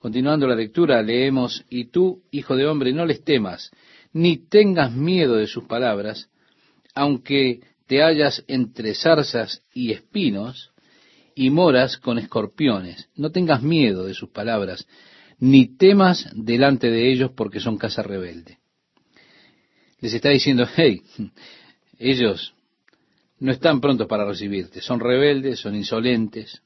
Continuando 0.02 0.48
la 0.48 0.56
lectura, 0.56 1.00
leemos, 1.00 1.64
y 1.70 1.84
tú, 1.84 2.24
hijo 2.32 2.56
de 2.56 2.66
hombre, 2.66 2.92
no 2.92 3.06
les 3.06 3.22
temas, 3.22 3.70
ni 4.12 4.36
tengas 4.36 4.90
miedo 4.90 5.36
de 5.36 5.46
sus 5.46 5.62
palabras, 5.62 6.28
aunque 6.92 7.60
te 7.86 8.02
hallas 8.02 8.42
entre 8.48 8.96
zarzas 8.96 9.62
y 9.72 9.92
espinos, 9.92 10.72
y 11.36 11.50
moras 11.50 11.98
con 11.98 12.18
escorpiones. 12.18 13.10
No 13.14 13.30
tengas 13.30 13.62
miedo 13.62 14.04
de 14.04 14.14
sus 14.14 14.30
palabras, 14.30 14.88
ni 15.38 15.76
temas 15.76 16.28
delante 16.34 16.90
de 16.90 17.12
ellos 17.12 17.30
porque 17.36 17.60
son 17.60 17.78
casa 17.78 18.02
rebelde. 18.02 18.58
Les 20.00 20.12
está 20.12 20.30
diciendo, 20.30 20.66
hey, 20.76 21.00
ellos 22.00 22.54
no 23.38 23.52
están 23.52 23.80
prontos 23.80 24.08
para 24.08 24.24
recibirte. 24.24 24.80
Son 24.80 24.98
rebeldes, 24.98 25.60
son 25.60 25.76
insolentes. 25.76 26.60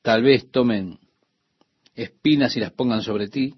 Tal 0.00 0.22
vez 0.22 0.50
tomen 0.50 0.98
espinas 2.02 2.56
y 2.56 2.60
las 2.60 2.72
pongan 2.72 3.02
sobre 3.02 3.28
ti. 3.28 3.54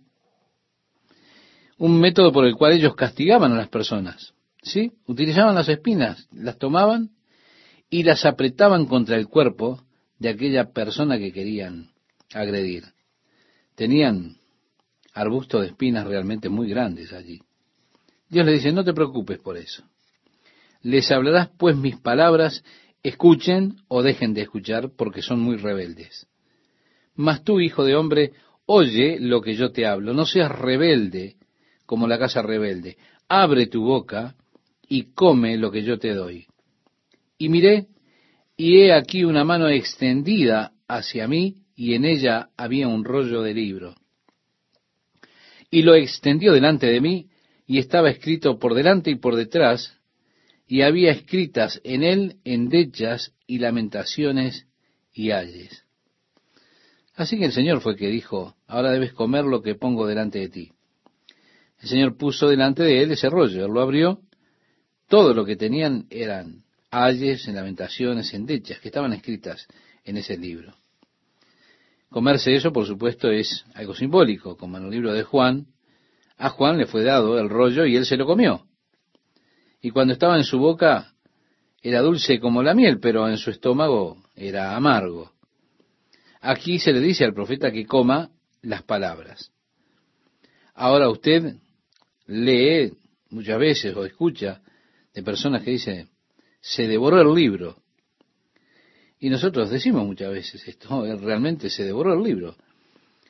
Un 1.78 2.00
método 2.00 2.32
por 2.32 2.44
el 2.44 2.54
cual 2.54 2.72
ellos 2.72 2.94
castigaban 2.94 3.52
a 3.52 3.56
las 3.56 3.68
personas. 3.68 4.34
¿Sí? 4.62 4.92
Utilizaban 5.06 5.54
las 5.54 5.68
espinas, 5.68 6.28
las 6.32 6.58
tomaban 6.58 7.10
y 7.90 8.04
las 8.04 8.24
apretaban 8.24 8.86
contra 8.86 9.16
el 9.16 9.26
cuerpo 9.26 9.82
de 10.18 10.28
aquella 10.28 10.72
persona 10.72 11.18
que 11.18 11.32
querían 11.32 11.90
agredir. 12.32 12.84
Tenían 13.74 14.36
arbustos 15.12 15.62
de 15.62 15.66
espinas 15.68 16.06
realmente 16.06 16.48
muy 16.48 16.68
grandes 16.68 17.12
allí. 17.12 17.42
Dios 18.28 18.46
le 18.46 18.52
dice, 18.52 18.72
no 18.72 18.84
te 18.84 18.94
preocupes 18.94 19.38
por 19.38 19.56
eso. 19.56 19.84
Les 20.80 21.10
hablarás 21.10 21.48
pues 21.58 21.76
mis 21.76 21.96
palabras, 21.96 22.64
escuchen 23.02 23.76
o 23.88 24.02
dejen 24.02 24.32
de 24.32 24.42
escuchar, 24.42 24.90
porque 24.96 25.22
son 25.22 25.40
muy 25.40 25.56
rebeldes. 25.56 26.26
Mas 27.14 27.44
tú, 27.44 27.60
hijo 27.60 27.84
de 27.84 27.94
hombre, 27.96 28.32
oye 28.66 29.18
lo 29.20 29.40
que 29.40 29.54
yo 29.54 29.70
te 29.72 29.86
hablo, 29.86 30.14
no 30.14 30.26
seas 30.26 30.50
rebelde 30.50 31.36
como 31.92 32.06
la 32.06 32.18
casa 32.18 32.40
rebelde. 32.40 32.96
Abre 33.28 33.66
tu 33.66 33.84
boca 33.84 34.34
y 34.88 35.12
come 35.12 35.58
lo 35.58 35.70
que 35.70 35.82
yo 35.82 35.98
te 35.98 36.14
doy. 36.14 36.46
Y 37.36 37.50
miré, 37.50 37.88
y 38.56 38.80
he 38.80 38.94
aquí 38.94 39.24
una 39.24 39.44
mano 39.44 39.68
extendida 39.68 40.72
hacia 40.88 41.28
mí, 41.28 41.56
y 41.74 41.94
en 41.94 42.04
ella 42.04 42.48
había 42.56 42.88
un 42.88 43.04
rollo 43.04 43.42
de 43.42 43.54
libro. 43.54 43.94
Y 45.70 45.82
lo 45.82 45.94
extendió 45.94 46.52
delante 46.52 46.86
de 46.86 47.00
mí, 47.00 47.28
y 47.66 47.78
estaba 47.78 48.10
escrito 48.10 48.58
por 48.58 48.74
delante 48.74 49.10
y 49.10 49.16
por 49.16 49.36
detrás, 49.36 49.98
y 50.66 50.80
había 50.82 51.10
escritas 51.10 51.78
en 51.84 52.02
él 52.02 52.36
endechas 52.44 53.34
y 53.46 53.58
lamentaciones 53.58 54.66
y 55.12 55.30
ayes. 55.30 55.84
Así 57.14 57.38
que 57.38 57.44
el 57.44 57.52
Señor 57.52 57.80
fue 57.80 57.96
que 57.96 58.08
dijo, 58.08 58.54
ahora 58.66 58.90
debes 58.90 59.12
comer 59.12 59.44
lo 59.44 59.62
que 59.62 59.74
pongo 59.74 60.06
delante 60.06 60.38
de 60.38 60.48
ti. 60.48 60.72
El 61.80 61.88
Señor 61.88 62.16
puso 62.16 62.48
delante 62.48 62.82
de 62.82 63.02
él 63.02 63.12
ese 63.12 63.28
rollo, 63.28 63.66
él 63.66 63.72
lo 63.72 63.80
abrió, 63.80 64.20
todo 65.08 65.34
lo 65.34 65.44
que 65.44 65.56
tenían 65.56 66.06
eran 66.10 66.64
ayes, 66.90 67.46
lamentaciones, 67.48 68.32
endechas, 68.32 68.80
que 68.80 68.88
estaban 68.88 69.12
escritas 69.12 69.66
en 70.04 70.16
ese 70.16 70.36
libro. 70.36 70.74
Comerse 72.08 72.54
eso, 72.54 72.72
por 72.72 72.86
supuesto, 72.86 73.30
es 73.30 73.64
algo 73.74 73.94
simbólico, 73.94 74.56
como 74.56 74.78
en 74.78 74.84
el 74.84 74.90
libro 74.90 75.12
de 75.12 75.22
Juan, 75.22 75.66
a 76.38 76.50
Juan 76.50 76.78
le 76.78 76.86
fue 76.86 77.02
dado 77.02 77.38
el 77.38 77.48
rollo 77.48 77.84
y 77.84 77.96
él 77.96 78.06
se 78.06 78.16
lo 78.16 78.26
comió 78.26 78.66
y 79.82 79.90
cuando 79.90 80.14
estaba 80.14 80.36
en 80.36 80.44
su 80.44 80.58
boca 80.58 81.12
era 81.82 82.00
dulce 82.00 82.38
como 82.38 82.62
la 82.62 82.72
miel, 82.72 83.00
pero 83.00 83.28
en 83.28 83.36
su 83.36 83.50
estómago 83.50 84.16
era 84.36 84.76
amargo. 84.76 85.32
Aquí 86.42 86.80
se 86.80 86.92
le 86.92 87.00
dice 87.00 87.24
al 87.24 87.34
profeta 87.34 87.70
que 87.70 87.86
coma 87.86 88.30
las 88.62 88.82
palabras. 88.82 89.52
Ahora 90.74 91.08
usted 91.08 91.54
lee 92.26 92.92
muchas 93.30 93.58
veces 93.60 93.94
o 93.94 94.04
escucha 94.04 94.60
de 95.14 95.22
personas 95.22 95.62
que 95.62 95.70
dicen, 95.70 96.08
se 96.60 96.88
devoró 96.88 97.20
el 97.20 97.32
libro. 97.32 97.76
Y 99.20 99.30
nosotros 99.30 99.70
decimos 99.70 100.04
muchas 100.04 100.32
veces 100.32 100.66
esto, 100.66 101.04
realmente 101.18 101.70
se 101.70 101.84
devoró 101.84 102.12
el 102.12 102.24
libro. 102.24 102.56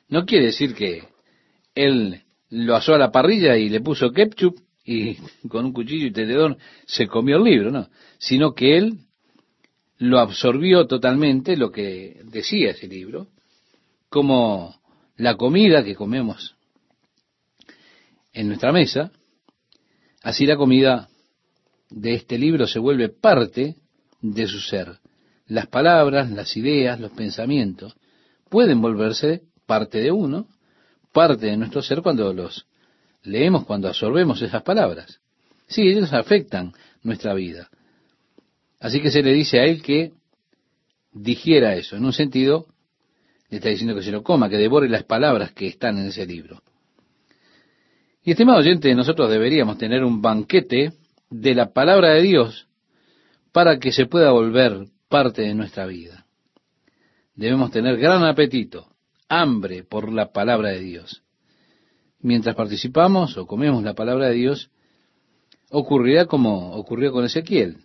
No 0.09 0.25
quiere 0.25 0.47
decir 0.47 0.73
que 0.73 1.03
él 1.75 2.23
lo 2.49 2.75
asó 2.75 2.95
a 2.95 2.97
la 2.97 3.11
parrilla 3.11 3.57
y 3.57 3.69
le 3.69 3.81
puso 3.81 4.11
ketchup 4.11 4.59
y 4.83 5.17
con 5.49 5.65
un 5.65 5.73
cuchillo 5.73 6.07
y 6.07 6.11
tenedor 6.11 6.57
se 6.87 7.05
comió 7.05 7.37
el 7.37 7.43
libro, 7.43 7.69
no, 7.69 7.89
sino 8.17 8.55
que 8.55 8.77
él 8.77 8.97
lo 10.03 10.19
absorbió 10.19 10.85
totalmente 10.85 11.55
lo 11.55 11.71
que 11.71 12.19
decía 12.25 12.71
ese 12.71 12.89
libro, 12.89 13.27
como 14.09 14.75
la 15.15 15.37
comida 15.37 15.81
que 15.81 15.95
comemos 15.95 16.57
en 18.33 18.47
nuestra 18.47 18.73
mesa, 18.73 19.13
así 20.21 20.45
la 20.45 20.57
comida 20.57 21.07
de 21.89 22.15
este 22.15 22.37
libro 22.37 22.67
se 22.67 22.79
vuelve 22.79 23.07
parte 23.07 23.77
de 24.19 24.45
su 24.45 24.59
ser. 24.59 24.99
Las 25.47 25.67
palabras, 25.67 26.29
las 26.31 26.57
ideas, 26.57 26.99
los 26.99 27.11
pensamientos 27.11 27.95
pueden 28.49 28.81
volverse 28.81 29.43
parte 29.65 29.99
de 29.99 30.11
uno, 30.11 30.49
parte 31.13 31.45
de 31.45 31.55
nuestro 31.55 31.81
ser 31.81 32.01
cuando 32.01 32.33
los 32.33 32.65
leemos 33.23 33.63
cuando 33.63 33.87
absorbemos 33.87 34.41
esas 34.41 34.63
palabras. 34.63 35.21
Sí, 35.65 35.83
ellos 35.83 36.11
afectan 36.11 36.73
nuestra 37.03 37.33
vida. 37.33 37.69
Así 38.83 39.01
que 39.01 39.11
se 39.11 39.23
le 39.23 39.31
dice 39.31 39.61
a 39.61 39.63
él 39.63 39.81
que 39.81 40.11
digiera 41.13 41.73
eso. 41.73 41.95
En 41.95 42.03
un 42.03 42.11
sentido, 42.11 42.65
le 43.49 43.57
está 43.57 43.69
diciendo 43.69 43.95
que 43.95 44.03
se 44.03 44.11
lo 44.11 44.23
coma, 44.23 44.49
que 44.49 44.57
devore 44.57 44.89
las 44.89 45.03
palabras 45.03 45.53
que 45.53 45.67
están 45.67 45.97
en 45.99 46.07
ese 46.07 46.25
libro. 46.25 46.61
Y 48.25 48.31
estimado 48.31 48.59
oyente, 48.59 48.93
nosotros 48.93 49.31
deberíamos 49.31 49.77
tener 49.77 50.03
un 50.03 50.21
banquete 50.21 50.91
de 51.29 51.55
la 51.55 51.71
palabra 51.71 52.09
de 52.09 52.23
Dios 52.23 52.67
para 53.53 53.79
que 53.79 53.93
se 53.93 54.05
pueda 54.05 54.31
volver 54.31 54.87
parte 55.07 55.43
de 55.43 55.53
nuestra 55.53 55.85
vida. 55.85 56.25
Debemos 57.35 57.71
tener 57.71 57.95
gran 57.97 58.25
apetito, 58.25 58.87
hambre 59.29 59.85
por 59.85 60.11
la 60.11 60.33
palabra 60.33 60.71
de 60.71 60.81
Dios. 60.81 61.23
Mientras 62.19 62.53
participamos 62.53 63.37
o 63.37 63.47
comemos 63.47 63.81
la 63.81 63.93
palabra 63.93 64.27
de 64.27 64.33
Dios, 64.33 64.71
ocurrirá 65.69 66.25
como 66.25 66.73
ocurrió 66.73 67.13
con 67.13 67.23
Ezequiel. 67.23 67.77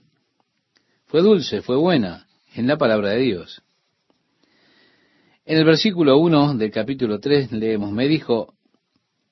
Fue 1.09 1.23
dulce, 1.23 1.63
fue 1.63 1.77
buena 1.77 2.27
en 2.55 2.67
la 2.67 2.77
palabra 2.77 3.11
de 3.11 3.21
Dios. 3.21 3.63
En 5.47 5.57
el 5.57 5.65
versículo 5.65 6.19
1 6.19 6.57
del 6.57 6.71
capítulo 6.71 7.19
3 7.19 7.51
leemos, 7.53 7.91
me 7.93 8.07
dijo, 8.07 8.53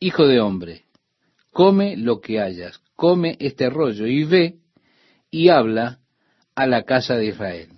Hijo 0.00 0.26
de 0.26 0.40
hombre, 0.40 0.84
come 1.50 1.98
lo 1.98 2.22
que 2.22 2.40
hayas, 2.40 2.80
come 2.94 3.36
este 3.40 3.68
rollo 3.68 4.06
y 4.06 4.24
ve 4.24 4.56
y 5.30 5.50
habla 5.50 5.98
a 6.54 6.66
la 6.66 6.84
casa 6.84 7.16
de 7.16 7.26
Israel. 7.26 7.68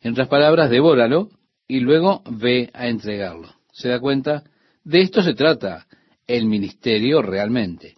En 0.00 0.10
otras 0.10 0.26
palabras, 0.26 0.68
devóralo 0.68 1.28
y 1.68 1.78
luego 1.78 2.24
ve 2.28 2.70
a 2.74 2.88
entregarlo. 2.88 3.54
¿Se 3.70 3.88
da 3.88 4.00
cuenta? 4.00 4.42
De 4.82 5.00
esto 5.00 5.22
se 5.22 5.34
trata 5.34 5.86
el 6.26 6.46
ministerio 6.46 7.22
realmente. 7.22 7.94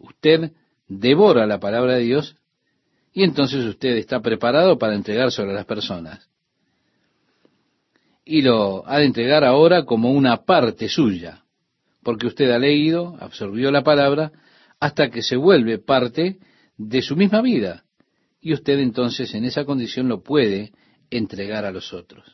Usted 0.00 0.50
devora 0.88 1.46
la 1.46 1.60
palabra 1.60 1.94
de 1.94 2.02
Dios 2.02 2.37
y 3.18 3.24
entonces 3.24 3.64
usted 3.64 3.96
está 3.96 4.20
preparado 4.20 4.78
para 4.78 4.94
entregárselo 4.94 5.50
a 5.50 5.54
las 5.54 5.64
personas. 5.64 6.30
Y 8.24 8.42
lo 8.42 8.86
ha 8.86 8.98
de 8.98 9.06
entregar 9.06 9.42
ahora 9.42 9.84
como 9.84 10.12
una 10.12 10.44
parte 10.44 10.88
suya, 10.88 11.42
porque 12.04 12.28
usted 12.28 12.48
ha 12.52 12.60
leído, 12.60 13.16
absorbió 13.18 13.72
la 13.72 13.82
palabra, 13.82 14.30
hasta 14.78 15.10
que 15.10 15.22
se 15.22 15.34
vuelve 15.34 15.78
parte 15.78 16.38
de 16.76 17.02
su 17.02 17.16
misma 17.16 17.42
vida. 17.42 17.82
Y 18.40 18.52
usted 18.52 18.78
entonces 18.78 19.34
en 19.34 19.46
esa 19.46 19.64
condición 19.64 20.06
lo 20.06 20.22
puede 20.22 20.70
entregar 21.10 21.64
a 21.64 21.72
los 21.72 21.92
otros. 21.92 22.24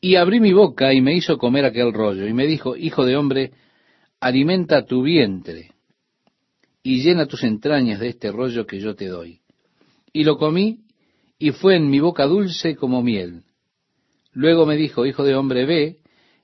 Y 0.00 0.14
abrí 0.14 0.38
mi 0.38 0.52
boca 0.52 0.92
y 0.92 1.00
me 1.00 1.16
hizo 1.16 1.36
comer 1.36 1.64
aquel 1.64 1.92
rollo, 1.92 2.28
y 2.28 2.32
me 2.32 2.46
dijo, 2.46 2.76
Hijo 2.76 3.04
de 3.04 3.16
hombre, 3.16 3.50
alimenta 4.20 4.86
tu 4.86 5.02
vientre 5.02 5.72
y 6.86 7.02
llena 7.02 7.26
tus 7.26 7.42
entrañas 7.42 7.98
de 7.98 8.10
este 8.10 8.30
rollo 8.30 8.64
que 8.64 8.78
yo 8.78 8.94
te 8.94 9.08
doy. 9.08 9.40
Y 10.12 10.22
lo 10.22 10.38
comí, 10.38 10.84
y 11.36 11.50
fue 11.50 11.74
en 11.74 11.90
mi 11.90 11.98
boca 11.98 12.26
dulce 12.26 12.76
como 12.76 13.02
miel. 13.02 13.42
Luego 14.32 14.66
me 14.66 14.76
dijo, 14.76 15.04
Hijo 15.04 15.24
de 15.24 15.34
hombre, 15.34 15.66
ve, 15.66 15.96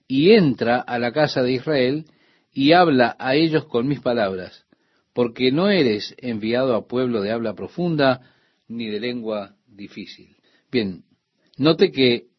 y 0.08 0.32
entra 0.32 0.80
a 0.80 0.98
la 0.98 1.12
casa 1.12 1.44
de 1.44 1.52
Israel, 1.52 2.06
y 2.52 2.72
habla 2.72 3.14
a 3.20 3.36
ellos 3.36 3.66
con 3.66 3.86
mis 3.86 4.00
palabras, 4.00 4.66
porque 5.14 5.52
no 5.52 5.68
eres 5.68 6.12
enviado 6.18 6.74
a 6.74 6.88
pueblo 6.88 7.20
de 7.20 7.30
habla 7.30 7.54
profunda, 7.54 8.22
ni 8.66 8.88
de 8.88 8.98
lengua 8.98 9.54
difícil. 9.68 10.34
Bien, 10.72 11.04
note 11.56 11.92
que 11.92 12.31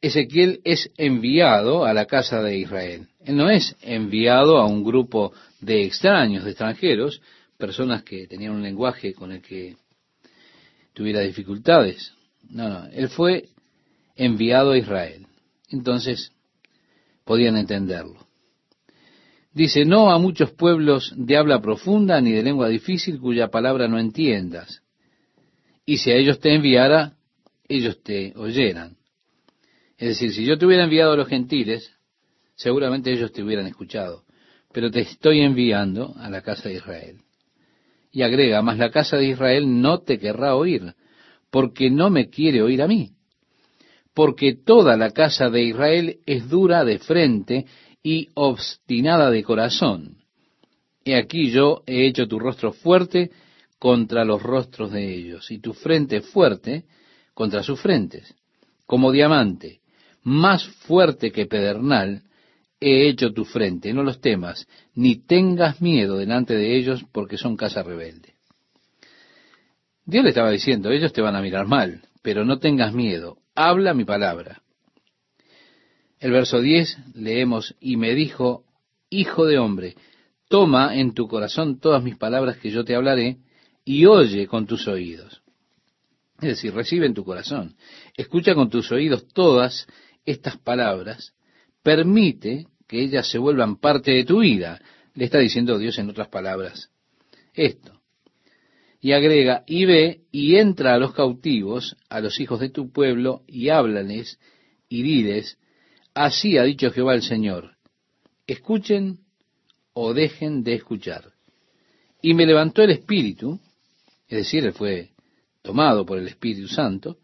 Ezequiel 0.00 0.60
es 0.64 0.90
enviado 0.96 1.84
a 1.84 1.92
la 1.92 2.06
casa 2.06 2.42
de 2.42 2.58
Israel. 2.58 3.08
Él 3.24 3.36
no 3.36 3.50
es 3.50 3.76
enviado 3.82 4.56
a 4.56 4.66
un 4.66 4.82
grupo 4.82 5.32
de 5.60 5.84
extraños, 5.84 6.44
de 6.44 6.50
extranjeros, 6.50 7.20
personas 7.58 8.02
que 8.02 8.26
tenían 8.26 8.52
un 8.52 8.62
lenguaje 8.62 9.12
con 9.12 9.32
el 9.32 9.42
que 9.42 9.76
tuviera 10.94 11.20
dificultades. 11.20 12.14
No, 12.48 12.68
no, 12.68 12.86
él 12.86 13.08
fue 13.10 13.48
enviado 14.16 14.72
a 14.72 14.78
Israel. 14.78 15.26
Entonces, 15.68 16.32
podían 17.24 17.56
entenderlo. 17.56 18.26
Dice, 19.52 19.84
no 19.84 20.10
a 20.10 20.18
muchos 20.18 20.52
pueblos 20.52 21.12
de 21.16 21.36
habla 21.36 21.60
profunda 21.60 22.20
ni 22.20 22.32
de 22.32 22.42
lengua 22.42 22.68
difícil 22.68 23.20
cuya 23.20 23.48
palabra 23.48 23.88
no 23.88 23.98
entiendas. 23.98 24.82
Y 25.84 25.98
si 25.98 26.10
a 26.10 26.14
ellos 26.14 26.40
te 26.40 26.54
enviara, 26.54 27.14
ellos 27.68 28.02
te 28.02 28.32
oyeran. 28.36 28.99
Es 30.00 30.08
decir, 30.08 30.32
si 30.32 30.44
yo 30.44 30.58
te 30.58 30.66
hubiera 30.66 30.82
enviado 30.82 31.12
a 31.12 31.16
los 31.16 31.28
gentiles, 31.28 31.92
seguramente 32.56 33.12
ellos 33.12 33.30
te 33.30 33.42
hubieran 33.42 33.66
escuchado 33.68 34.24
pero 34.72 34.90
te 34.90 35.00
estoy 35.00 35.40
enviando 35.40 36.14
a 36.16 36.30
la 36.30 36.42
casa 36.42 36.68
de 36.68 36.76
Israel. 36.76 37.20
Y 38.12 38.22
agrega, 38.22 38.62
mas 38.62 38.78
la 38.78 38.90
casa 38.90 39.16
de 39.16 39.26
Israel 39.26 39.80
no 39.80 40.00
te 40.00 40.18
querrá 40.18 40.54
oír, 40.54 40.94
porque 41.50 41.90
no 41.90 42.10
me 42.10 42.28
quiere 42.28 42.62
oír 42.62 42.82
a 42.82 42.88
mí. 42.88 43.10
Porque 44.14 44.54
toda 44.54 44.96
la 44.96 45.10
casa 45.10 45.50
de 45.50 45.62
Israel 45.62 46.18
es 46.26 46.48
dura 46.48 46.84
de 46.84 46.98
frente 46.98 47.66
y 48.02 48.28
obstinada 48.34 49.30
de 49.30 49.42
corazón. 49.42 50.18
He 51.04 51.16
aquí 51.16 51.50
yo 51.50 51.82
he 51.86 52.06
hecho 52.06 52.28
tu 52.28 52.38
rostro 52.38 52.72
fuerte 52.72 53.30
contra 53.78 54.24
los 54.24 54.42
rostros 54.42 54.92
de 54.92 55.14
ellos, 55.14 55.50
y 55.50 55.58
tu 55.58 55.72
frente 55.72 56.20
fuerte 56.20 56.84
contra 57.32 57.62
sus 57.62 57.80
frentes, 57.80 58.34
como 58.84 59.10
diamante, 59.10 59.79
más 60.22 60.66
fuerte 60.66 61.32
que 61.32 61.46
pedernal, 61.46 62.22
he 62.80 63.08
hecho 63.08 63.32
tu 63.32 63.44
frente, 63.44 63.92
no 63.92 64.02
los 64.02 64.20
temas, 64.20 64.66
ni 64.94 65.16
tengas 65.16 65.80
miedo 65.80 66.16
delante 66.16 66.54
de 66.54 66.76
ellos, 66.76 67.04
porque 67.12 67.36
son 67.36 67.56
casa 67.56 67.82
rebelde. 67.82 68.34
Dios 70.04 70.24
le 70.24 70.30
estaba 70.30 70.50
diciendo, 70.50 70.90
ellos 70.90 71.12
te 71.12 71.20
van 71.20 71.36
a 71.36 71.42
mirar 71.42 71.66
mal, 71.66 72.02
pero 72.22 72.44
no 72.44 72.58
tengas 72.58 72.94
miedo, 72.94 73.38
habla 73.54 73.94
mi 73.94 74.04
palabra. 74.04 74.62
El 76.18 76.32
verso 76.32 76.60
10 76.60 77.14
leemos, 77.14 77.76
y 77.80 77.96
me 77.96 78.14
dijo, 78.14 78.64
Hijo 79.10 79.46
de 79.46 79.58
hombre, 79.58 79.96
toma 80.48 80.96
en 80.96 81.14
tu 81.14 81.28
corazón 81.28 81.80
todas 81.80 82.02
mis 82.02 82.16
palabras 82.16 82.58
que 82.58 82.70
yo 82.70 82.84
te 82.84 82.94
hablaré, 82.94 83.38
y 83.84 84.06
oye 84.06 84.46
con 84.46 84.66
tus 84.66 84.86
oídos. 84.88 85.42
Es 86.40 86.48
decir, 86.48 86.74
recibe 86.74 87.06
en 87.06 87.14
tu 87.14 87.24
corazón, 87.24 87.76
escucha 88.16 88.54
con 88.54 88.70
tus 88.70 88.90
oídos 88.92 89.28
todas 89.28 89.86
estas 90.24 90.56
palabras, 90.58 91.34
permite 91.82 92.66
que 92.86 93.02
ellas 93.02 93.30
se 93.30 93.38
vuelvan 93.38 93.76
parte 93.76 94.10
de 94.12 94.24
tu 94.24 94.40
vida. 94.40 94.80
Le 95.14 95.24
está 95.24 95.38
diciendo 95.38 95.78
Dios 95.78 95.98
en 95.98 96.10
otras 96.10 96.28
palabras 96.28 96.90
esto. 97.54 98.00
Y 99.00 99.12
agrega, 99.12 99.64
y 99.66 99.86
ve 99.86 100.20
y 100.30 100.56
entra 100.56 100.94
a 100.94 100.98
los 100.98 101.14
cautivos, 101.14 101.96
a 102.08 102.20
los 102.20 102.38
hijos 102.38 102.60
de 102.60 102.68
tu 102.68 102.92
pueblo, 102.92 103.42
y 103.46 103.70
háblales 103.70 104.38
y 104.88 105.02
diles, 105.02 105.58
así 106.14 106.58
ha 106.58 106.64
dicho 106.64 106.90
Jehová 106.90 107.14
el 107.14 107.22
Señor, 107.22 107.76
escuchen 108.46 109.20
o 109.94 110.12
dejen 110.12 110.62
de 110.62 110.74
escuchar. 110.74 111.32
Y 112.20 112.34
me 112.34 112.44
levantó 112.44 112.82
el 112.82 112.90
Espíritu, 112.90 113.58
es 114.28 114.38
decir, 114.38 114.70
fue 114.72 115.12
tomado 115.62 116.04
por 116.04 116.18
el 116.18 116.26
Espíritu 116.26 116.68
Santo, 116.68 117.18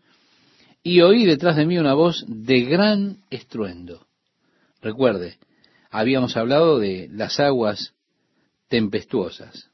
y 0.87 1.01
oí 1.01 1.24
detrás 1.24 1.57
de 1.57 1.66
mí 1.66 1.78
una 1.78 1.95
voz 1.95 2.24
de 2.28 2.61
gran 2.61 3.16
estruendo. 3.28 4.07
Recuerde, 4.80 5.34
habíamos 5.91 6.37
hablado 6.37 6.78
de 6.78 7.09
las 7.11 7.41
aguas 7.41 7.93
tempestuosas, 8.68 9.68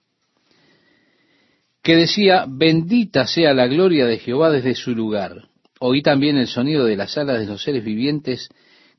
que 1.82 1.96
decía, 1.96 2.46
bendita 2.48 3.26
sea 3.26 3.52
la 3.52 3.66
gloria 3.66 4.06
de 4.06 4.20
Jehová 4.20 4.48
desde 4.48 4.74
su 4.74 4.94
lugar. 4.94 5.48
Oí 5.80 6.00
también 6.00 6.38
el 6.38 6.46
sonido 6.46 6.86
de 6.86 6.96
las 6.96 7.18
alas 7.18 7.40
de 7.40 7.46
los 7.46 7.62
seres 7.62 7.84
vivientes 7.84 8.48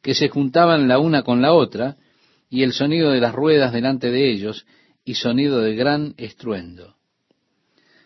que 0.04 0.14
se 0.14 0.30
juntaban 0.30 0.88
la 0.88 1.00
una 1.00 1.24
con 1.24 1.42
la 1.42 1.54
otra, 1.54 1.98
y 2.48 2.62
el 2.62 2.74
sonido 2.74 3.10
de 3.10 3.22
las 3.22 3.34
ruedas 3.34 3.74
delante 3.74 4.12
de 4.12 4.30
ellos, 4.30 4.68
y 5.04 5.16
sonido 5.16 5.62
de 5.62 5.74
gran 5.74 6.14
estruendo. 6.18 6.96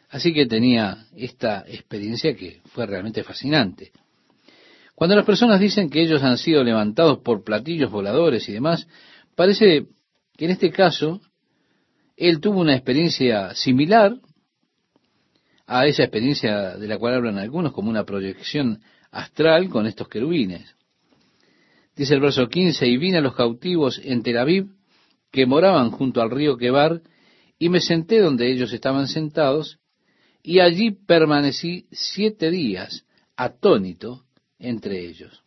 Así 0.09 0.33
que 0.33 0.45
tenía 0.45 1.05
esta 1.15 1.65
experiencia 1.67 2.35
que 2.35 2.61
fue 2.65 2.85
realmente 2.85 3.23
fascinante. 3.23 3.91
Cuando 4.95 5.15
las 5.15 5.25
personas 5.25 5.59
dicen 5.59 5.89
que 5.89 6.01
ellos 6.01 6.23
han 6.23 6.37
sido 6.37 6.63
levantados 6.63 7.19
por 7.19 7.43
platillos 7.43 7.91
voladores 7.91 8.47
y 8.49 8.53
demás, 8.53 8.87
parece 9.35 9.87
que 10.35 10.45
en 10.45 10.51
este 10.51 10.71
caso 10.71 11.21
él 12.15 12.39
tuvo 12.39 12.61
una 12.61 12.75
experiencia 12.75 13.53
similar 13.53 14.15
a 15.67 15.85
esa 15.85 16.03
experiencia 16.03 16.77
de 16.77 16.87
la 16.87 16.97
cual 16.97 17.15
hablan 17.15 17.37
algunos 17.37 17.73
como 17.73 17.89
una 17.89 18.05
proyección 18.05 18.81
astral 19.11 19.69
con 19.69 19.85
estos 19.85 20.07
querubines. 20.07 20.75
Dice 21.95 22.13
el 22.13 22.21
verso 22.21 22.47
15, 22.47 22.87
y 22.87 22.97
vine 22.97 23.17
a 23.17 23.21
los 23.21 23.35
cautivos 23.35 23.99
en 24.03 24.23
Tel 24.23 24.37
Aviv 24.37 24.67
que 25.31 25.45
moraban 25.45 25.91
junto 25.91 26.21
al 26.21 26.31
río 26.31 26.57
Quebar, 26.57 27.01
y 27.59 27.69
me 27.69 27.81
senté 27.81 28.19
donde 28.19 28.51
ellos 28.51 28.71
estaban 28.71 29.07
sentados, 29.07 29.79
y 30.47 30.61
allí 30.61 30.91
permanecí 30.91 31.87
siete 31.91 32.49
días 32.49 33.05
atónito 33.35 34.23
entre 34.59 35.05
ellos. 35.05 35.43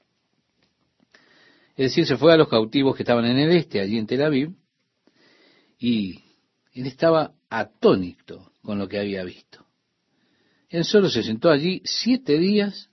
Es 1.74 1.86
decir, 1.86 2.07
se 2.07 2.18
fue 2.18 2.34
a 2.34 2.36
los 2.36 2.51
cautivos 2.51 2.94
que 2.94 3.03
estaban 3.03 3.24
en 3.24 3.38
el 3.38 3.51
este, 3.57 3.80
allí 3.80 3.96
en 3.96 4.07
Tel 4.07 4.22
Aviv, 4.22 4.51
y 5.78 6.20
él 6.74 6.86
estaba 6.86 7.32
atónito 7.48 8.53
con 8.61 8.78
lo 8.78 8.88
que 8.88 8.98
había 8.98 9.24
visto. 9.24 9.64
Él 10.68 10.84
solo 10.84 11.09
se 11.09 11.22
sentó 11.22 11.48
allí 11.48 11.80
siete 11.82 12.36
días 12.36 12.90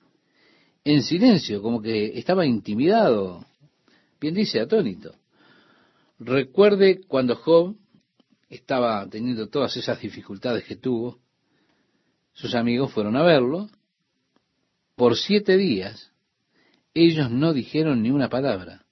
en 0.85 1.03
silencio, 1.03 1.61
como 1.61 1.81
que 1.81 2.17
estaba 2.17 2.45
intimidado, 2.45 3.45
bien 4.21 4.33
dice, 4.33 4.61
atónito. 4.61 5.13
Recuerde 6.19 7.01
cuando 7.05 7.35
Job 7.35 7.75
estaba 8.47 9.05
teniendo 9.09 9.49
todas 9.49 9.75
esas 9.75 9.99
dificultades 9.99 10.63
que 10.63 10.77
tuvo, 10.77 11.26
sus 12.37 12.53
amigos 12.53 12.91
fueron 12.91 13.17
a 13.17 13.23
verlo. 13.23 13.67
Por 14.95 15.17
siete 15.17 15.57
días 15.57 16.11
ellos 16.93 17.31
no 17.31 17.51
dijeron 17.51 18.03
ni 18.03 18.11
una 18.11 18.29
palabra. 18.29 18.85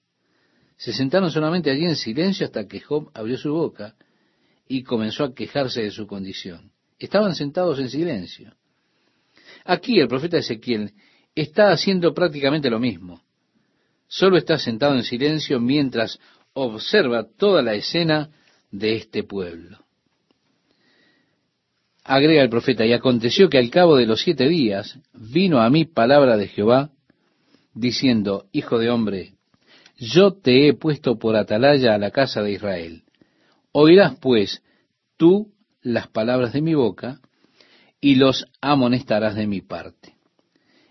Se 0.76 0.92
sentaron 0.92 1.30
solamente 1.30 1.70
allí 1.70 1.84
en 1.84 1.94
silencio 1.94 2.44
hasta 2.44 2.66
que 2.66 2.80
Job 2.80 3.08
abrió 3.14 3.38
su 3.38 3.52
boca 3.52 3.94
y 4.66 4.82
comenzó 4.82 5.22
a 5.22 5.32
quejarse 5.32 5.82
de 5.82 5.92
su 5.92 6.08
condición. 6.08 6.72
Estaban 6.98 7.36
sentados 7.36 7.78
en 7.78 7.88
silencio. 7.88 8.52
Aquí 9.64 10.00
el 10.00 10.08
profeta 10.08 10.38
Ezequiel 10.38 10.92
está 11.32 11.70
haciendo 11.70 12.12
prácticamente 12.12 12.68
lo 12.68 12.80
mismo. 12.80 13.22
Solo 14.08 14.38
está 14.38 14.58
sentado 14.58 14.96
en 14.96 15.04
silencio 15.04 15.60
mientras 15.60 16.18
observa 16.52 17.28
toda 17.28 17.62
la 17.62 17.74
escena 17.74 18.30
de 18.72 18.96
este 18.96 19.22
pueblo. 19.22 19.85
Agrega 22.08 22.40
el 22.40 22.48
profeta, 22.48 22.86
y 22.86 22.92
aconteció 22.92 23.50
que 23.50 23.58
al 23.58 23.68
cabo 23.68 23.96
de 23.96 24.06
los 24.06 24.22
siete 24.22 24.48
días 24.48 25.00
vino 25.12 25.60
a 25.60 25.68
mí 25.70 25.86
palabra 25.86 26.36
de 26.36 26.46
Jehová, 26.46 26.92
diciendo, 27.74 28.46
Hijo 28.52 28.78
de 28.78 28.90
hombre, 28.90 29.32
yo 29.98 30.32
te 30.32 30.68
he 30.68 30.74
puesto 30.74 31.18
por 31.18 31.34
atalaya 31.34 31.94
a 31.94 31.98
la 31.98 32.12
casa 32.12 32.42
de 32.42 32.52
Israel. 32.52 33.02
Oirás 33.72 34.16
pues 34.20 34.62
tú 35.16 35.52
las 35.82 36.06
palabras 36.06 36.52
de 36.52 36.62
mi 36.62 36.74
boca, 36.74 37.20
y 38.00 38.14
los 38.14 38.46
amonestarás 38.60 39.34
de 39.34 39.48
mi 39.48 39.62
parte. 39.62 40.14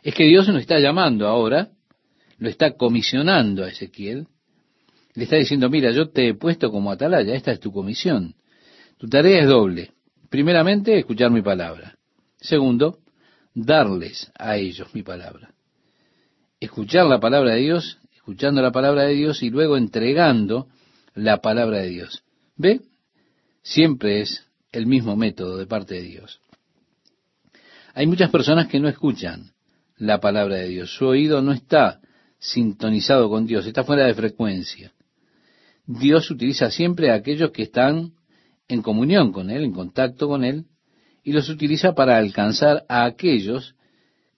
Es 0.04 0.14
que 0.16 0.26
Dios 0.26 0.50
nos 0.50 0.60
está 0.60 0.80
llamando 0.80 1.28
ahora, 1.28 1.70
lo 2.40 2.50
está 2.50 2.76
comisionando 2.76 3.64
a 3.64 3.70
Ezequiel, 3.70 4.28
le 5.14 5.24
está 5.24 5.38
diciendo, 5.38 5.70
mira, 5.70 5.92
yo 5.92 6.10
te 6.10 6.28
he 6.28 6.34
puesto 6.34 6.72
como 6.72 6.92
atalaya, 6.92 7.36
esta 7.36 7.54
es 7.54 7.62
tu 7.62 7.72
comisión. 7.72 8.36
Tu 8.98 9.08
tarea 9.08 9.44
es 9.44 9.48
doble. 9.48 9.95
Primeramente, 10.36 11.00
escuchar 11.00 11.32
mi 11.32 11.42
palabra. 11.42 11.96
Segundo, 12.36 13.00
darles 13.54 14.34
a 14.38 14.58
ellos 14.58 14.94
mi 14.94 15.02
palabra. 15.02 15.54
Escuchar 16.60 17.06
la 17.06 17.22
palabra 17.22 17.54
de 17.54 17.62
Dios, 17.62 18.00
escuchando 18.14 18.62
la 18.62 18.74
palabra 18.74 19.04
de 19.04 19.14
Dios 19.14 19.42
y 19.44 19.50
luego 19.50 19.78
entregando 19.78 20.68
la 21.14 21.38
palabra 21.38 21.78
de 21.78 21.88
Dios. 21.88 22.22
¿Ve? 22.58 22.82
Siempre 23.64 24.20
es 24.20 24.46
el 24.74 24.88
mismo 24.88 25.16
método 25.16 25.56
de 25.56 25.68
parte 25.68 25.96
de 25.96 26.02
Dios. 26.02 26.42
Hay 27.94 28.06
muchas 28.06 28.30
personas 28.30 28.68
que 28.68 28.82
no 28.82 28.90
escuchan 28.90 29.54
la 29.96 30.20
palabra 30.20 30.58
de 30.58 30.68
Dios. 30.68 30.94
Su 30.94 31.06
oído 31.06 31.42
no 31.42 31.54
está 31.54 32.02
sintonizado 32.40 33.30
con 33.30 33.46
Dios, 33.46 33.66
está 33.68 33.86
fuera 33.86 34.06
de 34.06 34.14
frecuencia. 34.14 34.92
Dios 35.86 36.30
utiliza 36.30 36.72
siempre 36.72 37.10
a 37.10 37.16
aquellos 37.16 37.52
que 37.52 37.64
están 37.64 38.12
en 38.68 38.82
comunión 38.82 39.32
con 39.32 39.50
Él, 39.50 39.64
en 39.64 39.72
contacto 39.72 40.28
con 40.28 40.44
Él, 40.44 40.66
y 41.24 41.32
los 41.32 41.50
utiliza 41.50 41.94
para 41.94 42.18
alcanzar 42.18 42.86
a 42.88 43.06
aquellos 43.06 43.76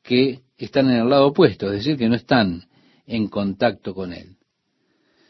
que 0.03 0.41
están 0.57 0.89
en 0.89 0.97
el 0.97 1.09
lado 1.09 1.27
opuesto, 1.27 1.67
es 1.67 1.79
decir, 1.79 1.97
que 1.97 2.09
no 2.09 2.15
están 2.15 2.63
en 3.05 3.27
contacto 3.27 3.93
con 3.93 4.13
Él. 4.13 4.37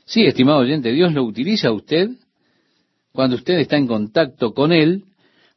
Sí, 0.05 0.23
estimado 0.25 0.59
oyente, 0.59 0.91
Dios 0.91 1.13
lo 1.13 1.23
utiliza 1.23 1.69
a 1.69 1.73
usted 1.73 2.09
cuando 3.11 3.35
usted 3.35 3.59
está 3.59 3.77
en 3.77 3.87
contacto 3.87 4.53
con 4.53 4.71
Él 4.71 5.05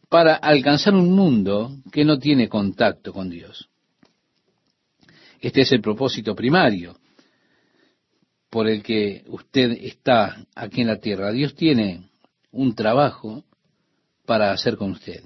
para 0.09 0.35
alcanzar 0.35 0.95
un 0.95 1.13
mundo 1.13 1.77
que 1.93 2.05
no 2.05 2.19
tiene 2.19 2.49
contacto 2.49 3.13
con 3.13 3.31
Dios. 3.31 3.69
Este 5.41 5.63
es 5.63 5.73
el 5.73 5.81
propósito 5.81 6.35
primario 6.35 6.97
por 8.51 8.67
el 8.69 8.83
que 8.83 9.23
usted 9.29 9.71
está 9.83 10.45
aquí 10.55 10.81
en 10.81 10.89
la 10.89 10.99
tierra. 10.99 11.31
Dios 11.31 11.55
tiene 11.55 12.10
un 12.53 12.75
trabajo 12.75 13.45
para 14.27 14.53
hacer 14.53 14.77
con 14.77 14.93
usted. 14.93 15.23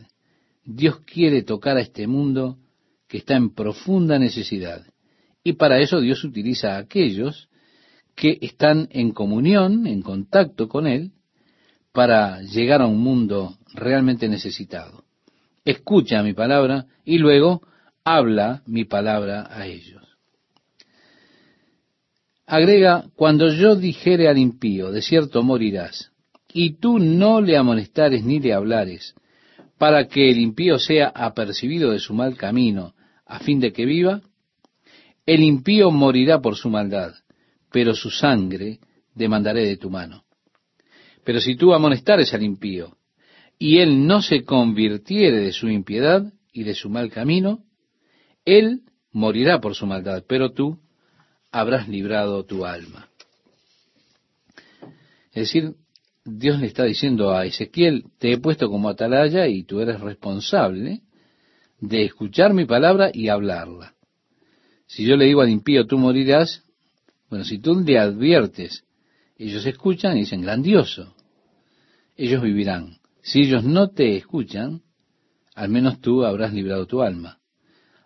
Dios 0.65 1.01
quiere 1.01 1.43
tocar 1.43 1.77
a 1.77 1.81
este 1.81 2.07
mundo 2.07 2.59
que 3.07 3.19
está 3.19 3.37
en 3.37 3.55
profunda 3.55 4.19
necesidad. 4.19 4.85
Y 5.43 5.55
para 5.55 5.79
eso 5.81 6.01
Dios 6.01 6.25
utiliza 6.25 6.75
a 6.75 6.79
aquellos 6.79 7.49
que 8.15 8.39
están 8.41 8.89
en 8.91 9.13
comunión, 9.13 9.87
en 9.87 10.01
contacto 10.03 10.69
con 10.69 10.87
Él, 10.87 11.13
para 11.93 12.41
llegar 12.43 12.81
a 12.81 12.87
un 12.87 12.99
mundo 12.99 13.59
realmente 13.75 14.29
necesitado. 14.29 15.05
Escucha 15.65 16.23
mi 16.23 16.33
palabra 16.33 16.87
y 17.05 17.19
luego 17.19 17.63
habla 18.05 18.63
mi 18.67 18.85
palabra 18.85 19.49
a 19.51 19.67
ellos. 19.67 20.03
Agrega, 22.47 23.07
cuando 23.17 23.49
yo 23.49 23.75
dijere 23.75 24.29
al 24.29 24.39
impío, 24.39 24.91
de 24.91 25.01
cierto 25.01 25.43
morirás, 25.43 26.11
y 26.57 26.77
tú 26.77 27.01
no 27.01 27.41
le 27.41 27.57
amonestares 27.57 28.25
ni 28.25 28.39
le 28.39 28.55
hablares, 28.55 29.15
para 29.77 30.07
que 30.07 30.31
el 30.31 30.39
impío 30.39 30.79
sea 30.79 31.09
apercibido 31.09 31.91
de 31.91 31.99
su 31.99 32.15
mal 32.15 32.37
camino, 32.37 32.95
a 33.27 33.41
fin 33.41 33.59
de 33.59 33.73
que 33.73 33.85
viva, 33.85 34.23
el 35.27 35.43
impío 35.43 35.91
morirá 35.91 36.41
por 36.41 36.55
su 36.57 36.71
maldad, 36.71 37.13
pero 37.73 37.93
su 37.93 38.09
sangre 38.09 38.79
demandaré 39.17 39.67
de 39.67 39.77
tu 39.77 39.91
mano. 39.91 40.25
Pero 41.25 41.41
si 41.41 41.57
tú 41.57 41.75
amonestares 41.75 42.33
al 42.35 42.45
impío, 42.45 42.97
y 43.59 43.79
él 43.79 44.07
no 44.07 44.23
se 44.23 44.45
convirtiere 44.45 45.41
de 45.41 45.53
su 45.53 45.69
impiedad 45.69 46.33
y 46.53 46.63
de 46.63 46.75
su 46.75 46.89
mal 46.89 47.11
camino, 47.11 47.65
él 48.45 48.83
morirá 49.11 49.61
por 49.61 49.75
su 49.75 49.87
maldad, 49.87 50.23
pero 50.29 50.53
tú 50.53 50.79
habrás 51.51 51.89
librado 51.89 52.45
tu 52.45 52.65
alma. 52.65 53.09
Es 55.33 55.53
decir, 55.53 55.75
Dios 56.25 56.59
le 56.59 56.67
está 56.67 56.85
diciendo 56.85 57.33
a 57.33 57.45
Ezequiel, 57.45 58.07
te 58.19 58.33
he 58.33 58.39
puesto 58.39 58.71
como 58.71 58.89
atalaya 58.89 59.47
y 59.47 59.65
tú 59.65 59.81
eres 59.81 60.01
responsable 60.01 61.03
de 61.81 62.05
escuchar 62.05 62.55
mi 62.55 62.65
palabra 62.65 63.11
y 63.13 63.29
hablarla. 63.29 63.95
Si 64.87 65.05
yo 65.05 65.17
le 65.17 65.27
digo 65.27 65.43
al 65.43 65.51
impío, 65.51 65.87
tú 65.87 65.99
morirás, 65.99 66.63
bueno, 67.29 67.45
si 67.45 67.59
tú 67.59 67.79
le 67.81 67.99
adviertes, 67.99 68.85
ellos 69.37 69.67
escuchan 69.67 70.17
y 70.17 70.21
dicen, 70.21 70.41
grandioso, 70.41 71.15
ellos 72.17 72.43
vivirán. 72.43 72.99
Si 73.23 73.41
ellos 73.41 73.65
no 73.65 73.91
te 73.91 74.17
escuchan, 74.17 74.83
al 75.55 75.69
menos 75.69 76.01
tú 76.01 76.25
habrás 76.25 76.55
librado 76.55 76.87
tu 76.87 77.03
alma. 77.03 77.39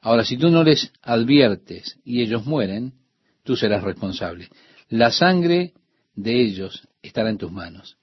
Ahora, 0.01 0.25
si 0.25 0.37
tú 0.37 0.51
no 0.51 0.65
les 0.65 0.93
adviertes 1.03 1.99
y 2.05 2.23
ellos 2.23 2.47
mueren, 2.47 2.95
tú 3.45 3.55
serás 3.57 3.83
responsable. 3.85 4.49
La 4.89 5.11
sangre 5.11 5.73
de 6.15 6.41
ellos 6.41 6.89
estará 7.03 7.31
en 7.31 7.39
tus 7.39 7.53
manos. 7.53 7.97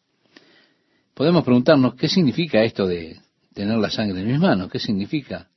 Podemos 1.15 1.45
preguntarnos, 1.45 1.95
¿qué 1.95 2.09
significa 2.09 2.61
esto 2.61 2.85
de 2.85 3.21
tener 3.53 3.77
la 3.77 3.89
sangre 3.89 4.19
en 4.19 4.27
mis 4.27 4.39
manos? 4.39 4.69
¿Qué 4.69 4.79
significa 4.79 5.49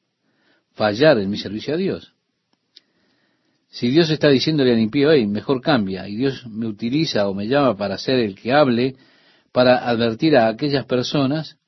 fallar 0.74 1.18
en 1.18 1.28
mi 1.28 1.36
servicio 1.36 1.74
a 1.74 1.76
Dios? 1.76 2.14
Si 3.68 3.88
Dios 3.88 4.09
está 4.09 4.28
diciéndole 4.28 4.72
al 4.72 4.78
impío, 4.78 5.11
hey, 5.11 5.26
mejor 5.26 5.61
cambia, 5.61 6.09
y 6.09 6.14
Dios 6.14 6.46
me 6.46 6.66
utiliza 6.66 7.28
o 7.28 7.34
me 7.34 7.48
llama 7.48 7.76
para 7.76 7.98
ser 7.98 8.20
el 8.20 8.36
que 8.36 8.52
hable, 8.52 8.94
para 9.50 9.88
advertir 9.88 10.36
a 10.36 10.46
aquellas 10.46 10.86
personas 10.86 11.59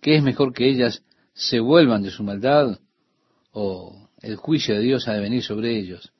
que 0.00 0.16
es 0.16 0.22
mejor 0.24 0.52
que 0.52 0.68
ellas 0.68 1.04
se 1.32 1.60
vuelvan 1.60 2.02
de 2.02 2.10
su 2.10 2.24
maldad 2.24 2.80
o 3.52 4.08
el 4.20 4.34
juicio 4.34 4.74
de 4.74 4.80
Dios 4.80 5.06
ha 5.06 5.12
de 5.12 5.20
venir 5.20 5.44
sobre 5.44 5.78
ellos. 5.78 6.12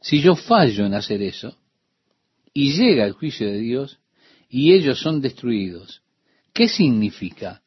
Si 0.00 0.22
yo 0.22 0.36
fallo 0.36 0.86
en 0.86 0.94
hacer 0.94 1.20
eso, 1.20 1.58
y 2.54 2.74
llega 2.74 3.06
el 3.06 3.12
juicio 3.12 3.48
de 3.48 3.58
Dios, 3.58 3.98
y 4.48 4.72
ellos 4.72 5.00
son 5.00 5.20
destruidos, 5.20 6.01
¿qué 6.52 6.68
significa 6.68 7.62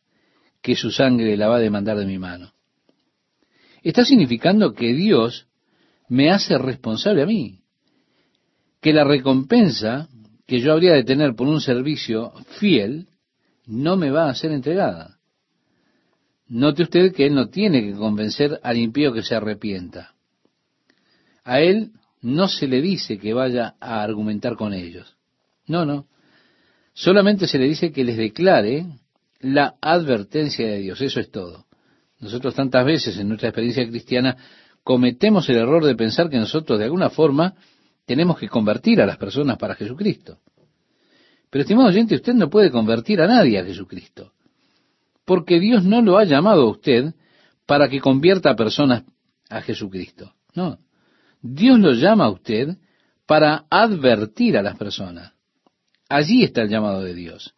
que 0.61 0.75
su 0.75 0.91
sangre 0.91 1.37
la 1.37 1.47
va 1.47 1.57
a 1.57 1.59
demandar 1.59 1.97
de 1.97 2.05
mi 2.05 2.17
mano? 2.17 2.53
Está 3.83 4.03
significando 4.03 4.73
que 4.73 4.93
Dios 4.93 5.47
me 6.09 6.31
hace 6.31 6.57
responsable 6.57 7.23
a 7.23 7.25
mí, 7.25 7.61
que 8.81 8.93
la 8.93 9.03
recompensa 9.03 10.09
que 10.47 10.59
yo 10.59 10.73
habría 10.73 10.93
de 10.93 11.03
tener 11.03 11.35
por 11.35 11.47
un 11.47 11.61
servicio 11.61 12.33
fiel 12.59 13.07
no 13.65 13.97
me 13.97 14.11
va 14.11 14.29
a 14.29 14.35
ser 14.35 14.51
entregada. 14.51 15.19
Note 16.47 16.83
usted 16.83 17.13
que 17.13 17.25
Él 17.25 17.33
no 17.33 17.49
tiene 17.49 17.81
que 17.81 17.93
convencer 17.93 18.59
al 18.61 18.77
impío 18.77 19.11
que 19.11 19.23
se 19.23 19.35
arrepienta. 19.35 20.13
A 21.43 21.59
Él 21.59 21.91
no 22.21 22.47
se 22.47 22.67
le 22.67 22.81
dice 22.81 23.17
que 23.17 23.33
vaya 23.33 23.75
a 23.79 24.03
argumentar 24.03 24.55
con 24.55 24.73
ellos. 24.73 25.15
No, 25.67 25.85
no. 25.85 26.07
Solamente 26.95 27.45
se 27.45 27.59
le 27.59 27.65
dice 27.65 27.91
que 27.91 28.05
les 28.05 28.15
declare 28.15 28.85
la 29.41 29.75
advertencia 29.81 30.65
de 30.65 30.79
Dios. 30.79 31.01
Eso 31.01 31.19
es 31.19 31.29
todo. 31.29 31.65
Nosotros 32.21 32.55
tantas 32.55 32.85
veces 32.85 33.17
en 33.17 33.27
nuestra 33.27 33.49
experiencia 33.49 33.85
cristiana 33.85 34.37
cometemos 34.81 35.47
el 35.49 35.57
error 35.57 35.83
de 35.83 35.95
pensar 35.95 36.29
que 36.29 36.37
nosotros 36.37 36.79
de 36.79 36.85
alguna 36.85 37.09
forma 37.09 37.53
tenemos 38.05 38.39
que 38.39 38.47
convertir 38.47 39.01
a 39.01 39.05
las 39.05 39.17
personas 39.17 39.57
para 39.57 39.75
Jesucristo. 39.75 40.39
Pero 41.49 41.63
estimado 41.63 41.89
oyente, 41.89 42.15
usted 42.15 42.33
no 42.33 42.49
puede 42.49 42.71
convertir 42.71 43.19
a 43.19 43.27
nadie 43.27 43.59
a 43.59 43.65
Jesucristo. 43.65 44.31
Porque 45.25 45.59
Dios 45.59 45.83
no 45.83 46.01
lo 46.01 46.17
ha 46.17 46.23
llamado 46.23 46.61
a 46.61 46.71
usted 46.71 47.13
para 47.65 47.89
que 47.89 47.99
convierta 47.99 48.51
a 48.51 48.55
personas 48.55 49.03
a 49.49 49.61
Jesucristo. 49.61 50.33
No. 50.53 50.79
Dios 51.41 51.77
lo 51.77 51.91
llama 51.91 52.25
a 52.25 52.31
usted 52.31 52.77
para 53.25 53.65
advertir 53.69 54.57
a 54.57 54.63
las 54.63 54.77
personas. 54.77 55.34
Allí 56.09 56.43
está 56.43 56.61
el 56.61 56.69
llamado 56.69 57.03
de 57.03 57.13
Dios. 57.13 57.55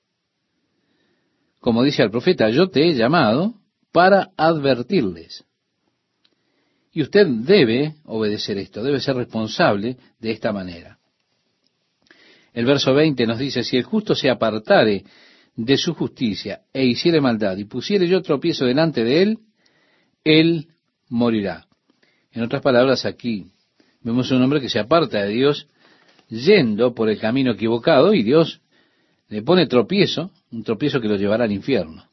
como 1.60 1.84
dice 1.84 2.04
el 2.04 2.12
profeta, 2.12 2.50
yo 2.50 2.70
te 2.70 2.88
he 2.88 2.94
llamado 2.94 3.56
para 3.92 4.30
advertirles. 4.38 5.44
Y 6.94 7.02
usted 7.02 7.28
debe 7.28 7.96
obedecer 8.06 8.58
esto, 8.58 8.82
debe 8.84 9.02
ser 9.02 9.16
responsable 9.18 9.98
de 10.20 10.32
esta 10.32 10.54
manera. 10.54 10.98
El 12.54 12.66
verso 12.66 12.94
20 12.94 13.28
nos 13.28 13.38
dice, 13.38 13.64
si 13.64 13.76
el 13.76 13.84
justo 13.84 14.16
se 14.16 14.30
apartare 14.30 15.04
de 15.56 15.78
su 15.78 15.94
justicia 15.94 16.62
e 16.72 16.86
hiciere 16.86 17.20
maldad 17.20 17.58
y 17.58 17.66
pusiere 17.66 18.08
yo 18.08 18.22
tropiezo 18.22 18.66
delante 18.66 19.04
de 19.04 19.22
él, 19.22 19.40
él 20.24 20.68
morirá. 21.10 21.68
En 22.32 22.44
otras 22.44 22.62
palabras, 22.62 23.06
aquí 23.06 23.48
vemos 24.02 24.32
un 24.32 24.42
hombre 24.42 24.62
que 24.62 24.70
se 24.70 24.80
aparta 24.80 25.22
de 25.24 25.30
Dios 25.30 25.68
yendo 26.30 26.94
por 26.94 27.10
el 27.10 27.20
camino 27.20 27.52
equivocado 27.52 28.14
y 28.14 28.24
Dios 28.24 28.62
le 29.30 29.42
pone 29.42 29.68
tropiezo, 29.68 30.32
un 30.52 30.64
tropiezo 30.64 31.02
que 31.02 31.08
lo 31.08 31.16
llevará 31.16 31.46
al 31.46 31.52
infierno. 31.52 32.06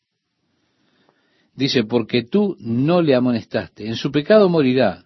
Dice, 1.54 1.84
porque 1.84 2.24
tú 2.24 2.56
no 2.58 3.00
le 3.00 3.14
amonestaste, 3.14 3.86
en 3.86 3.94
su 3.94 4.10
pecado 4.10 4.48
morirá, 4.48 5.04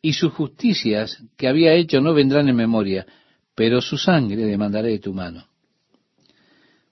y 0.00 0.12
sus 0.12 0.32
justicias 0.32 1.22
que 1.36 1.48
había 1.48 1.74
hecho 1.74 2.00
no 2.00 2.14
vendrán 2.14 2.48
en 2.48 2.56
memoria, 2.56 3.06
pero 3.54 3.80
su 3.80 3.96
sangre 3.96 4.44
demandaré 4.44 4.90
de 4.90 4.98
tu 4.98 5.12
mano. 5.12 5.46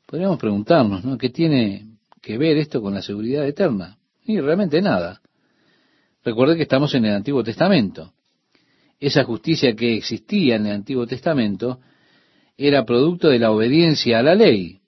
Podríamos 0.06 0.38
preguntarnos, 0.38 1.04
¿no? 1.04 1.16
¿Qué 1.16 1.30
tiene 1.30 1.86
que 2.20 2.36
ver 2.36 2.56
esto 2.56 2.82
con 2.82 2.94
la 2.94 3.02
seguridad 3.02 3.46
eterna? 3.46 3.96
Y 4.24 4.40
realmente 4.40 4.82
nada. 4.82 5.20
Recuerde 6.24 6.56
que 6.56 6.62
estamos 6.62 6.94
en 6.94 7.04
el 7.04 7.14
Antiguo 7.14 7.42
Testamento. 7.42 8.12
Esa 9.00 9.24
justicia 9.24 9.74
que 9.74 9.96
existía 9.96 10.56
en 10.56 10.66
el 10.66 10.72
Antiguo 10.72 11.06
Testamento 11.06 11.80
era 12.58 12.84
producto 12.84 13.28
de 13.28 13.38
la 13.38 13.50
obediencia 13.50 14.18
a 14.18 14.22
la 14.22 14.34
ley, 14.34 14.80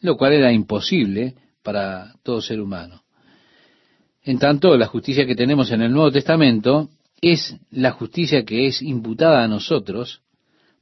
lo 0.00 0.16
cual 0.16 0.32
era 0.32 0.52
imposible 0.52 1.36
para 1.62 2.14
todo 2.24 2.42
ser 2.42 2.60
humano. 2.60 3.04
En 4.24 4.38
tanto, 4.38 4.76
la 4.76 4.86
justicia 4.86 5.26
que 5.26 5.36
tenemos 5.36 5.70
en 5.70 5.82
el 5.82 5.92
Nuevo 5.92 6.10
Testamento 6.10 6.90
es 7.20 7.56
la 7.70 7.92
justicia 7.92 8.44
que 8.44 8.66
es 8.66 8.82
imputada 8.82 9.44
a 9.44 9.48
nosotros 9.48 10.22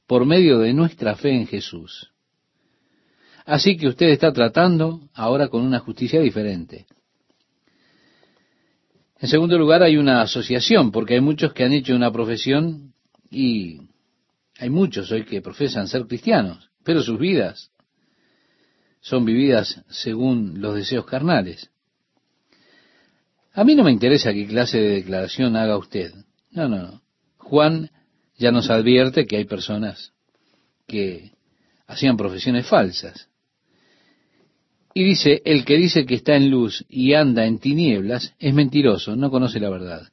por 0.07 0.25
medio 0.25 0.59
de 0.61 0.73
nuestra 0.73 1.15
fe 1.17 1.31
en 1.33 1.47
Jesús. 1.47 2.11
Así 3.45 3.77
que 3.77 3.89
usted 3.89 4.09
está 4.09 4.33
tratando 4.33 5.01
ahora 5.15 5.49
con 5.49 5.63
una 5.63 5.81
justicia 5.81 6.21
diferente. 6.21 6.87
En 9.21 9.29
segundo 9.29 9.59
lugar, 9.59 9.83
hay 9.83 9.97
una 9.97 10.23
asociación, 10.23 10.93
porque 10.93 11.15
hay 11.15 11.21
muchos 11.21 11.53
que 11.53 11.65
han 11.65 11.73
hecho 11.73 11.95
una 11.95 12.13
profesión 12.13 12.95
y 13.31 13.81
hay 14.59 14.71
muchos 14.71 15.11
hoy 15.11 15.25
que 15.25 15.43
profesan 15.43 15.89
ser 15.89 16.07
cristianos, 16.07 16.71
pero 16.85 17.03
sus 17.03 17.19
vidas 17.19 17.71
son 19.01 19.25
vividas 19.25 19.83
según 19.89 20.61
los 20.61 20.75
deseos 20.75 21.07
carnales. 21.07 21.71
A 23.53 23.65
mí 23.65 23.75
no 23.75 23.83
me 23.83 23.93
interesa 23.93 24.33
qué 24.33 24.47
clase 24.47 24.79
de 24.79 24.95
declaración 24.97 25.57
haga 25.57 25.79
usted. 25.79 26.13
No, 26.51 26.69
no, 26.69 26.83
no. 26.83 27.03
Juan 27.39 27.91
ya 28.37 28.53
nos 28.53 28.71
advierte 28.71 29.27
que 29.27 29.37
hay 29.37 29.45
personas 29.47 30.13
que 30.87 31.33
hacían 31.87 32.17
profesiones 32.17 32.67
falsas. 32.67 33.29
Y 34.95 35.05
dice, 35.05 35.43
el 35.45 35.65
que 35.65 35.77
dice 35.77 36.07
que 36.07 36.15
está 36.15 36.35
en 36.35 36.51
luz 36.51 36.85
y 36.89 37.15
anda 37.15 37.47
en 37.47 37.59
tinieblas 37.59 38.35
es 38.39 38.55
mentiroso, 38.55 39.17
no 39.17 39.31
conoce 39.31 39.61
la 39.61 39.71
verdad. 39.71 40.09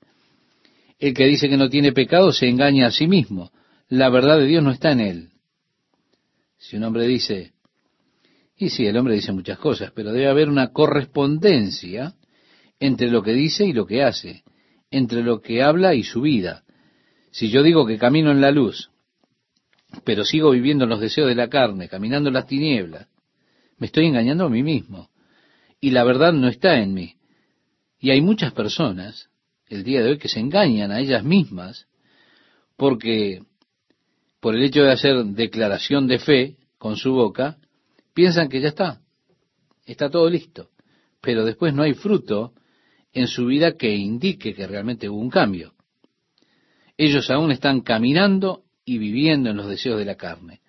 El 1.00 1.14
que 1.14 1.26
dice 1.26 1.50
que 1.50 1.58
no 1.58 1.70
tiene 1.70 1.92
pecado 1.92 2.32
se 2.32 2.48
engaña 2.48 2.88
a 2.88 2.92
sí 2.92 3.08
mismo. 3.08 3.52
La 3.90 4.10
verdad 4.10 4.40
de 4.40 4.48
Dios 4.48 4.64
no 4.64 4.72
está 4.72 4.92
en 4.92 5.00
él. 5.00 5.30
Si 6.58 6.78
un 6.78 6.84
hombre 6.84 7.08
dice, 7.08 7.54
y 8.58 8.70
sí, 8.70 8.86
el 8.86 8.98
hombre 8.98 9.16
dice 9.16 9.32
muchas 9.32 9.60
cosas, 9.60 9.92
pero 9.94 10.12
debe 10.12 10.28
haber 10.28 10.50
una 10.50 10.72
correspondencia 10.72 12.16
entre 12.80 13.10
lo 13.10 13.22
que 13.22 13.34
dice 13.34 13.66
y 13.66 13.74
lo 13.74 13.86
que 13.86 14.04
hace, 14.04 14.44
entre 14.92 15.24
lo 15.24 15.42
que 15.42 15.62
habla 15.62 15.94
y 15.94 16.04
su 16.04 16.22
vida. 16.22 16.64
Si 17.32 17.50
yo 17.50 17.64
digo 17.64 17.86
que 17.86 17.98
camino 17.98 18.32
en 18.32 18.42
la 18.42 18.52
luz, 18.52 18.90
pero 20.04 20.24
sigo 20.24 20.52
viviendo 20.52 20.86
en 20.86 20.90
los 20.90 21.02
deseos 21.02 21.28
de 21.28 21.36
la 21.36 21.50
carne, 21.50 21.90
caminando 21.90 22.30
en 22.30 22.34
las 22.34 22.48
tinieblas, 22.48 23.08
me 23.78 23.88
estoy 23.88 24.06
engañando 24.08 24.46
a 24.46 24.50
mí 24.50 24.64
mismo. 24.64 25.10
Y 25.80 25.92
la 25.92 26.04
verdad 26.04 26.34
no 26.34 26.48
está 26.48 26.80
en 26.80 26.94
mí. 26.94 27.16
Y 28.00 28.12
hay 28.12 28.22
muchas 28.22 28.54
personas 28.54 29.30
el 29.68 29.84
día 29.84 30.02
de 30.02 30.12
hoy 30.12 30.18
que 30.18 30.30
se 30.30 30.40
engañan 30.40 30.92
a 30.92 31.00
ellas 31.00 31.24
mismas 31.24 31.88
porque 32.78 33.42
por 34.40 34.56
el 34.56 34.64
hecho 34.64 34.84
de 34.84 34.92
hacer 34.92 35.26
declaración 35.26 36.08
de 36.08 36.20
fe 36.20 36.58
con 36.78 36.98
su 36.98 37.14
boca, 37.14 37.58
piensan 38.14 38.50
que 38.50 38.62
ya 38.62 38.68
está, 38.68 39.02
está 39.86 40.10
todo 40.10 40.30
listo, 40.30 40.70
pero 41.22 41.46
después 41.46 41.74
no 41.74 41.84
hay 41.84 41.94
fruto 41.94 42.54
en 43.12 43.28
su 43.28 43.48
vida 43.48 43.76
que 43.76 43.96
indique 43.96 44.54
que 44.54 44.68
realmente 44.68 45.10
hubo 45.10 45.20
un 45.20 45.30
cambio. 45.30 45.74
Ellos 46.98 47.30
aún 47.32 47.52
están 47.52 47.82
caminando 47.82 48.64
y 48.84 49.00
viviendo 49.00 49.50
en 49.50 49.58
los 49.58 49.68
deseos 49.68 49.98
de 49.98 50.06
la 50.06 50.16
carne. 50.16 50.62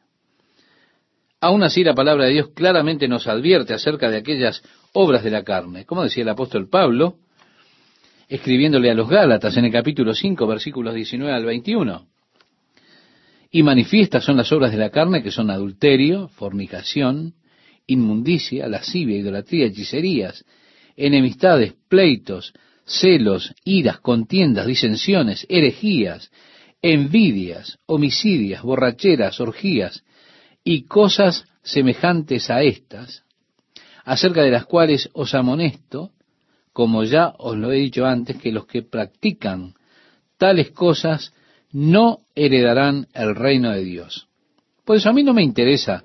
Aún 1.46 1.62
así 1.62 1.84
la 1.84 1.94
palabra 1.94 2.24
de 2.24 2.32
Dios 2.32 2.48
claramente 2.56 3.06
nos 3.06 3.28
advierte 3.28 3.72
acerca 3.72 4.10
de 4.10 4.16
aquellas 4.16 4.64
obras 4.92 5.22
de 5.22 5.30
la 5.30 5.44
carne. 5.44 5.84
Como 5.84 6.02
decía 6.02 6.24
el 6.24 6.28
apóstol 6.28 6.68
Pablo, 6.68 7.18
escribiéndole 8.28 8.90
a 8.90 8.94
los 8.94 9.08
Gálatas 9.08 9.56
en 9.56 9.66
el 9.66 9.70
capítulo 9.70 10.12
5, 10.12 10.44
versículos 10.44 10.92
19 10.92 11.32
al 11.32 11.44
21. 11.44 12.04
Y 13.52 13.62
manifiestas 13.62 14.24
son 14.24 14.38
las 14.38 14.50
obras 14.50 14.72
de 14.72 14.78
la 14.78 14.90
carne 14.90 15.22
que 15.22 15.30
son 15.30 15.48
adulterio, 15.48 16.26
fornicación, 16.30 17.34
inmundicia, 17.86 18.66
lascivia, 18.66 19.16
idolatría, 19.16 19.66
hechicerías, 19.66 20.44
enemistades, 20.96 21.74
pleitos, 21.88 22.54
celos, 22.84 23.54
iras, 23.64 24.00
contiendas, 24.00 24.66
disensiones, 24.66 25.46
herejías, 25.48 26.28
envidias, 26.82 27.78
homicidias, 27.86 28.62
borracheras, 28.62 29.38
orgías 29.38 30.02
y 30.66 30.82
cosas 30.82 31.44
semejantes 31.62 32.50
a 32.50 32.62
estas, 32.62 33.22
acerca 34.04 34.42
de 34.42 34.50
las 34.50 34.66
cuales 34.66 35.08
os 35.12 35.32
amonesto, 35.32 36.10
como 36.72 37.04
ya 37.04 37.34
os 37.38 37.56
lo 37.56 37.70
he 37.70 37.76
dicho 37.76 38.04
antes, 38.04 38.36
que 38.36 38.50
los 38.50 38.66
que 38.66 38.82
practican 38.82 39.74
tales 40.38 40.72
cosas 40.72 41.32
no 41.70 42.22
heredarán 42.34 43.06
el 43.14 43.36
reino 43.36 43.70
de 43.70 43.84
Dios. 43.84 44.26
Por 44.84 44.96
eso 44.96 45.08
a 45.08 45.12
mí 45.12 45.22
no 45.22 45.34
me 45.34 45.44
interesa 45.44 46.02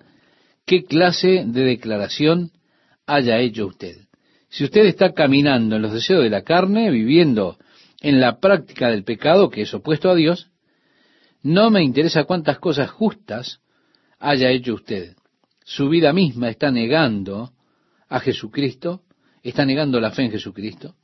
qué 0.64 0.86
clase 0.86 1.43
de 1.43 1.64
declaración 1.64 2.51
haya 3.07 3.39
hecho 3.39 3.66
usted. 3.66 3.97
Si 4.49 4.64
usted 4.64 4.86
está 4.86 5.14
caminando 5.14 5.78
en 5.78 5.82
los 5.82 5.93
deseos 5.93 6.22
de 6.22 6.30
la 6.30 6.43
carne, 6.43 6.91
viviendo 6.91 7.57
en 7.99 8.22
la 8.22 8.39
práctica 8.39 8.89
del 8.89 9.03
pecado 9.03 9.49
que 9.49 9.64
es 9.64 9.74
opuesto 9.74 10.12
a 10.12 10.16
Dios, 10.16 10.51
no 11.41 11.72
me 11.72 11.84
interesa 11.84 12.26
cuántas 12.26 12.59
cosas 12.59 12.91
justas 12.91 13.59
haya 14.22 14.49
hecho 14.51 14.76
usted. 14.76 15.15
Su 15.63 15.89
vida 15.89 16.13
misma 16.13 16.49
está 16.49 16.72
negando 16.72 17.51
a 18.07 18.19
Jesucristo, 18.19 19.01
está 19.43 19.65
negando 19.65 19.99
la 19.99 20.11
fe 20.11 20.24
en 20.24 20.32
Jesucristo, 20.32 20.95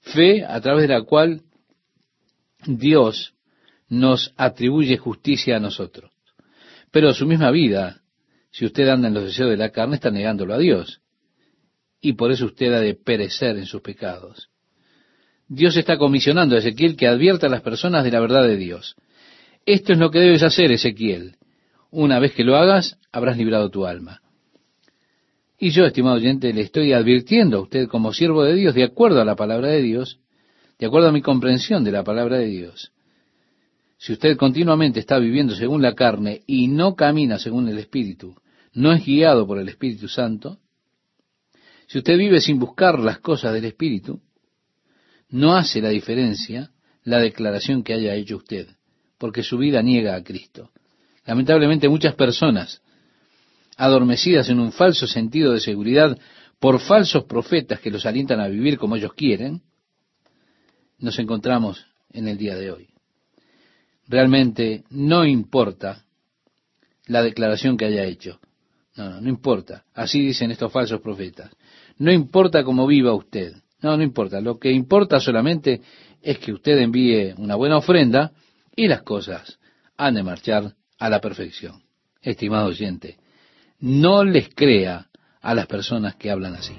fe 0.00 0.44
a 0.44 0.60
través 0.60 0.88
de 0.88 0.94
la 0.94 1.02
cual 1.02 1.42
Dios 2.66 3.34
nos 3.88 4.32
atribuye 4.36 4.96
justicia 4.98 5.56
a 5.56 5.60
nosotros. 5.60 6.10
Pero 6.90 7.12
su 7.12 7.26
misma 7.26 7.50
vida, 7.50 8.02
si 8.50 8.64
usted 8.64 8.88
anda 8.88 9.08
en 9.08 9.14
los 9.14 9.24
deseos 9.24 9.50
de 9.50 9.56
la 9.56 9.70
carne, 9.70 9.96
está 9.96 10.10
negándolo 10.10 10.54
a 10.54 10.58
Dios 10.58 11.00
y 12.00 12.14
por 12.14 12.30
eso 12.30 12.46
usted 12.46 12.72
ha 12.72 12.80
de 12.80 12.94
perecer 12.94 13.56
en 13.56 13.66
sus 13.66 13.82
pecados. 13.82 14.48
Dios 15.48 15.76
está 15.76 15.96
comisionando 15.96 16.54
a 16.54 16.58
Ezequiel 16.58 16.96
que 16.96 17.08
advierta 17.08 17.46
a 17.46 17.50
las 17.50 17.62
personas 17.62 18.04
de 18.04 18.10
la 18.10 18.20
verdad 18.20 18.44
de 18.44 18.56
Dios. 18.56 18.96
Esto 19.66 19.92
es 19.92 19.98
lo 19.98 20.10
que 20.10 20.20
debes 20.20 20.42
hacer, 20.42 20.70
Ezequiel. 20.70 21.36
Una 21.90 22.18
vez 22.18 22.34
que 22.34 22.44
lo 22.44 22.56
hagas, 22.56 22.98
habrás 23.12 23.36
librado 23.36 23.70
tu 23.70 23.86
alma. 23.86 24.20
Y 25.58 25.70
yo, 25.70 25.84
estimado 25.86 26.16
oyente, 26.16 26.52
le 26.52 26.60
estoy 26.62 26.92
advirtiendo 26.92 27.58
a 27.58 27.62
usted 27.62 27.88
como 27.88 28.12
siervo 28.12 28.44
de 28.44 28.54
Dios, 28.54 28.74
de 28.74 28.84
acuerdo 28.84 29.20
a 29.20 29.24
la 29.24 29.34
palabra 29.34 29.68
de 29.68 29.82
Dios, 29.82 30.20
de 30.78 30.86
acuerdo 30.86 31.08
a 31.08 31.12
mi 31.12 31.22
comprensión 31.22 31.82
de 31.82 31.90
la 31.90 32.04
palabra 32.04 32.38
de 32.38 32.46
Dios. 32.46 32.92
Si 33.96 34.12
usted 34.12 34.36
continuamente 34.36 35.00
está 35.00 35.18
viviendo 35.18 35.56
según 35.56 35.82
la 35.82 35.94
carne 35.94 36.42
y 36.46 36.68
no 36.68 36.94
camina 36.94 37.38
según 37.38 37.68
el 37.68 37.78
Espíritu, 37.78 38.36
no 38.72 38.92
es 38.92 39.04
guiado 39.04 39.46
por 39.46 39.58
el 39.58 39.68
Espíritu 39.68 40.06
Santo, 40.06 40.58
si 41.88 41.98
usted 41.98 42.16
vive 42.16 42.40
sin 42.40 42.60
buscar 42.60 43.00
las 43.00 43.18
cosas 43.18 43.52
del 43.52 43.64
Espíritu, 43.64 44.20
no 45.30 45.56
hace 45.56 45.80
la 45.80 45.88
diferencia 45.88 46.70
la 47.02 47.18
declaración 47.18 47.82
que 47.82 47.94
haya 47.94 48.14
hecho 48.14 48.36
usted, 48.36 48.68
porque 49.16 49.42
su 49.42 49.58
vida 49.58 49.82
niega 49.82 50.14
a 50.14 50.22
Cristo. 50.22 50.70
Lamentablemente 51.28 51.90
muchas 51.90 52.14
personas, 52.14 52.80
adormecidas 53.76 54.48
en 54.48 54.60
un 54.60 54.72
falso 54.72 55.06
sentido 55.06 55.52
de 55.52 55.60
seguridad 55.60 56.18
por 56.58 56.80
falsos 56.80 57.24
profetas 57.24 57.80
que 57.80 57.90
los 57.90 58.06
alientan 58.06 58.40
a 58.40 58.48
vivir 58.48 58.78
como 58.78 58.96
ellos 58.96 59.12
quieren, 59.12 59.60
nos 60.98 61.18
encontramos 61.18 61.84
en 62.14 62.28
el 62.28 62.38
día 62.38 62.56
de 62.56 62.70
hoy. 62.70 62.88
Realmente 64.06 64.84
no 64.88 65.26
importa 65.26 66.02
la 67.04 67.22
declaración 67.22 67.76
que 67.76 67.84
haya 67.84 68.04
hecho. 68.04 68.40
No, 68.96 69.10
no, 69.10 69.20
no 69.20 69.28
importa. 69.28 69.84
Así 69.92 70.22
dicen 70.22 70.50
estos 70.50 70.72
falsos 70.72 71.02
profetas. 71.02 71.50
No 71.98 72.10
importa 72.10 72.64
cómo 72.64 72.86
viva 72.86 73.12
usted. 73.12 73.52
No, 73.82 73.98
no 73.98 74.02
importa. 74.02 74.40
Lo 74.40 74.58
que 74.58 74.72
importa 74.72 75.20
solamente 75.20 75.82
es 76.22 76.38
que 76.38 76.54
usted 76.54 76.78
envíe 76.78 77.34
una 77.36 77.54
buena 77.54 77.76
ofrenda 77.76 78.32
y 78.74 78.88
las 78.88 79.02
cosas 79.02 79.58
han 79.98 80.14
de 80.14 80.22
marchar 80.22 80.74
a 80.98 81.08
la 81.08 81.20
perfección. 81.20 81.82
Estimado 82.20 82.66
oyente, 82.66 83.16
no 83.80 84.24
les 84.24 84.48
crea 84.54 85.08
a 85.40 85.54
las 85.54 85.66
personas 85.66 86.16
que 86.16 86.30
hablan 86.30 86.54
así. 86.54 86.74